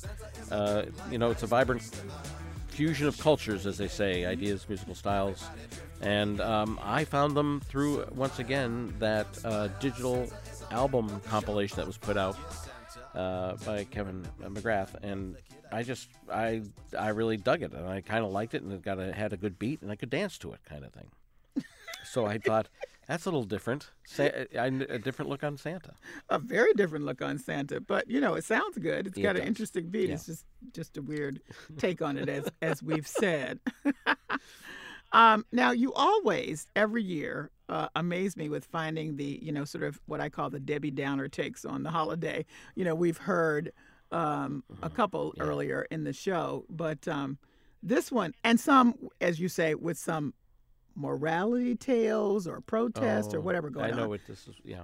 Uh, 0.51 0.83
you 1.09 1.17
know, 1.17 1.31
it's 1.31 1.43
a 1.43 1.47
vibrant 1.47 1.81
fusion 2.67 3.07
of 3.07 3.17
cultures, 3.17 3.65
as 3.65 3.77
they 3.77 3.87
say, 3.87 4.25
ideas, 4.25 4.65
musical 4.67 4.93
styles. 4.93 5.45
And 6.03 6.41
um, 6.41 6.79
I 6.83 7.05
found 7.05 7.35
them 7.35 7.61
through, 7.61 8.05
once 8.13 8.37
again, 8.39 8.93
that 8.99 9.25
uh, 9.45 9.69
digital 9.79 10.29
album 10.69 11.21
compilation 11.25 11.77
that 11.77 11.87
was 11.87 11.97
put 11.97 12.17
out 12.17 12.35
uh, 13.15 13.55
by 13.65 13.85
Kevin 13.85 14.25
McGrath, 14.41 14.95
and 15.01 15.37
I 15.71 15.83
just 15.83 16.09
I 16.31 16.61
I 16.97 17.09
really 17.09 17.37
dug 17.37 17.61
it, 17.61 17.71
and 17.73 17.87
I 17.87 18.01
kind 18.01 18.25
of 18.25 18.31
liked 18.31 18.53
it, 18.53 18.63
and 18.63 18.73
it 18.73 18.81
got 18.81 18.99
a, 18.99 19.13
had 19.13 19.31
a 19.33 19.37
good 19.37 19.57
beat, 19.57 19.81
and 19.81 19.91
I 19.91 19.95
could 19.95 20.09
dance 20.09 20.37
to 20.39 20.51
it, 20.53 20.59
kind 20.67 20.83
of 20.83 20.91
thing. 20.93 21.63
so 22.03 22.25
I 22.25 22.37
thought 22.37 22.67
that's 23.07 23.25
a 23.25 23.29
little 23.29 23.43
different, 23.45 23.89
Sa- 24.05 24.23
a, 24.23 24.47
a 24.67 24.99
different 24.99 25.29
look 25.29 25.43
on 25.43 25.57
Santa. 25.57 25.93
A 26.29 26.39
very 26.39 26.73
different 26.73 27.05
look 27.05 27.21
on 27.21 27.37
Santa, 27.37 27.79
but 27.79 28.09
you 28.09 28.19
know, 28.19 28.33
it 28.33 28.43
sounds 28.43 28.77
good. 28.77 29.07
It's 29.07 29.17
Yeah, 29.17 29.23
got 29.23 29.35
it 29.35 29.39
an 29.39 29.45
does. 29.45 29.47
interesting 29.49 29.87
beat. 29.89 30.09
Yeah. 30.09 30.15
It's 30.15 30.25
just 30.25 30.45
just 30.73 30.97
a 30.97 31.01
weird 31.01 31.39
take 31.77 32.01
on 32.01 32.17
it 32.17 32.27
as 32.29 32.49
as 32.61 32.83
we've 32.83 33.07
said. 33.07 33.59
um, 35.13 35.45
now 35.51 35.71
you 35.71 35.93
always 35.93 36.67
every 36.75 37.03
year 37.03 37.49
uh, 37.69 37.87
amaze 37.95 38.35
me 38.35 38.49
with 38.49 38.65
finding 38.65 39.15
the 39.15 39.39
you 39.41 39.51
know 39.51 39.63
sort 39.63 39.83
of 39.85 39.99
what 40.05 40.19
I 40.19 40.27
call 40.29 40.49
the 40.49 40.59
Debbie 40.59 40.91
Downer 40.91 41.27
takes 41.29 41.63
on 41.65 41.83
the 41.83 41.89
holiday. 41.91 42.45
You 42.75 42.83
know, 42.85 42.93
we've 42.95 43.17
heard 43.17 43.71
um, 44.11 44.63
a 44.69 44.73
Mm-hmm. 44.87 44.95
couple 44.95 45.33
earlier 45.39 45.87
in 45.89 46.03
the 46.03 46.13
show, 46.13 46.65
but 46.69 47.07
um, 47.07 47.37
this 47.81 48.11
one 48.11 48.33
and 48.43 48.59
some, 48.59 48.93
as 49.21 49.39
you 49.39 49.47
say, 49.49 49.73
with 49.75 49.97
some 49.97 50.33
morality 50.95 51.75
tales 51.75 52.47
or 52.47 52.61
protest 52.61 53.33
or 53.33 53.37
Oh, 53.39 53.41
whatever 53.41 53.69
going 53.71 53.85
on. 53.87 53.93
I 53.93 53.95
know 53.97 54.03
on. 54.03 54.09
what 54.09 54.21
this 54.27 54.47
is. 54.47 54.55
Yeah. 54.63 54.81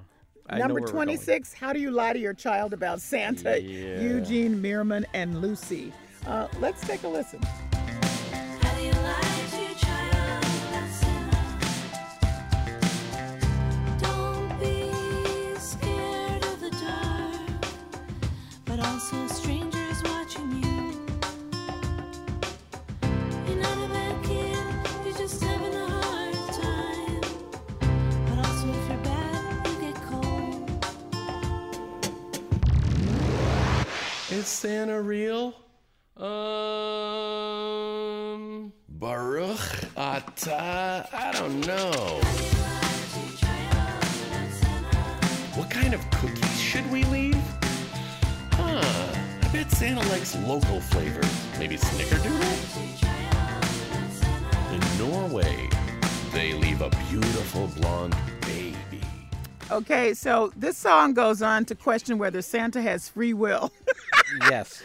I 0.50 0.58
Number 0.58 0.74
where 0.76 0.82
we're 0.84 0.88
going. 0.92 1.06
26, 1.06 1.54
How 1.54 1.74
Do 1.74 1.80
You 1.80 1.92
Lie 1.92 2.14
to 2.14 2.20
Your 2.20 2.34
Child 2.34 2.74
About 2.74 3.02
Santa? 3.02 3.62
Yeah. 3.62 4.00
Eugene 4.02 4.60
Mirman 4.60 5.06
and 5.14 5.42
Lucy. 5.42 5.94
Uh, 6.26 6.48
let's 6.60 6.82
take 6.88 7.04
a 7.04 7.08
listen. 7.08 7.40
Is 34.40 34.48
Santa 34.48 35.02
real? 35.02 35.54
Um, 36.16 36.32
Baruch 38.88 39.60
Ata. 39.98 41.10
I 41.12 41.32
don't 41.34 41.60
know. 41.68 42.22
What 45.56 45.70
kind 45.70 45.94
of 45.94 46.10
cookies 46.12 46.58
should 46.58 46.90
we 46.90 47.04
leave? 47.06 47.36
Huh. 48.54 48.82
I 49.42 49.50
bet 49.52 49.70
Santa 49.72 50.08
likes 50.08 50.38
local 50.48 50.80
flavors. 50.80 51.30
Maybe 51.60 51.76
Snickerdoodle? 51.76 53.04
In 54.74 54.80
Norway, 54.98 55.68
they 56.32 56.54
leave 56.54 56.80
a 56.80 56.90
beautiful 57.10 57.68
blonde 57.76 58.16
baby. 58.44 58.69
Okay, 59.72 60.14
so 60.16 60.52
this 60.56 60.78
song 60.78 61.14
goes 61.14 61.42
on 61.42 61.64
to 61.66 61.76
question 61.76 62.18
whether 62.18 62.42
Santa 62.42 62.82
has 62.82 63.08
free 63.10 63.34
will. 63.34 63.72
Yes. 64.50 64.82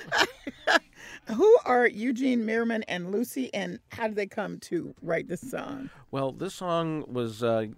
Who 1.35 1.57
are 1.64 1.87
Eugene 1.87 2.45
Mirman 2.45 2.82
and 2.87 3.11
Lucy, 3.11 3.53
and 3.55 3.78
how 3.91 4.09
did 4.09 4.16
they 4.16 4.26
come 4.26 4.59
to 4.61 4.95
write 5.01 5.26
this 5.26 5.41
song? 5.51 5.89
Well, 6.11 6.32
this 6.32 6.53
song 6.55 7.05
was. 7.09 7.43
Uh, 7.43 7.68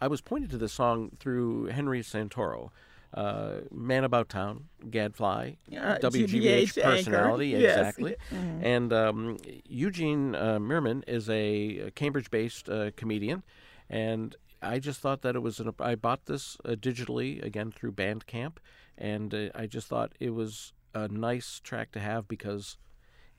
I 0.00 0.06
was 0.06 0.20
pointed 0.20 0.50
to 0.50 0.58
this 0.58 0.72
song 0.72 1.10
through 1.18 1.66
Henry 1.66 2.02
Santoro, 2.02 2.70
uh, 3.14 3.54
Man 3.72 4.04
About 4.04 4.28
Town, 4.28 4.64
Gadfly, 4.90 5.56
Uh, 5.72 5.98
WGBH 5.98 6.74
GBH 6.74 6.82
personality, 6.82 7.48
Yes. 7.48 7.78
exactly. 7.78 8.16
Mhm. 8.32 8.64
And 8.64 8.92
um, 8.92 9.36
Eugene 9.68 10.34
uh, 10.36 10.58
Mirman 10.60 11.02
is 11.08 11.28
a 11.30 11.90
Cambridge-based 11.96 12.68
uh, 12.68 12.90
comedian, 12.96 13.42
and 13.90 14.36
I 14.64 14.78
just 14.78 15.00
thought 15.00 15.22
that 15.22 15.36
it 15.36 15.40
was. 15.40 15.60
An, 15.60 15.72
I 15.78 15.94
bought 15.94 16.26
this 16.26 16.56
uh, 16.64 16.70
digitally 16.70 17.44
again 17.44 17.70
through 17.70 17.92
Bandcamp, 17.92 18.56
and 18.96 19.34
uh, 19.34 19.48
I 19.54 19.66
just 19.66 19.88
thought 19.88 20.12
it 20.18 20.30
was 20.30 20.72
a 20.94 21.08
nice 21.08 21.60
track 21.62 21.92
to 21.92 22.00
have 22.00 22.28
because 22.28 22.78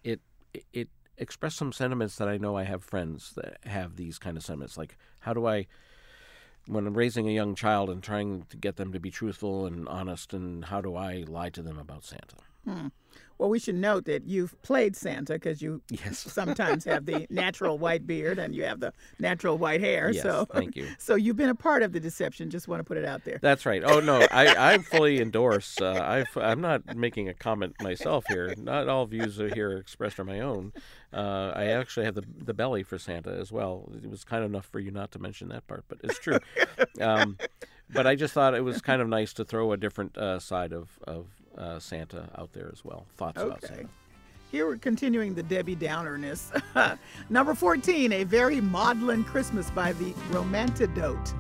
it 0.04 0.22
it 0.74 0.90
expressed 1.18 1.58
some 1.58 1.72
sentiments 1.72 2.18
that 2.18 2.28
I 2.28 2.38
know 2.38 2.58
I 2.58 2.64
have 2.64 2.84
friends 2.84 3.34
that 3.36 3.58
have 3.66 3.96
these 3.96 4.20
kind 4.20 4.38
of 4.38 4.44
sentiments. 4.44 4.78
Like, 4.78 4.98
how 5.20 5.34
do 5.34 5.46
I, 5.46 5.68
when 6.68 6.88
I'm 6.88 6.98
raising 6.98 7.28
a 7.28 7.34
young 7.34 7.56
child 7.56 7.90
and 7.90 8.04
trying 8.04 8.46
to 8.50 8.58
get 8.58 8.76
them 8.76 8.92
to 8.92 9.00
be 9.00 9.12
truthful 9.12 9.66
and 9.66 9.88
honest, 9.88 10.34
and 10.34 10.66
how 10.66 10.82
do 10.82 10.96
I 10.96 11.24
lie 11.28 11.50
to 11.50 11.62
them 11.62 11.78
about 11.78 12.04
Santa? 12.04 12.38
Hmm. 12.66 12.88
Well, 13.38 13.50
we 13.50 13.60
should 13.60 13.76
note 13.76 14.06
that 14.06 14.26
you've 14.26 14.60
played 14.62 14.96
Santa 14.96 15.34
because 15.34 15.62
you 15.62 15.82
Yes. 15.92 16.20
sometimes 16.32 16.86
have 16.86 17.06
the 17.06 17.28
natural 17.30 17.78
white 17.78 18.08
beard 18.08 18.40
and 18.40 18.56
you 18.56 18.64
have 18.64 18.80
the 18.80 18.94
natural 19.20 19.58
white 19.58 19.82
hair. 19.82 20.10
Yes, 20.10 20.24
so 20.24 20.46
thank 20.46 20.76
you. 20.78 20.88
So 21.00 21.16
you've 21.16 21.36
been 21.36 21.50
a 21.50 21.56
part 21.56 21.84
of 21.84 21.92
the 21.92 22.00
deception. 22.00 22.50
Just 22.50 22.70
want 22.70 22.80
to 22.80 22.86
put 22.86 22.96
it 22.98 23.04
out 23.04 23.26
there. 23.26 23.40
That's 23.42 23.66
right. 23.66 23.84
Oh 23.86 24.00
no, 24.00 24.22
I, 24.32 24.74
I 24.74 24.78
fully 24.78 25.20
endorse. 25.22 25.80
Uh, 25.82 26.24
I, 26.36 26.40
I'm 26.40 26.62
not 26.62 26.96
making 26.96 27.28
a 27.28 27.34
comment 27.34 27.76
myself 27.82 28.24
here. 28.30 28.54
Not 28.58 28.88
all 28.88 29.06
views 29.06 29.40
are 29.42 29.54
here 29.54 29.78
expressed 29.78 30.18
are 30.18 30.24
my 30.24 30.40
own. 30.40 30.72
Uh, 31.14 31.52
I 31.54 31.66
actually 31.66 32.06
have 32.06 32.16
the 32.16 32.24
the 32.38 32.54
belly 32.54 32.84
for 32.84 32.98
Santa 32.98 33.32
as 33.32 33.52
well. 33.52 33.92
It 34.02 34.10
was 34.10 34.24
kind 34.24 34.46
enough 34.46 34.66
for 34.66 34.80
you 34.80 34.92
not 34.92 35.12
to 35.12 35.20
mention 35.20 35.50
that 35.50 35.68
part, 35.68 35.84
but 35.90 35.98
it's 36.04 36.20
true. 36.20 36.40
um, 37.02 37.38
but 37.90 38.08
I 38.08 38.16
just 38.16 38.34
thought 38.34 38.56
it 38.56 38.64
was 38.64 38.82
kind 38.82 39.02
of 39.02 39.08
nice 39.10 39.34
to 39.34 39.46
throw 39.46 39.72
a 39.74 39.78
different 39.78 40.18
uh, 40.18 40.40
side 40.40 40.72
of 40.74 40.98
of 41.06 41.28
uh, 41.58 41.80
Santa 41.80 42.30
out 42.38 42.52
there 42.54 42.70
as 42.72 42.84
well. 42.84 43.06
Thoughts 43.18 43.42
about 43.42 43.64
Okay. 43.64 43.68
Santa. 43.76 43.90
Here 44.52 44.68
we're 44.68 44.78
continuing 44.78 45.34
the 45.34 45.44
Debbie 45.44 45.76
Downerness. 45.76 46.52
Number 47.30 47.54
14, 47.56 48.12
A 48.14 48.24
Very 48.24 48.62
Maudlin 48.62 49.24
Christmas 49.24 49.70
by 49.72 49.92
the 49.94 50.12
Romantidote. 50.32 51.34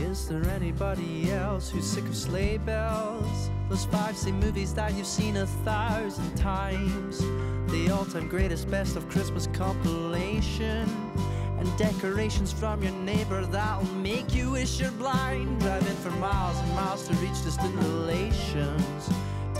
Is 0.00 0.28
there 0.28 0.44
anybody 0.50 1.30
else 1.32 1.68
who's 1.70 1.84
sick 1.86 2.04
of 2.04 2.16
sleigh 2.16 2.58
bells? 2.58 3.50
Those 3.68 3.86
five 3.86 4.16
C 4.16 4.30
movies 4.30 4.72
that 4.74 4.94
you've 4.94 5.06
seen 5.06 5.36
a 5.38 5.46
thousand 5.46 6.32
times. 6.36 7.18
The 7.72 7.90
all 7.90 8.04
time 8.04 8.28
greatest 8.28 8.70
best 8.70 8.96
of 8.96 9.08
Christmas 9.08 9.48
compilation. 9.52 10.88
And 11.58 11.76
decorations 11.76 12.52
from 12.52 12.82
your 12.82 12.92
neighbor 12.92 13.44
that'll 13.46 13.84
make 13.96 14.32
you 14.32 14.52
wish 14.52 14.80
you're 14.80 14.90
blind. 14.92 15.60
Driving 15.60 15.96
for 15.96 16.10
miles 16.12 16.56
and 16.58 16.72
miles 16.74 17.06
to 17.08 17.14
reach 17.16 17.42
distant 17.42 17.74
relations. 17.76 19.10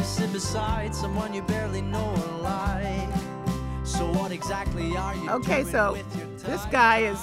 To 0.01 0.07
sit 0.07 0.33
beside 0.33 0.95
someone 0.95 1.35
you 1.35 1.43
barely 1.43 1.83
know 1.83 2.03
or 2.11 2.43
like. 2.43 3.11
So, 3.85 4.11
what 4.13 4.33
exactly 4.33 4.97
are 4.97 5.15
you 5.15 5.29
Okay, 5.29 5.61
doing 5.61 5.67
so 5.73 5.93
with 5.93 6.17
your 6.17 6.27
this 6.39 6.65
guy 6.71 7.01
is 7.01 7.19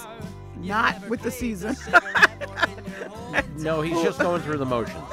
not 0.58 1.10
with 1.10 1.24
the 1.24 1.32
season. 1.32 1.76
No, 3.58 3.82
he's 3.82 4.00
just 4.04 4.20
going 4.20 4.44
through 4.44 4.60
the 4.60 4.66
motions. 4.66 5.04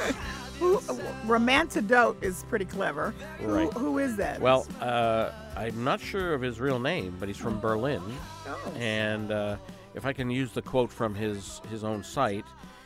Who, 0.60 0.78
Romantidote 1.26 2.22
is 2.22 2.44
pretty 2.50 2.66
clever. 2.66 3.14
Who- 3.40 3.70
who 3.70 3.98
is 3.98 4.16
that? 4.16 4.42
Well, 4.42 4.66
uh, 4.82 5.30
I'm 5.56 5.82
not 5.82 6.00
sure 6.00 6.34
of 6.34 6.42
his 6.42 6.60
real 6.60 6.78
name, 6.78 7.16
but 7.18 7.28
he's 7.28 7.38
from 7.38 7.58
Berlin. 7.60 8.02
Oh. 8.46 8.72
And 8.76 9.32
uh, 9.32 9.56
if 9.94 10.04
I 10.04 10.12
can 10.12 10.28
use 10.30 10.52
the 10.52 10.60
quote 10.60 10.92
from 10.92 11.14
his, 11.14 11.62
his 11.70 11.82
own 11.82 12.04
site, 12.04 12.44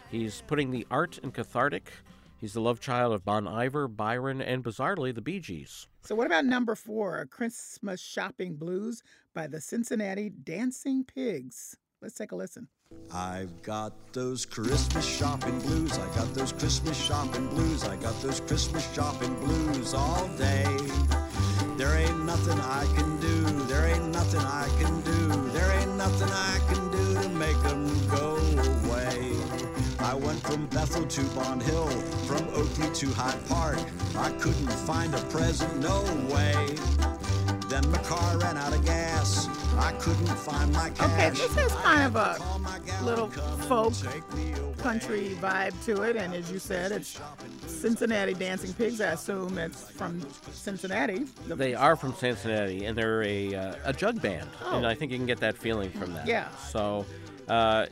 he's 0.08 0.44
putting 0.46 0.70
the 0.70 0.86
art 0.88 1.18
and 1.24 1.34
cathartic 1.34 1.90
He's 2.40 2.52
the 2.52 2.60
love 2.60 2.78
child 2.78 3.12
of 3.12 3.24
Bon 3.24 3.48
Iver, 3.48 3.88
Byron, 3.88 4.40
and 4.40 4.62
bizarrely 4.62 5.12
the 5.12 5.20
Bee 5.20 5.40
Gees. 5.40 5.88
So, 6.02 6.14
what 6.14 6.26
about 6.26 6.44
number 6.44 6.76
four, 6.76 7.26
Christmas 7.26 8.00
Shopping 8.00 8.54
Blues 8.54 9.02
by 9.34 9.48
the 9.48 9.60
Cincinnati 9.60 10.30
Dancing 10.30 11.02
Pigs? 11.02 11.76
Let's 12.00 12.14
take 12.14 12.30
a 12.30 12.36
listen. 12.36 12.68
I've 13.12 13.60
got 13.62 13.92
those 14.12 14.46
Christmas 14.46 15.04
shopping 15.04 15.58
blues. 15.60 15.98
I 15.98 16.06
got 16.14 16.32
those 16.32 16.52
Christmas 16.52 16.96
shopping 16.96 17.48
blues. 17.48 17.82
I 17.84 17.96
got 17.96 18.20
those 18.22 18.40
Christmas 18.40 18.90
shopping 18.94 19.34
blues 19.40 19.92
all 19.92 20.28
day. 20.38 20.64
There 21.76 21.96
ain't 21.96 22.24
nothing 22.24 22.58
I 22.60 22.86
can 22.94 23.20
do. 23.20 23.42
There 23.66 23.86
ain't 23.86 24.08
nothing 24.12 24.40
I 24.40 24.68
can 24.80 25.00
do. 25.02 25.50
There 25.50 25.72
ain't 25.80 25.96
nothing 25.96 26.28
I 26.28 26.60
can 26.72 26.90
do 26.90 27.22
to 27.22 27.28
make 27.30 27.60
them 27.62 28.08
go 28.08 28.16
away. 28.16 28.18
I 28.18 28.24
went 28.24 28.27
from 30.48 30.66
Bethel 30.68 31.04
to 31.04 31.22
Bond 31.34 31.62
Hill, 31.62 31.88
from 32.26 32.48
Oakley 32.54 32.90
to 32.94 33.12
Hyde 33.12 33.46
Park. 33.48 33.78
I 34.16 34.30
couldn't 34.40 34.66
find 34.70 35.14
a 35.14 35.18
present, 35.24 35.78
no 35.80 36.02
way. 36.34 36.74
Then 37.68 37.90
my 37.90 37.98
car 37.98 38.38
ran 38.38 38.56
out 38.56 38.72
of 38.72 38.82
gas. 38.82 39.46
I 39.76 39.92
couldn't 40.00 40.26
find 40.26 40.72
my 40.72 40.88
cash. 40.88 41.10
Okay, 41.12 41.30
this 41.30 41.54
has 41.54 41.72
kind 41.74 42.06
of 42.06 42.16
a 42.16 43.04
little 43.04 43.28
folk 43.28 43.92
country 44.78 45.36
vibe 45.38 45.74
to 45.84 46.00
it, 46.02 46.16
and 46.16 46.32
as 46.32 46.50
you 46.50 46.58
said, 46.58 46.92
it's 46.92 47.20
Cincinnati 47.66 48.32
Dancing 48.32 48.72
Pigs. 48.72 49.02
I 49.02 49.08
assume 49.12 49.58
it's 49.58 49.90
from 49.90 50.26
Cincinnati. 50.50 51.26
They 51.46 51.74
are 51.74 51.94
from 51.94 52.14
Cincinnati, 52.14 52.86
and 52.86 52.96
they're 52.96 53.22
a 53.22 53.54
uh, 53.54 53.74
a 53.84 53.92
jug 53.92 54.22
band, 54.22 54.48
and 54.64 54.86
Oh. 54.86 54.88
I 54.88 54.94
think 54.94 55.12
you 55.12 55.18
can 55.18 55.26
get 55.26 55.40
that 55.40 55.58
feeling 55.58 55.90
from 55.90 56.14
that. 56.14 56.26
Yeah. 56.26 56.48
So, 56.56 57.04
uh, 57.48 57.86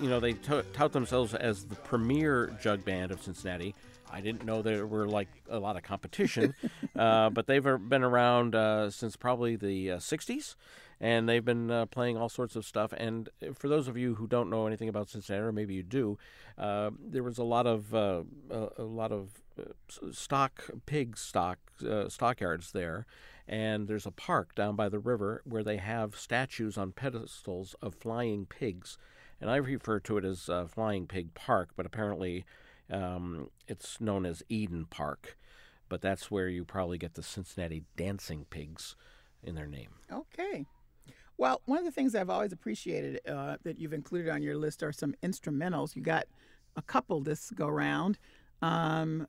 you 0.00 0.08
know, 0.08 0.20
they 0.20 0.32
to- 0.34 0.64
tout 0.72 0.92
themselves 0.92 1.34
as 1.34 1.64
the 1.64 1.76
premier 1.76 2.56
jug 2.62 2.84
band 2.84 3.12
of 3.12 3.22
Cincinnati. 3.22 3.74
I 4.10 4.20
didn't 4.20 4.44
know 4.44 4.60
there 4.60 4.86
were 4.86 5.08
like 5.08 5.28
a 5.48 5.58
lot 5.58 5.76
of 5.76 5.82
competition, 5.82 6.54
uh, 6.96 7.30
but 7.30 7.46
they've 7.46 7.66
uh, 7.66 7.78
been 7.78 8.02
around 8.02 8.54
uh, 8.54 8.90
since 8.90 9.16
probably 9.16 9.56
the 9.56 9.92
uh, 9.92 9.96
'60s, 9.96 10.54
and 11.00 11.28
they've 11.28 11.44
been 11.44 11.70
uh, 11.70 11.86
playing 11.86 12.16
all 12.16 12.28
sorts 12.28 12.54
of 12.54 12.64
stuff. 12.64 12.92
And 12.96 13.28
for 13.54 13.68
those 13.68 13.88
of 13.88 13.96
you 13.96 14.16
who 14.16 14.26
don't 14.26 14.50
know 14.50 14.66
anything 14.66 14.88
about 14.88 15.08
Cincinnati, 15.08 15.44
or 15.44 15.52
maybe 15.52 15.74
you 15.74 15.82
do, 15.82 16.18
uh, 16.58 16.90
there 17.00 17.22
was 17.22 17.38
a 17.38 17.44
lot 17.44 17.66
of 17.66 17.94
uh, 17.94 18.22
a, 18.50 18.68
a 18.78 18.84
lot 18.84 19.12
of 19.12 19.30
uh, 19.58 20.12
stock 20.12 20.70
pig 20.86 21.16
stock 21.16 21.58
uh, 21.88 22.08
stockyards 22.08 22.72
there, 22.72 23.06
and 23.48 23.88
there's 23.88 24.06
a 24.06 24.10
park 24.10 24.54
down 24.54 24.76
by 24.76 24.88
the 24.88 24.98
river 24.98 25.42
where 25.44 25.64
they 25.64 25.78
have 25.78 26.16
statues 26.16 26.78
on 26.78 26.92
pedestals 26.92 27.74
of 27.82 27.94
flying 27.94 28.46
pigs, 28.46 28.98
and 29.40 29.50
I 29.50 29.56
refer 29.56 30.00
to 30.00 30.18
it 30.18 30.24
as 30.24 30.48
uh, 30.48 30.66
Flying 30.66 31.06
Pig 31.06 31.34
Park, 31.34 31.70
but 31.76 31.86
apparently 31.86 32.44
um, 32.90 33.50
it's 33.66 34.00
known 34.00 34.24
as 34.24 34.42
Eden 34.48 34.86
Park, 34.88 35.36
but 35.88 36.00
that's 36.00 36.30
where 36.30 36.48
you 36.48 36.64
probably 36.64 36.98
get 36.98 37.14
the 37.14 37.22
Cincinnati 37.22 37.82
Dancing 37.96 38.46
Pigs 38.50 38.94
in 39.42 39.54
their 39.54 39.66
name. 39.66 39.90
Okay. 40.12 40.66
Well, 41.38 41.60
one 41.64 41.78
of 41.78 41.84
the 41.84 41.90
things 41.90 42.14
I've 42.14 42.30
always 42.30 42.52
appreciated 42.52 43.20
uh, 43.28 43.56
that 43.64 43.78
you've 43.78 43.92
included 43.92 44.30
on 44.30 44.42
your 44.42 44.56
list 44.56 44.82
are 44.82 44.92
some 44.92 45.14
instrumentals. 45.22 45.96
You 45.96 46.02
got 46.02 46.26
a 46.76 46.82
couple 46.82 47.20
this 47.20 47.50
go 47.50 47.68
round. 47.68 48.18
Um, 48.60 49.26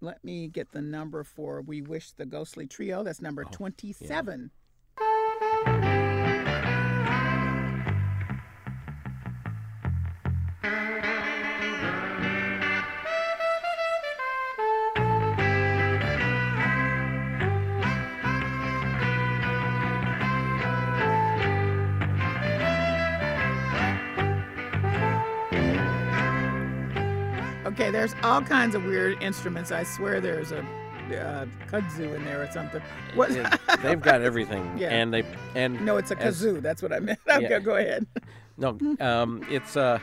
let 0.00 0.22
me 0.24 0.48
get 0.48 0.72
the 0.72 0.82
number 0.82 1.24
for 1.24 1.62
We 1.62 1.82
Wish 1.82 2.12
the 2.12 2.26
Ghostly 2.26 2.66
Trio. 2.66 3.02
That's 3.02 3.22
number 3.22 3.44
27. 3.44 4.50
Okay, 27.76 27.90
there's 27.90 28.14
all 28.22 28.40
kinds 28.40 28.74
of 28.74 28.84
weird 28.86 29.22
instruments. 29.22 29.70
I 29.70 29.82
swear 29.82 30.18
there's 30.18 30.50
a 30.50 30.60
uh, 30.60 31.44
kudzu 31.68 32.14
in 32.16 32.24
there 32.24 32.42
or 32.42 32.50
something. 32.50 32.80
What? 33.14 33.30
It- 33.30 33.46
they've 33.82 34.00
got 34.00 34.22
everything, 34.22 34.78
Yeah. 34.78 34.88
and 34.88 35.12
they 35.12 35.24
and 35.54 35.84
No, 35.84 35.98
it's 35.98 36.10
a 36.10 36.18
as- 36.18 36.42
kazoo. 36.42 36.62
That's 36.62 36.80
what 36.80 36.90
I 36.94 37.00
meant. 37.00 37.18
Okay, 37.30 37.48
Yeah. 37.50 37.58
go 37.58 37.76
ahead. 37.76 38.06
No, 38.56 38.78
um, 39.00 39.44
it's 39.50 39.76
uh, 39.76 39.98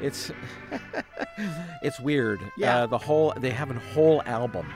it's 0.00 0.32
it's 1.82 2.00
weird. 2.00 2.40
Yeah. 2.56 2.78
Uh, 2.78 2.86
the 2.86 2.96
whole 2.98 3.34
they 3.36 3.50
have 3.50 3.70
a 3.70 3.74
whole 3.92 4.22
album, 4.24 4.66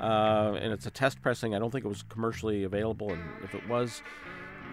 uh, 0.00 0.54
and 0.58 0.72
it's 0.72 0.86
a 0.86 0.90
test 0.90 1.20
pressing. 1.20 1.54
I 1.54 1.58
don't 1.58 1.70
think 1.70 1.84
it 1.84 1.88
was 1.88 2.04
commercially 2.08 2.64
available, 2.64 3.12
and 3.12 3.22
if 3.44 3.54
it 3.54 3.68
was, 3.68 4.02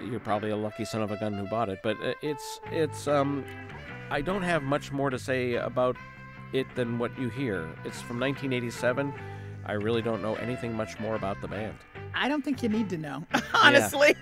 you're 0.09 0.21
probably 0.21 0.51
a 0.51 0.55
lucky 0.57 0.85
son 0.85 1.01
of 1.01 1.11
a 1.11 1.17
gun 1.17 1.33
who 1.33 1.45
bought 1.47 1.67
it. 1.67 1.79
But 1.83 1.97
uh, 2.01 2.13
it's 2.21 2.61
it's 2.71 3.09
um, 3.09 3.43
I 4.09 4.21
don't 4.21 4.43
have 4.43 4.63
much 4.63 4.93
more 4.93 5.09
to 5.09 5.19
say 5.19 5.55
about 5.55 5.97
it 6.53 6.67
than 6.75 6.99
what 6.99 7.17
you 7.19 7.29
hear. 7.29 7.69
It's 7.85 8.01
from 8.01 8.19
1987. 8.19 9.13
I 9.65 9.73
really 9.73 10.01
don't 10.01 10.21
know 10.21 10.35
anything 10.35 10.73
much 10.73 10.99
more 10.99 11.15
about 11.15 11.41
the 11.41 11.47
band. 11.47 11.75
I 12.15 12.27
don't 12.27 12.43
think 12.43 12.63
you 12.63 12.69
need 12.69 12.89
to 12.89 12.97
know, 12.97 13.23
honestly. 13.53 14.15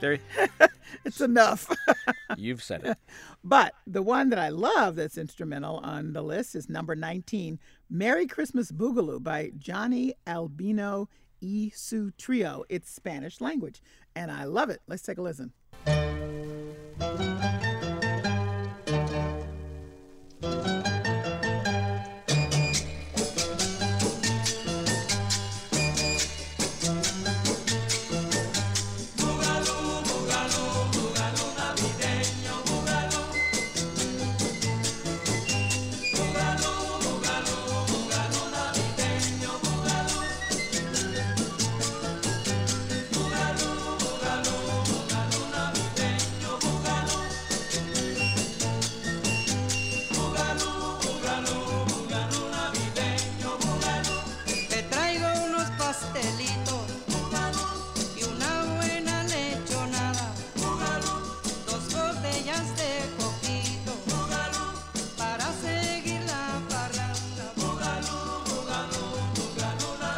There, 0.00 0.18
it's 1.04 1.20
enough. 1.20 1.68
you've 2.36 2.62
said 2.62 2.84
it. 2.84 2.98
But 3.42 3.74
the 3.86 4.02
one 4.02 4.30
that 4.30 4.38
I 4.38 4.50
love 4.50 4.96
that's 4.96 5.18
instrumental 5.18 5.78
on 5.78 6.12
the 6.12 6.22
list 6.22 6.54
is 6.54 6.68
number 6.68 6.94
19, 6.94 7.58
Merry 7.90 8.26
Christmas 8.26 8.70
Boogaloo 8.70 9.22
by 9.22 9.50
Johnny 9.58 10.14
Albino 10.26 11.08
E 11.40 11.70
Su 11.74 12.12
Trio. 12.12 12.64
It's 12.68 12.90
Spanish 12.90 13.40
language, 13.40 13.82
and 14.14 14.30
I 14.30 14.44
love 14.44 14.70
it. 14.70 14.80
Let's 14.86 15.02
take 15.02 15.18
a 15.18 15.22
listen. 15.22 15.52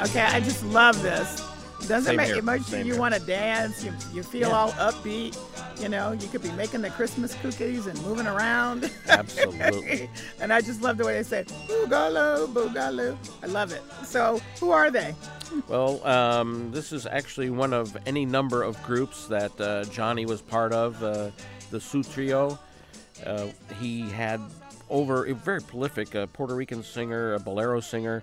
Okay, 0.05 0.20
I 0.22 0.40
just 0.40 0.64
love 0.66 1.00
this. 1.02 1.42
Doesn't 1.88 2.05
Same 2.05 2.16
make 2.16 2.26
here, 2.28 2.36
it 2.36 2.44
makes 2.44 2.66
same 2.66 2.86
you 2.86 2.92
here. 2.92 3.00
want 3.00 3.14
to 3.14 3.20
dance. 3.20 3.84
You 3.84 3.92
you 4.12 4.22
feel 4.22 4.48
Yeah. 4.48 4.57
all 4.57 4.70
upbeat. 4.72 5.36
You 5.82 5.88
know, 5.88 6.12
you 6.12 6.28
could 6.28 6.42
be 6.42 6.50
making 6.52 6.80
the 6.82 6.90
Christmas 6.90 7.34
cookies 7.42 7.86
and 7.86 8.00
moving 8.02 8.26
around. 8.26 8.90
Absolutely. 9.09 10.09
and 10.40 10.52
I 10.52 10.61
just 10.62 10.80
love 10.82 10.96
the 10.96 11.05
way 11.05 11.14
they 11.14 11.22
say 11.22 11.44
boogaloo, 11.68 12.52
boogaloo. 12.55 13.16
I 13.42 13.46
love 13.46 13.72
it. 13.72 13.82
So, 14.05 14.40
who 14.61 14.70
are 14.70 14.90
they? 14.90 15.14
Well, 15.68 16.05
um, 16.07 16.70
this 16.72 16.92
is 16.92 17.07
actually 17.07 17.50
one 17.50 17.72
of 17.74 17.96
any 18.07 18.24
number 18.24 18.62
of 18.62 18.82
groups 18.82 19.26
that 19.26 19.59
uh, 19.61 19.84
Johnny 19.84 20.24
was 20.26 20.40
part 20.40 20.72
of, 20.72 21.02
uh, 21.02 21.30
the 21.70 21.80
Su 21.80 22.02
Trio. 22.02 22.59
Uh, 23.26 23.48
he 23.80 24.02
had 24.02 24.40
over 24.88 25.26
a 25.26 25.34
very 25.34 25.61
prolific 25.61 26.14
uh, 26.14 26.26
Puerto 26.26 26.55
Rican 26.55 26.82
singer, 26.82 27.34
a 27.34 27.38
bolero 27.40 27.80
singer, 27.80 28.22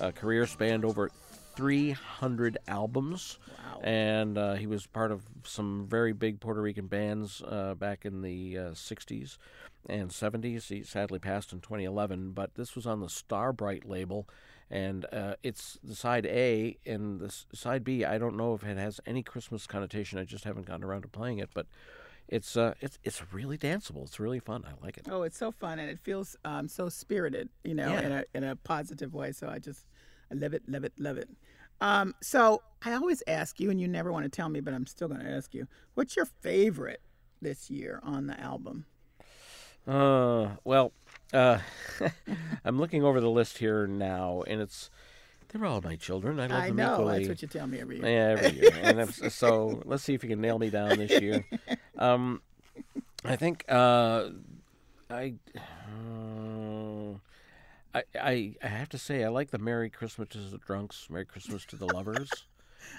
a 0.00 0.12
career 0.12 0.46
spanned 0.46 0.84
over 0.84 1.10
300 1.56 2.58
albums. 2.68 3.38
Wow. 3.48 3.80
And 3.82 4.38
uh, 4.38 4.54
he 4.54 4.66
was 4.66 4.86
part 4.86 5.10
of 5.12 5.22
some 5.44 5.86
very 5.88 6.12
big 6.12 6.40
Puerto 6.40 6.60
Rican 6.60 6.86
bands 6.86 7.42
uh, 7.46 7.74
back 7.74 8.04
in 8.04 8.22
the 8.22 8.58
uh, 8.58 8.62
60s 8.70 9.38
and 9.88 10.10
70s. 10.10 10.68
He 10.68 10.82
sadly 10.82 11.18
passed 11.18 11.52
in 11.52 11.60
2011, 11.60 12.32
but 12.32 12.54
this 12.54 12.74
was 12.76 12.86
on 12.86 13.00
the 13.00 13.08
Starbright 13.08 13.88
label 13.88 14.28
and 14.70 15.04
uh, 15.12 15.34
it's 15.42 15.78
the 15.84 15.94
side 15.94 16.24
A 16.24 16.78
and 16.86 17.20
the 17.20 17.30
side 17.52 17.84
B. 17.84 18.06
I 18.06 18.16
don't 18.16 18.36
know 18.38 18.54
if 18.54 18.64
it 18.64 18.78
has 18.78 19.00
any 19.04 19.22
Christmas 19.22 19.66
connotation. 19.66 20.18
I 20.18 20.24
just 20.24 20.44
haven't 20.44 20.64
gotten 20.66 20.82
around 20.84 21.02
to 21.02 21.08
playing 21.08 21.40
it, 21.40 21.50
but 21.52 21.66
it's 22.26 22.56
uh, 22.56 22.72
it's 22.80 22.98
it's 23.04 23.22
really 23.34 23.58
danceable. 23.58 24.04
It's 24.04 24.18
really 24.18 24.38
fun. 24.38 24.64
I 24.66 24.82
like 24.82 24.96
it. 24.96 25.08
Oh, 25.10 25.24
it's 25.24 25.36
so 25.36 25.50
fun 25.50 25.78
and 25.78 25.90
it 25.90 25.98
feels 25.98 26.36
um, 26.46 26.68
so 26.68 26.88
spirited, 26.88 27.50
you 27.64 27.74
know, 27.74 27.88
Yeah. 27.92 28.00
in 28.00 28.12
a 28.12 28.24
in 28.34 28.44
a 28.44 28.56
positive 28.56 29.12
way. 29.12 29.32
So 29.32 29.46
I 29.46 29.58
just 29.58 29.84
I 30.32 30.34
love 30.34 30.54
it, 30.54 30.62
love 30.66 30.84
it, 30.84 30.92
love 30.98 31.18
it. 31.18 31.28
Um, 31.80 32.14
so 32.22 32.62
I 32.82 32.92
always 32.94 33.22
ask 33.26 33.60
you, 33.60 33.70
and 33.70 33.80
you 33.80 33.86
never 33.86 34.10
want 34.12 34.24
to 34.24 34.28
tell 34.30 34.48
me, 34.48 34.60
but 34.60 34.72
I'm 34.72 34.86
still 34.86 35.08
going 35.08 35.20
to 35.20 35.30
ask 35.30 35.52
you, 35.52 35.66
what's 35.94 36.16
your 36.16 36.26
favorite 36.26 37.02
this 37.42 37.70
year 37.70 38.00
on 38.02 38.26
the 38.26 38.40
album? 38.40 38.86
Uh, 39.86 40.50
well, 40.64 40.92
uh, 41.32 41.58
I'm 42.64 42.78
looking 42.78 43.04
over 43.04 43.20
the 43.20 43.28
list 43.30 43.58
here 43.58 43.86
now, 43.86 44.42
and 44.46 44.60
it's 44.60 44.90
they're 45.48 45.66
all 45.66 45.82
my 45.82 45.96
children. 45.96 46.40
I 46.40 46.46
love 46.46 46.62
I 46.62 46.66
them 46.68 46.76
know, 46.76 46.92
equally. 46.94 47.18
that's 47.18 47.28
what 47.28 47.42
you 47.42 47.48
tell 47.48 47.66
me 47.66 47.80
every 47.80 47.98
year. 47.98 48.06
Yeah, 48.06 48.36
every 48.38 48.60
year. 48.60 49.30
so 49.30 49.82
let's 49.84 50.02
see 50.02 50.14
if 50.14 50.22
you 50.22 50.30
can 50.30 50.40
nail 50.40 50.58
me 50.58 50.70
down 50.70 50.96
this 50.98 51.20
year. 51.20 51.44
Um, 51.98 52.40
I 53.24 53.36
think 53.36 53.64
uh, 53.68 54.30
I, 55.10 55.34
uh, 55.56 57.18
I 57.94 58.02
I 58.18 58.54
I 58.62 58.66
have 58.66 58.88
to 58.90 58.98
say 58.98 59.24
I 59.24 59.28
like 59.28 59.50
the 59.50 59.58
Merry 59.58 59.90
Christmas 59.90 60.28
to 60.30 60.38
the 60.38 60.58
drunks, 60.58 61.08
Merry 61.10 61.26
Christmas 61.26 61.64
to 61.66 61.76
the 61.76 61.86
lovers. 61.86 62.30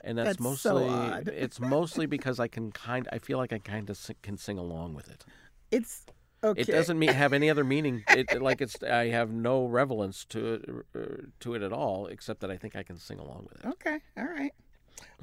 And 0.03 0.17
that's, 0.17 0.37
That's 0.37 0.61
so 0.61 0.73
mostly 0.75 0.89
odd. 0.89 1.27
it's 1.33 1.59
mostly 1.59 2.05
because 2.05 2.39
I 2.39 2.47
can 2.47 2.71
kind 2.71 3.07
I 3.11 3.19
feel 3.19 3.37
like 3.37 3.53
I 3.53 3.59
kind 3.59 3.89
of 3.89 3.99
can 4.21 4.37
sing 4.37 4.57
along 4.57 4.93
with 4.93 5.09
it. 5.09 5.25
It's 5.71 6.05
okay. 6.43 6.61
It 6.61 6.67
doesn't 6.67 6.97
mean 6.97 7.09
have 7.09 7.33
any 7.33 7.49
other 7.49 7.63
meaning. 7.75 8.03
It, 8.09 8.41
like 8.41 8.61
it's 8.61 8.81
I 8.83 9.07
have 9.07 9.31
no 9.31 9.65
relevance 9.65 10.25
to 10.25 10.53
it 10.53 10.69
uh, 10.95 11.21
to 11.41 11.55
it 11.55 11.61
at 11.61 11.73
all, 11.73 12.07
except 12.07 12.39
that 12.41 12.51
I 12.51 12.57
think 12.57 12.75
I 12.75 12.83
can 12.83 12.97
sing 12.97 13.19
along 13.19 13.47
with 13.51 13.63
it. 13.63 13.67
Okay, 13.67 13.99
all 14.17 14.25
right. 14.25 14.53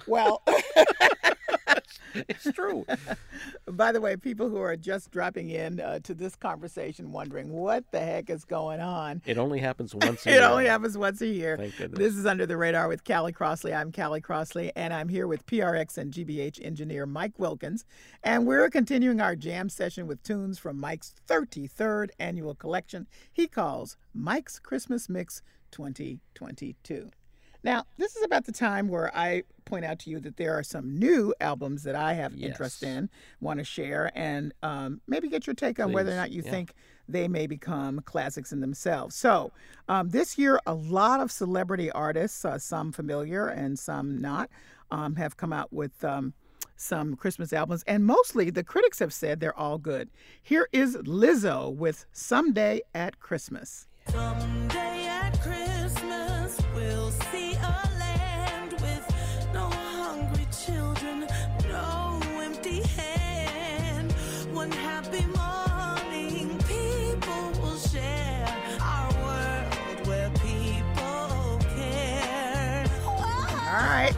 Well, 0.06 0.42
it's 2.14 2.50
true. 2.52 2.84
By 3.66 3.92
the 3.92 4.00
way, 4.00 4.16
people 4.16 4.48
who 4.48 4.58
are 4.58 4.76
just 4.76 5.10
dropping 5.10 5.50
in 5.50 5.80
uh, 5.80 6.00
to 6.00 6.14
this 6.14 6.36
conversation 6.36 7.12
wondering 7.12 7.50
what 7.50 7.90
the 7.92 8.00
heck 8.00 8.30
is 8.30 8.44
going 8.44 8.80
on. 8.80 9.22
It 9.26 9.38
only 9.38 9.60
happens 9.60 9.94
once 9.94 10.26
a 10.26 10.30
it 10.30 10.34
year. 10.34 10.44
only 10.44 10.66
happens 10.66 10.96
once 10.98 11.20
a 11.20 11.26
year. 11.26 11.56
Thank 11.56 11.76
goodness. 11.76 11.98
This 11.98 12.16
is 12.16 12.26
Under 12.26 12.46
the 12.46 12.56
Radar 12.56 12.88
with 12.88 13.04
Callie 13.04 13.32
Crossley. 13.32 13.74
I'm 13.74 13.92
Callie 13.92 14.20
Crossley, 14.20 14.72
and 14.74 14.92
I'm 14.92 15.08
here 15.08 15.26
with 15.26 15.46
PRX 15.46 15.98
and 15.98 16.12
GBH 16.12 16.64
engineer 16.64 17.06
Mike 17.06 17.38
Wilkins. 17.38 17.84
And 18.22 18.46
we're 18.46 18.70
continuing 18.70 19.20
our 19.20 19.36
jam 19.36 19.68
session 19.68 20.06
with 20.06 20.22
tunes 20.22 20.58
from 20.58 20.78
Mike's 20.78 21.14
33rd 21.28 22.10
annual 22.18 22.54
collection 22.54 23.06
he 23.32 23.46
calls 23.46 23.96
Mike's 24.14 24.58
Christmas 24.58 25.08
Mix 25.08 25.42
2022. 25.70 27.10
Now, 27.62 27.84
this 27.98 28.16
is 28.16 28.24
about 28.24 28.44
the 28.44 28.52
time 28.52 28.88
where 28.88 29.14
I 29.16 29.42
point 29.64 29.84
out 29.84 29.98
to 30.00 30.10
you 30.10 30.18
that 30.20 30.36
there 30.36 30.58
are 30.58 30.62
some 30.62 30.98
new 30.98 31.34
albums 31.40 31.82
that 31.84 31.94
I 31.94 32.14
have 32.14 32.34
interest 32.34 32.82
in, 32.82 33.10
want 33.40 33.58
to 33.58 33.64
share, 33.64 34.10
and 34.14 34.52
um, 34.62 35.00
maybe 35.06 35.28
get 35.28 35.46
your 35.46 35.54
take 35.54 35.78
on 35.78 35.92
whether 35.92 36.10
or 36.10 36.16
not 36.16 36.30
you 36.30 36.42
yeah. 36.44 36.50
think 36.50 36.74
they 37.08 37.28
may 37.28 37.46
become 37.46 38.00
classics 38.00 38.52
in 38.52 38.60
themselves. 38.60 39.14
So, 39.14 39.52
um, 39.88 40.10
this 40.10 40.38
year, 40.38 40.60
a 40.66 40.74
lot 40.74 41.20
of 41.20 41.30
celebrity 41.30 41.90
artists, 41.90 42.44
uh, 42.44 42.58
some 42.58 42.92
familiar 42.92 43.48
and 43.48 43.78
some 43.78 44.20
not, 44.20 44.48
um, 44.90 45.16
have 45.16 45.36
come 45.36 45.52
out 45.52 45.72
with 45.72 46.02
um, 46.04 46.32
some 46.76 47.14
Christmas 47.14 47.52
albums, 47.52 47.84
and 47.86 48.04
mostly 48.04 48.50
the 48.50 48.64
critics 48.64 48.98
have 49.00 49.12
said 49.12 49.40
they're 49.40 49.58
all 49.58 49.78
good. 49.78 50.08
Here 50.42 50.68
is 50.72 50.96
Lizzo 50.96 51.74
with 51.74 52.06
Someday 52.12 52.80
at 52.94 53.20
Christmas. 53.20 53.86
Someday 54.08 54.69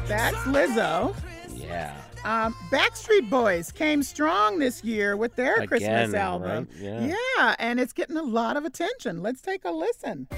that's 0.07 0.37
Lizzo. 0.39 1.15
Yeah. 1.55 1.95
Um, 2.25 2.55
Backstreet 2.71 3.29
Boys 3.29 3.73
came 3.73 4.03
strong 4.03 4.59
this 4.59 4.85
year 4.85 5.17
with 5.17 5.35
their 5.35 5.67
Christmas 5.67 6.15
album. 6.15 6.69
right? 6.69 6.81
Yeah. 6.81 7.15
yeah, 7.39 7.57
and 7.59 7.81
it's 7.81 7.93
getting 7.93 8.17
a 8.17 8.23
lot 8.23 8.57
of 8.57 8.65
attention. 8.65 9.23
Let's 9.23 9.41
take 9.41 9.65
a 9.65 9.71
listen. 9.73 10.29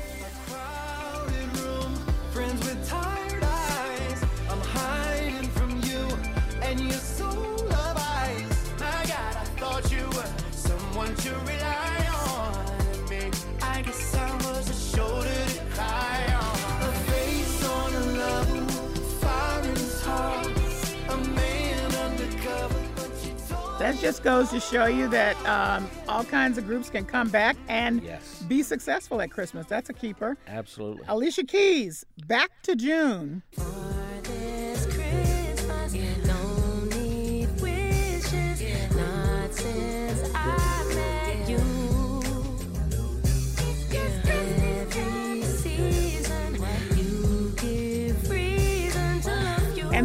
That 23.84 24.00
just 24.00 24.22
goes 24.22 24.48
to 24.48 24.60
show 24.60 24.86
you 24.86 25.08
that 25.08 25.36
um, 25.44 25.86
all 26.08 26.24
kinds 26.24 26.56
of 26.56 26.66
groups 26.66 26.88
can 26.88 27.04
come 27.04 27.28
back 27.28 27.54
and 27.68 28.00
be 28.48 28.62
successful 28.62 29.20
at 29.20 29.30
Christmas. 29.30 29.66
That's 29.66 29.90
a 29.90 29.92
keeper. 29.92 30.38
Absolutely. 30.46 31.04
Alicia 31.06 31.44
Keys, 31.44 32.06
Back 32.26 32.50
to 32.62 32.76
June. 32.76 33.42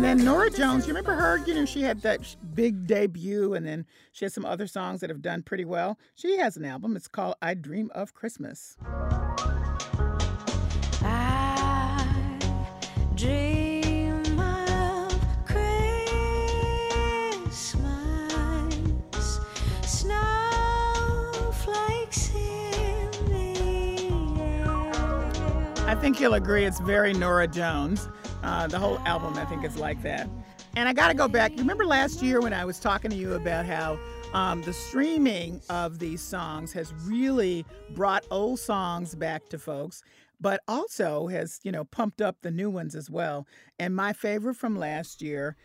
Then 0.10 0.26
Norah 0.26 0.50
Jones, 0.50 0.88
you 0.88 0.94
remember 0.96 1.14
her? 1.14 1.38
You 1.38 1.54
know, 1.54 1.66
she 1.66 1.84
had 1.84 2.02
that 2.02 2.36
big 2.56 2.88
debut, 2.88 3.54
and 3.54 3.64
then 3.64 3.86
she 4.12 4.26
has 4.26 4.34
some 4.34 4.44
other 4.44 4.66
songs 4.66 5.02
that 5.02 5.12
have 5.12 5.22
done 5.22 5.44
pretty 5.44 5.66
well. 5.66 6.00
She 6.16 6.40
has 6.40 6.58
an 6.58 6.66
album. 6.66 6.96
It's 6.96 7.08
called 7.08 7.36
I 7.44 7.54
Dream 7.54 7.92
of 7.94 8.16
Christmas. 8.16 8.76
I 11.04 12.40
dream 13.14 14.40
of 14.40 15.14
Christmas, 15.46 15.76
snowflakes 19.84 20.24
in 22.34 23.12
the 23.28 24.42
air. 24.42 24.92
I 25.88 25.94
think 26.02 26.20
you'll 26.20 26.34
agree 26.34 26.66
it's 26.66 26.80
very 26.80 27.14
Norah 27.14 27.48
Jones. 27.48 28.10
Uh, 28.44 28.68
the 28.68 28.80
whole 28.80 29.00
album, 29.00 29.36
I 29.36 29.46
think, 29.46 29.66
is 29.66 29.78
like 29.78 30.02
that. 30.04 30.30
And 30.76 30.88
I 30.88 30.94
got 30.94 31.10
to 31.10 31.14
go 31.14 31.28
back. 31.28 31.52
You 31.52 31.58
remember 31.58 31.86
last 31.86 32.22
year 32.22 32.42
when 32.42 32.54
I 32.54 32.64
was 32.66 32.80
talking 32.80 33.12
to 33.12 33.18
you 33.18 33.34
about 33.34 33.66
how 33.66 34.00
um, 34.34 34.62
the 34.62 34.74
streaming 34.74 35.62
of 35.70 36.00
these 36.00 36.22
songs 36.22 36.72
has 36.74 36.94
really 37.06 37.66
brought 37.92 38.24
old 38.32 38.60
songs 38.60 39.16
back 39.16 39.50
to 39.50 39.60
folks, 39.60 40.04
but 40.40 40.62
also 40.68 41.28
has, 41.28 41.60
you 41.64 41.72
know, 41.72 41.84
pumped 41.86 42.22
up 42.22 42.38
the 42.42 42.52
new 42.52 42.70
ones 42.70 42.96
as 42.96 43.10
well. 43.10 43.48
And 43.80 43.96
my 43.96 44.14
favorite 44.14 44.56
from 44.56 44.78
last 44.78 45.22
year, 45.22 45.56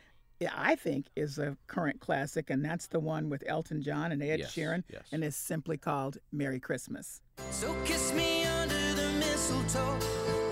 I 0.55 0.75
think, 0.75 1.07
is 1.15 1.39
a 1.39 1.57
current 1.69 2.01
classic, 2.01 2.51
and 2.51 2.65
that's 2.65 2.87
the 2.89 3.01
one 3.01 3.31
with 3.31 3.45
Elton 3.47 3.83
John 3.83 4.11
and 4.13 4.23
Ed 4.23 4.41
Yes, 4.41 4.55
Sheeran, 4.55 4.83
yes. 4.93 5.03
and 5.13 5.23
it's 5.23 5.37
simply 5.37 5.77
called 5.77 6.19
Merry 6.33 6.61
Christmas. 6.61 7.21
So 7.51 7.75
kiss 7.85 8.13
me 8.13 8.45
under 8.45 8.95
the 8.95 9.11
mistletoe. 9.21 10.44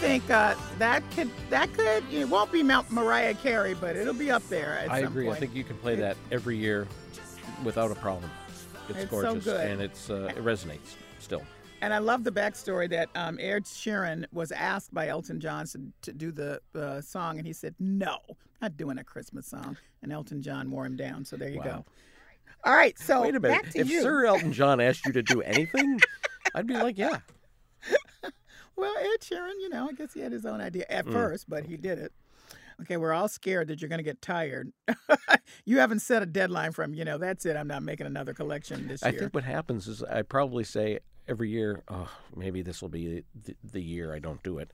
Think 0.00 0.28
uh, 0.30 0.54
that 0.78 1.02
could 1.12 1.30
that 1.50 1.72
could 1.72 2.04
it 2.12 2.28
won't 2.28 2.52
be 2.52 2.62
Mount 2.62 2.90
Mariah 2.90 3.34
Carey, 3.34 3.74
but 3.74 3.96
it'll 3.96 4.14
be 4.14 4.30
up 4.30 4.46
there 4.48 4.78
at 4.78 4.90
I 4.90 5.00
some 5.02 5.08
agree. 5.12 5.24
point. 5.26 5.36
I 5.36 5.40
think 5.40 5.54
you 5.54 5.64
can 5.64 5.76
play 5.78 5.94
that 5.96 6.16
every 6.30 6.56
year 6.56 6.86
without 7.64 7.90
a 7.90 7.94
problem. 7.94 8.30
It's, 8.88 8.98
It's 9.00 9.10
so 9.10 9.22
gorgeous 9.22 9.44
good. 9.44 9.66
and 9.70 9.80
it's 9.80 10.10
uh, 10.10 10.32
it 10.36 10.44
resonates 10.44 10.94
still. 11.18 11.42
And 11.82 11.92
I 11.92 11.98
love 11.98 12.24
the 12.24 12.32
backstory 12.32 12.88
that 12.90 13.08
um, 13.14 13.38
Ed 13.40 13.64
Sheeran 13.64 14.24
was 14.32 14.50
asked 14.50 14.94
by 14.94 15.08
Elton 15.08 15.40
John 15.40 15.66
to, 15.66 15.80
to 16.02 16.12
do 16.12 16.32
the 16.32 16.60
uh, 16.74 17.00
song, 17.00 17.38
and 17.38 17.46
he 17.46 17.52
said, 17.52 17.74
"No, 17.78 18.18
not 18.62 18.76
doing 18.76 18.98
a 18.98 19.04
Christmas 19.04 19.46
song." 19.46 19.76
And 20.02 20.12
Elton 20.12 20.40
John 20.42 20.70
wore 20.70 20.86
him 20.86 20.96
down. 20.96 21.24
So 21.24 21.36
there 21.36 21.48
you 21.48 21.58
Wow. 21.58 21.64
go. 21.64 21.84
All 22.64 22.74
right, 22.74 22.98
so 22.98 23.22
Wait 23.22 23.34
a 23.34 23.40
minute. 23.40 23.62
back 23.62 23.72
to 23.72 23.78
If 23.80 23.90
you. 23.90 24.02
Sir 24.02 24.26
Elton 24.26 24.52
John 24.52 24.80
asked 24.80 25.04
you 25.06 25.12
to 25.12 25.22
do 25.22 25.40
anything, 25.42 26.00
I'd 26.54 26.66
be 26.66 26.74
like, 26.74 26.96
yeah. 26.98 27.18
Well, 28.76 28.94
Ed 28.98 29.20
Sheeran, 29.20 29.54
you 29.60 29.68
know, 29.68 29.88
I 29.88 29.92
guess 29.92 30.12
he 30.12 30.20
had 30.20 30.32
his 30.32 30.44
own 30.46 30.60
idea 30.60 30.84
at 30.90 31.06
Mm. 31.06 31.12
first, 31.12 31.48
but 31.48 31.64
he 31.66 31.76
did 31.76 31.98
it. 31.98 32.12
Okay, 32.82 32.98
we're 32.98 33.12
all 33.14 33.28
scared 33.28 33.68
that 33.68 33.80
you're 33.80 33.88
going 33.88 33.98
to 33.98 34.04
get 34.04 34.20
tired. 34.20 34.70
you 35.64 35.78
haven't 35.78 36.00
set 36.00 36.22
a 36.22 36.26
deadline 36.26 36.72
from, 36.72 36.92
you 36.92 37.06
know, 37.06 37.16
that's 37.16 37.46
it. 37.46 37.56
I'm 37.56 37.68
not 37.68 37.82
making 37.82 38.06
another 38.06 38.34
collection 38.34 38.86
this 38.86 39.02
I 39.02 39.08
year. 39.08 39.16
I 39.16 39.20
think 39.20 39.34
what 39.34 39.44
happens 39.44 39.88
is 39.88 40.02
I 40.02 40.20
probably 40.22 40.62
say 40.62 40.98
every 41.26 41.48
year, 41.48 41.82
oh, 41.88 42.10
maybe 42.36 42.60
this 42.60 42.82
will 42.82 42.90
be 42.90 43.24
the, 43.44 43.56
the 43.72 43.80
year 43.80 44.14
I 44.14 44.18
don't 44.18 44.42
do 44.42 44.58
it, 44.58 44.70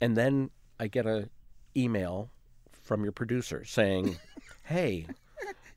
and 0.00 0.16
then 0.16 0.50
I 0.80 0.88
get 0.88 1.06
a 1.06 1.28
email 1.76 2.28
from 2.82 3.04
your 3.04 3.12
producer 3.12 3.64
saying, 3.64 4.16
"Hey, 4.64 5.06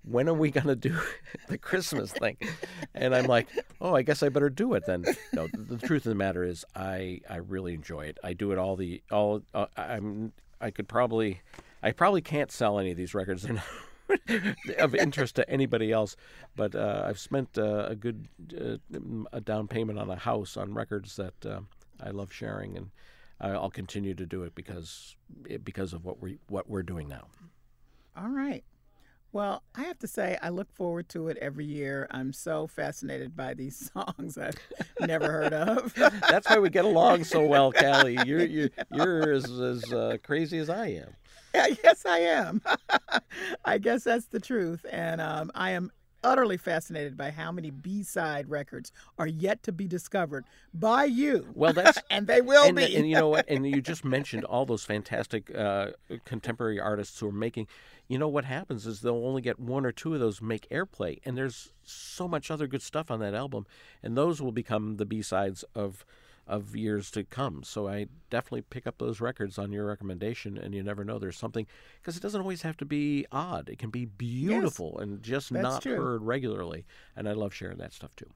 when 0.03 0.29
are 0.29 0.33
we 0.33 0.51
going 0.51 0.67
to 0.67 0.75
do 0.75 0.97
the 1.47 1.57
Christmas 1.57 2.11
thing?" 2.11 2.37
And 2.93 3.15
I'm 3.15 3.25
like, 3.25 3.47
"Oh, 3.81 3.95
I 3.95 4.01
guess 4.01 4.23
I 4.23 4.29
better 4.29 4.49
do 4.49 4.73
it 4.73 4.85
then." 4.85 5.05
No, 5.33 5.47
the, 5.47 5.77
truth 5.77 6.05
of 6.05 6.09
the 6.09 6.15
matter 6.15 6.43
is, 6.43 6.65
I 6.75 7.21
I 7.29 7.37
really 7.37 7.73
enjoy 7.73 8.05
it. 8.05 8.17
I 8.23 8.33
do 8.33 8.51
it 8.51 8.57
all 8.57 8.75
the 8.75 9.01
all. 9.11 9.41
Uh, 9.53 9.67
I'm 9.77 10.33
I 10.61 10.71
could 10.71 10.87
probably, 10.87 11.41
I 11.81 11.91
probably 11.91 12.21
can't 12.21 12.51
sell 12.51 12.79
any 12.79 12.91
of 12.91 12.97
these 12.97 13.13
records. 13.13 13.43
They're 13.43 13.63
of 14.79 14.95
interest 14.95 15.35
to 15.35 15.49
anybody 15.49 15.91
else. 15.91 16.15
But 16.55 16.75
uh, 16.75 17.03
I've 17.05 17.19
spent 17.19 17.57
uh, 17.57 17.87
a 17.89 17.95
good 17.95 18.27
uh, 18.59 18.77
a 19.31 19.41
down 19.41 19.67
payment 19.67 19.99
on 19.99 20.09
a 20.09 20.15
house 20.15 20.57
on 20.57 20.73
records 20.73 21.15
that 21.15 21.45
uh, 21.45 21.61
I 22.03 22.09
love 22.11 22.31
sharing, 22.31 22.77
and 22.77 22.91
I'll 23.39 23.69
continue 23.69 24.13
to 24.15 24.25
do 24.25 24.43
it 24.43 24.55
because 24.55 25.15
because 25.63 25.93
of 25.93 26.05
what 26.05 26.21
we 26.21 26.39
what 26.47 26.69
we're 26.69 26.83
doing 26.83 27.07
now. 27.07 27.27
All 28.17 28.29
right. 28.29 28.63
Well, 29.31 29.61
I 29.75 29.83
have 29.83 29.99
to 29.99 30.07
say, 30.07 30.37
I 30.41 30.49
look 30.49 30.71
forward 30.73 31.07
to 31.09 31.27
it 31.27 31.37
every 31.37 31.65
year. 31.65 32.07
I'm 32.09 32.33
so 32.33 32.65
fascinated 32.65 33.35
by 33.35 33.53
these 33.53 33.91
songs 33.93 34.37
I've 34.37 34.55
never 34.99 35.31
heard 35.31 35.53
of. 35.53 35.93
That's 36.29 36.49
why 36.49 36.57
we 36.59 36.69
get 36.69 36.85
along 36.85 37.25
so 37.25 37.45
well, 37.45 37.71
Callie. 37.71 38.17
You're 38.25 38.45
you're, 38.45 38.69
you're 38.91 39.31
as 39.31 39.49
as 39.59 39.93
uh, 39.93 40.17
crazy 40.23 40.57
as 40.57 40.69
I 40.69 40.87
am. 40.87 41.15
Yeah, 41.53 41.67
yes, 41.83 42.05
I 42.05 42.19
am. 42.19 42.61
I 43.65 43.77
guess 43.79 44.03
that's 44.03 44.27
the 44.27 44.39
truth. 44.39 44.85
And 44.91 45.19
um, 45.19 45.51
I 45.55 45.71
am 45.71 45.91
utterly 46.23 46.57
fascinated 46.57 47.17
by 47.17 47.31
how 47.31 47.51
many 47.51 47.69
B 47.69 48.03
side 48.03 48.49
records 48.49 48.91
are 49.17 49.27
yet 49.27 49.63
to 49.63 49.71
be 49.71 49.87
discovered 49.87 50.45
by 50.73 51.05
you. 51.05 51.47
Well, 51.53 51.73
that's 51.73 51.99
and 52.09 52.27
they 52.27 52.41
will 52.41 52.65
and, 52.65 52.75
be. 52.75 52.95
And 52.95 53.07
you 53.07 53.15
know 53.15 53.29
what? 53.29 53.45
And 53.47 53.65
you 53.65 53.81
just 53.81 54.03
mentioned 54.05 54.45
all 54.45 54.65
those 54.65 54.83
fantastic 54.83 55.53
uh, 55.55 55.91
contemporary 56.25 56.79
artists 56.79 57.19
who 57.19 57.27
are 57.27 57.31
making. 57.31 57.67
You 58.07 58.17
know 58.17 58.27
what 58.27 58.45
happens 58.45 58.87
is 58.87 59.01
they'll 59.01 59.25
only 59.25 59.41
get 59.41 59.59
one 59.59 59.85
or 59.85 59.91
two 59.91 60.13
of 60.15 60.19
those 60.19 60.41
make 60.41 60.67
airplay, 60.69 61.19
and 61.25 61.37
there's 61.37 61.71
so 61.83 62.27
much 62.27 62.49
other 62.49 62.65
good 62.65 62.81
stuff 62.81 63.11
on 63.11 63.19
that 63.19 63.35
album, 63.35 63.67
and 64.01 64.17
those 64.17 64.41
will 64.41 64.51
become 64.51 64.97
the 64.97 65.05
B 65.05 65.21
sides 65.21 65.63
of 65.75 66.05
of 66.49 66.75
years 66.75 67.11
to 67.11 67.23
come. 67.23 67.63
So 67.63 67.87
I 67.87 68.07
definitely 68.29 68.63
pick 68.63 68.87
up 68.87 68.97
those 68.97 69.21
records 69.21 69.57
on 69.57 69.71
your 69.71 69.85
recommendation, 69.85 70.57
and 70.57 70.73
you 70.73 70.83
never 70.83 71.05
know 71.05 71.19
there's 71.19 71.37
something 71.37 71.67
because 72.01 72.17
it 72.17 72.23
doesn't 72.23 72.41
always 72.41 72.63
have 72.63 72.75
to 72.77 72.85
be 72.85 73.25
odd. 73.31 73.69
It 73.69 73.77
can 73.77 73.91
be 73.91 74.05
beautiful 74.05 74.97
and 74.97 75.21
just 75.21 75.51
not 75.51 75.83
true. 75.83 75.95
heard 75.95 76.23
regularly, 76.23 76.85
and 77.15 77.29
I 77.29 77.33
love 77.33 77.53
sharing 77.53 77.77
that 77.77 77.93
stuff 77.93 78.15
too. 78.15 78.31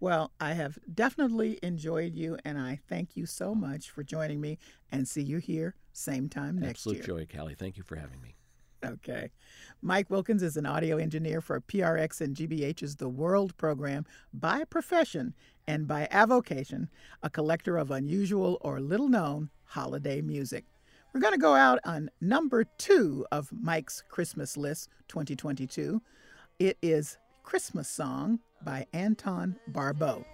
Well, 0.00 0.32
I 0.38 0.52
have 0.52 0.78
definitely 0.92 1.58
enjoyed 1.62 2.14
you, 2.14 2.36
and 2.44 2.58
I 2.58 2.78
thank 2.88 3.16
you 3.16 3.24
so 3.24 3.54
much 3.54 3.90
for 3.90 4.04
joining 4.04 4.40
me. 4.40 4.58
And 4.92 5.08
see 5.08 5.22
you 5.22 5.38
here 5.38 5.74
same 5.92 6.28
time 6.28 6.58
next 6.58 6.84
week. 6.84 6.98
Absolute 6.98 7.18
year. 7.20 7.26
joy, 7.26 7.38
Callie. 7.38 7.54
Thank 7.54 7.78
you 7.78 7.82
for 7.82 7.96
having 7.96 8.20
me. 8.20 8.34
Okay. 8.84 9.30
Mike 9.80 10.10
Wilkins 10.10 10.42
is 10.42 10.56
an 10.56 10.66
audio 10.66 10.98
engineer 10.98 11.40
for 11.40 11.60
PRX 11.60 12.20
and 12.20 12.36
GBH's 12.36 12.96
The 12.96 13.08
World 13.08 13.56
program 13.56 14.04
by 14.32 14.64
profession 14.64 15.34
and 15.66 15.86
by 15.86 16.08
avocation, 16.10 16.88
a 17.22 17.30
collector 17.30 17.76
of 17.76 17.90
unusual 17.90 18.58
or 18.60 18.80
little 18.80 19.08
known 19.08 19.50
holiday 19.64 20.20
music. 20.20 20.64
We're 21.12 21.20
going 21.20 21.34
to 21.34 21.38
go 21.38 21.54
out 21.54 21.78
on 21.84 22.10
number 22.20 22.64
two 22.76 23.24
of 23.30 23.48
Mike's 23.52 24.02
Christmas 24.08 24.56
List 24.56 24.88
2022. 25.08 26.02
It 26.58 26.76
is 26.82 27.18
Christmas 27.44 27.88
Song 27.88 28.40
by 28.64 28.86
Anton 28.92 29.56
Barbeau. 29.68 30.24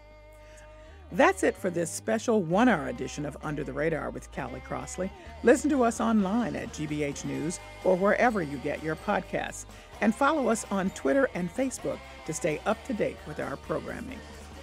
That's 1.13 1.43
it 1.43 1.57
for 1.57 1.71
this 1.71 1.91
special 1.91 2.43
one 2.43 2.69
hour 2.69 2.89
edition 2.89 3.27
of 3.27 3.37
Under 3.43 3.65
the 3.65 3.73
Radar 3.73 4.11
with 4.11 4.31
Callie 4.33 4.61
Crossley. 4.61 5.11
Listen 5.43 5.69
to 5.71 5.83
us 5.83 6.01
online 6.01 6.55
at 6.55 6.73
GBH 6.73 7.25
News 7.25 7.59
or 7.85 7.97
wherever 7.97 8.43
you 8.43 8.59
get 8.59 8.83
your 8.83 8.95
podcasts. 8.95 9.65
And 10.01 10.15
follow 10.15 10.49
us 10.49 10.65
on 10.71 10.91
Twitter 10.91 11.29
and 11.35 11.53
Facebook 11.53 11.99
to 12.27 12.33
stay 12.33 12.61
up 12.65 12.83
to 12.87 12.95
date 12.95 13.19
with 13.27 13.41
our 13.41 13.57
programming. 13.57 14.19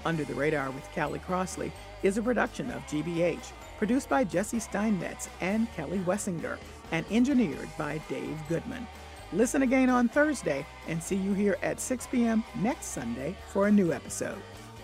Under 0.07 0.23
the 0.23 0.35
Radar 0.35 0.71
with 0.71 0.89
Callie 0.95 1.19
Crossley 1.19 1.69
is 2.01 2.17
a 2.17 2.21
production 2.21 2.71
of 2.71 2.81
GBH, 2.87 3.51
produced 3.77 4.07
by 4.07 4.23
Jesse 4.23 4.57
Steinmetz 4.57 5.27
and 5.41 5.69
Kelly 5.73 5.99
Wessinger, 5.99 6.57
and 6.93 7.05
engineered 7.11 7.67
by 7.77 7.99
Dave 8.07 8.39
Goodman. 8.47 8.87
Listen 9.33 9.63
again 9.63 9.89
on 9.89 10.07
Thursday 10.07 10.65
and 10.87 11.03
see 11.03 11.17
you 11.17 11.33
here 11.33 11.57
at 11.61 11.81
6 11.81 12.07
p.m. 12.07 12.41
next 12.55 12.85
Sunday 12.85 13.35
for 13.49 13.67
a 13.67 13.71
new 13.71 13.91
episode. 13.91 14.41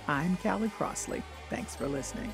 I'm 0.09 0.36
Callie 0.43 0.67
Crossley. 0.67 1.24
Thanks 1.49 1.74
for 1.74 1.88
listening. 1.88 2.34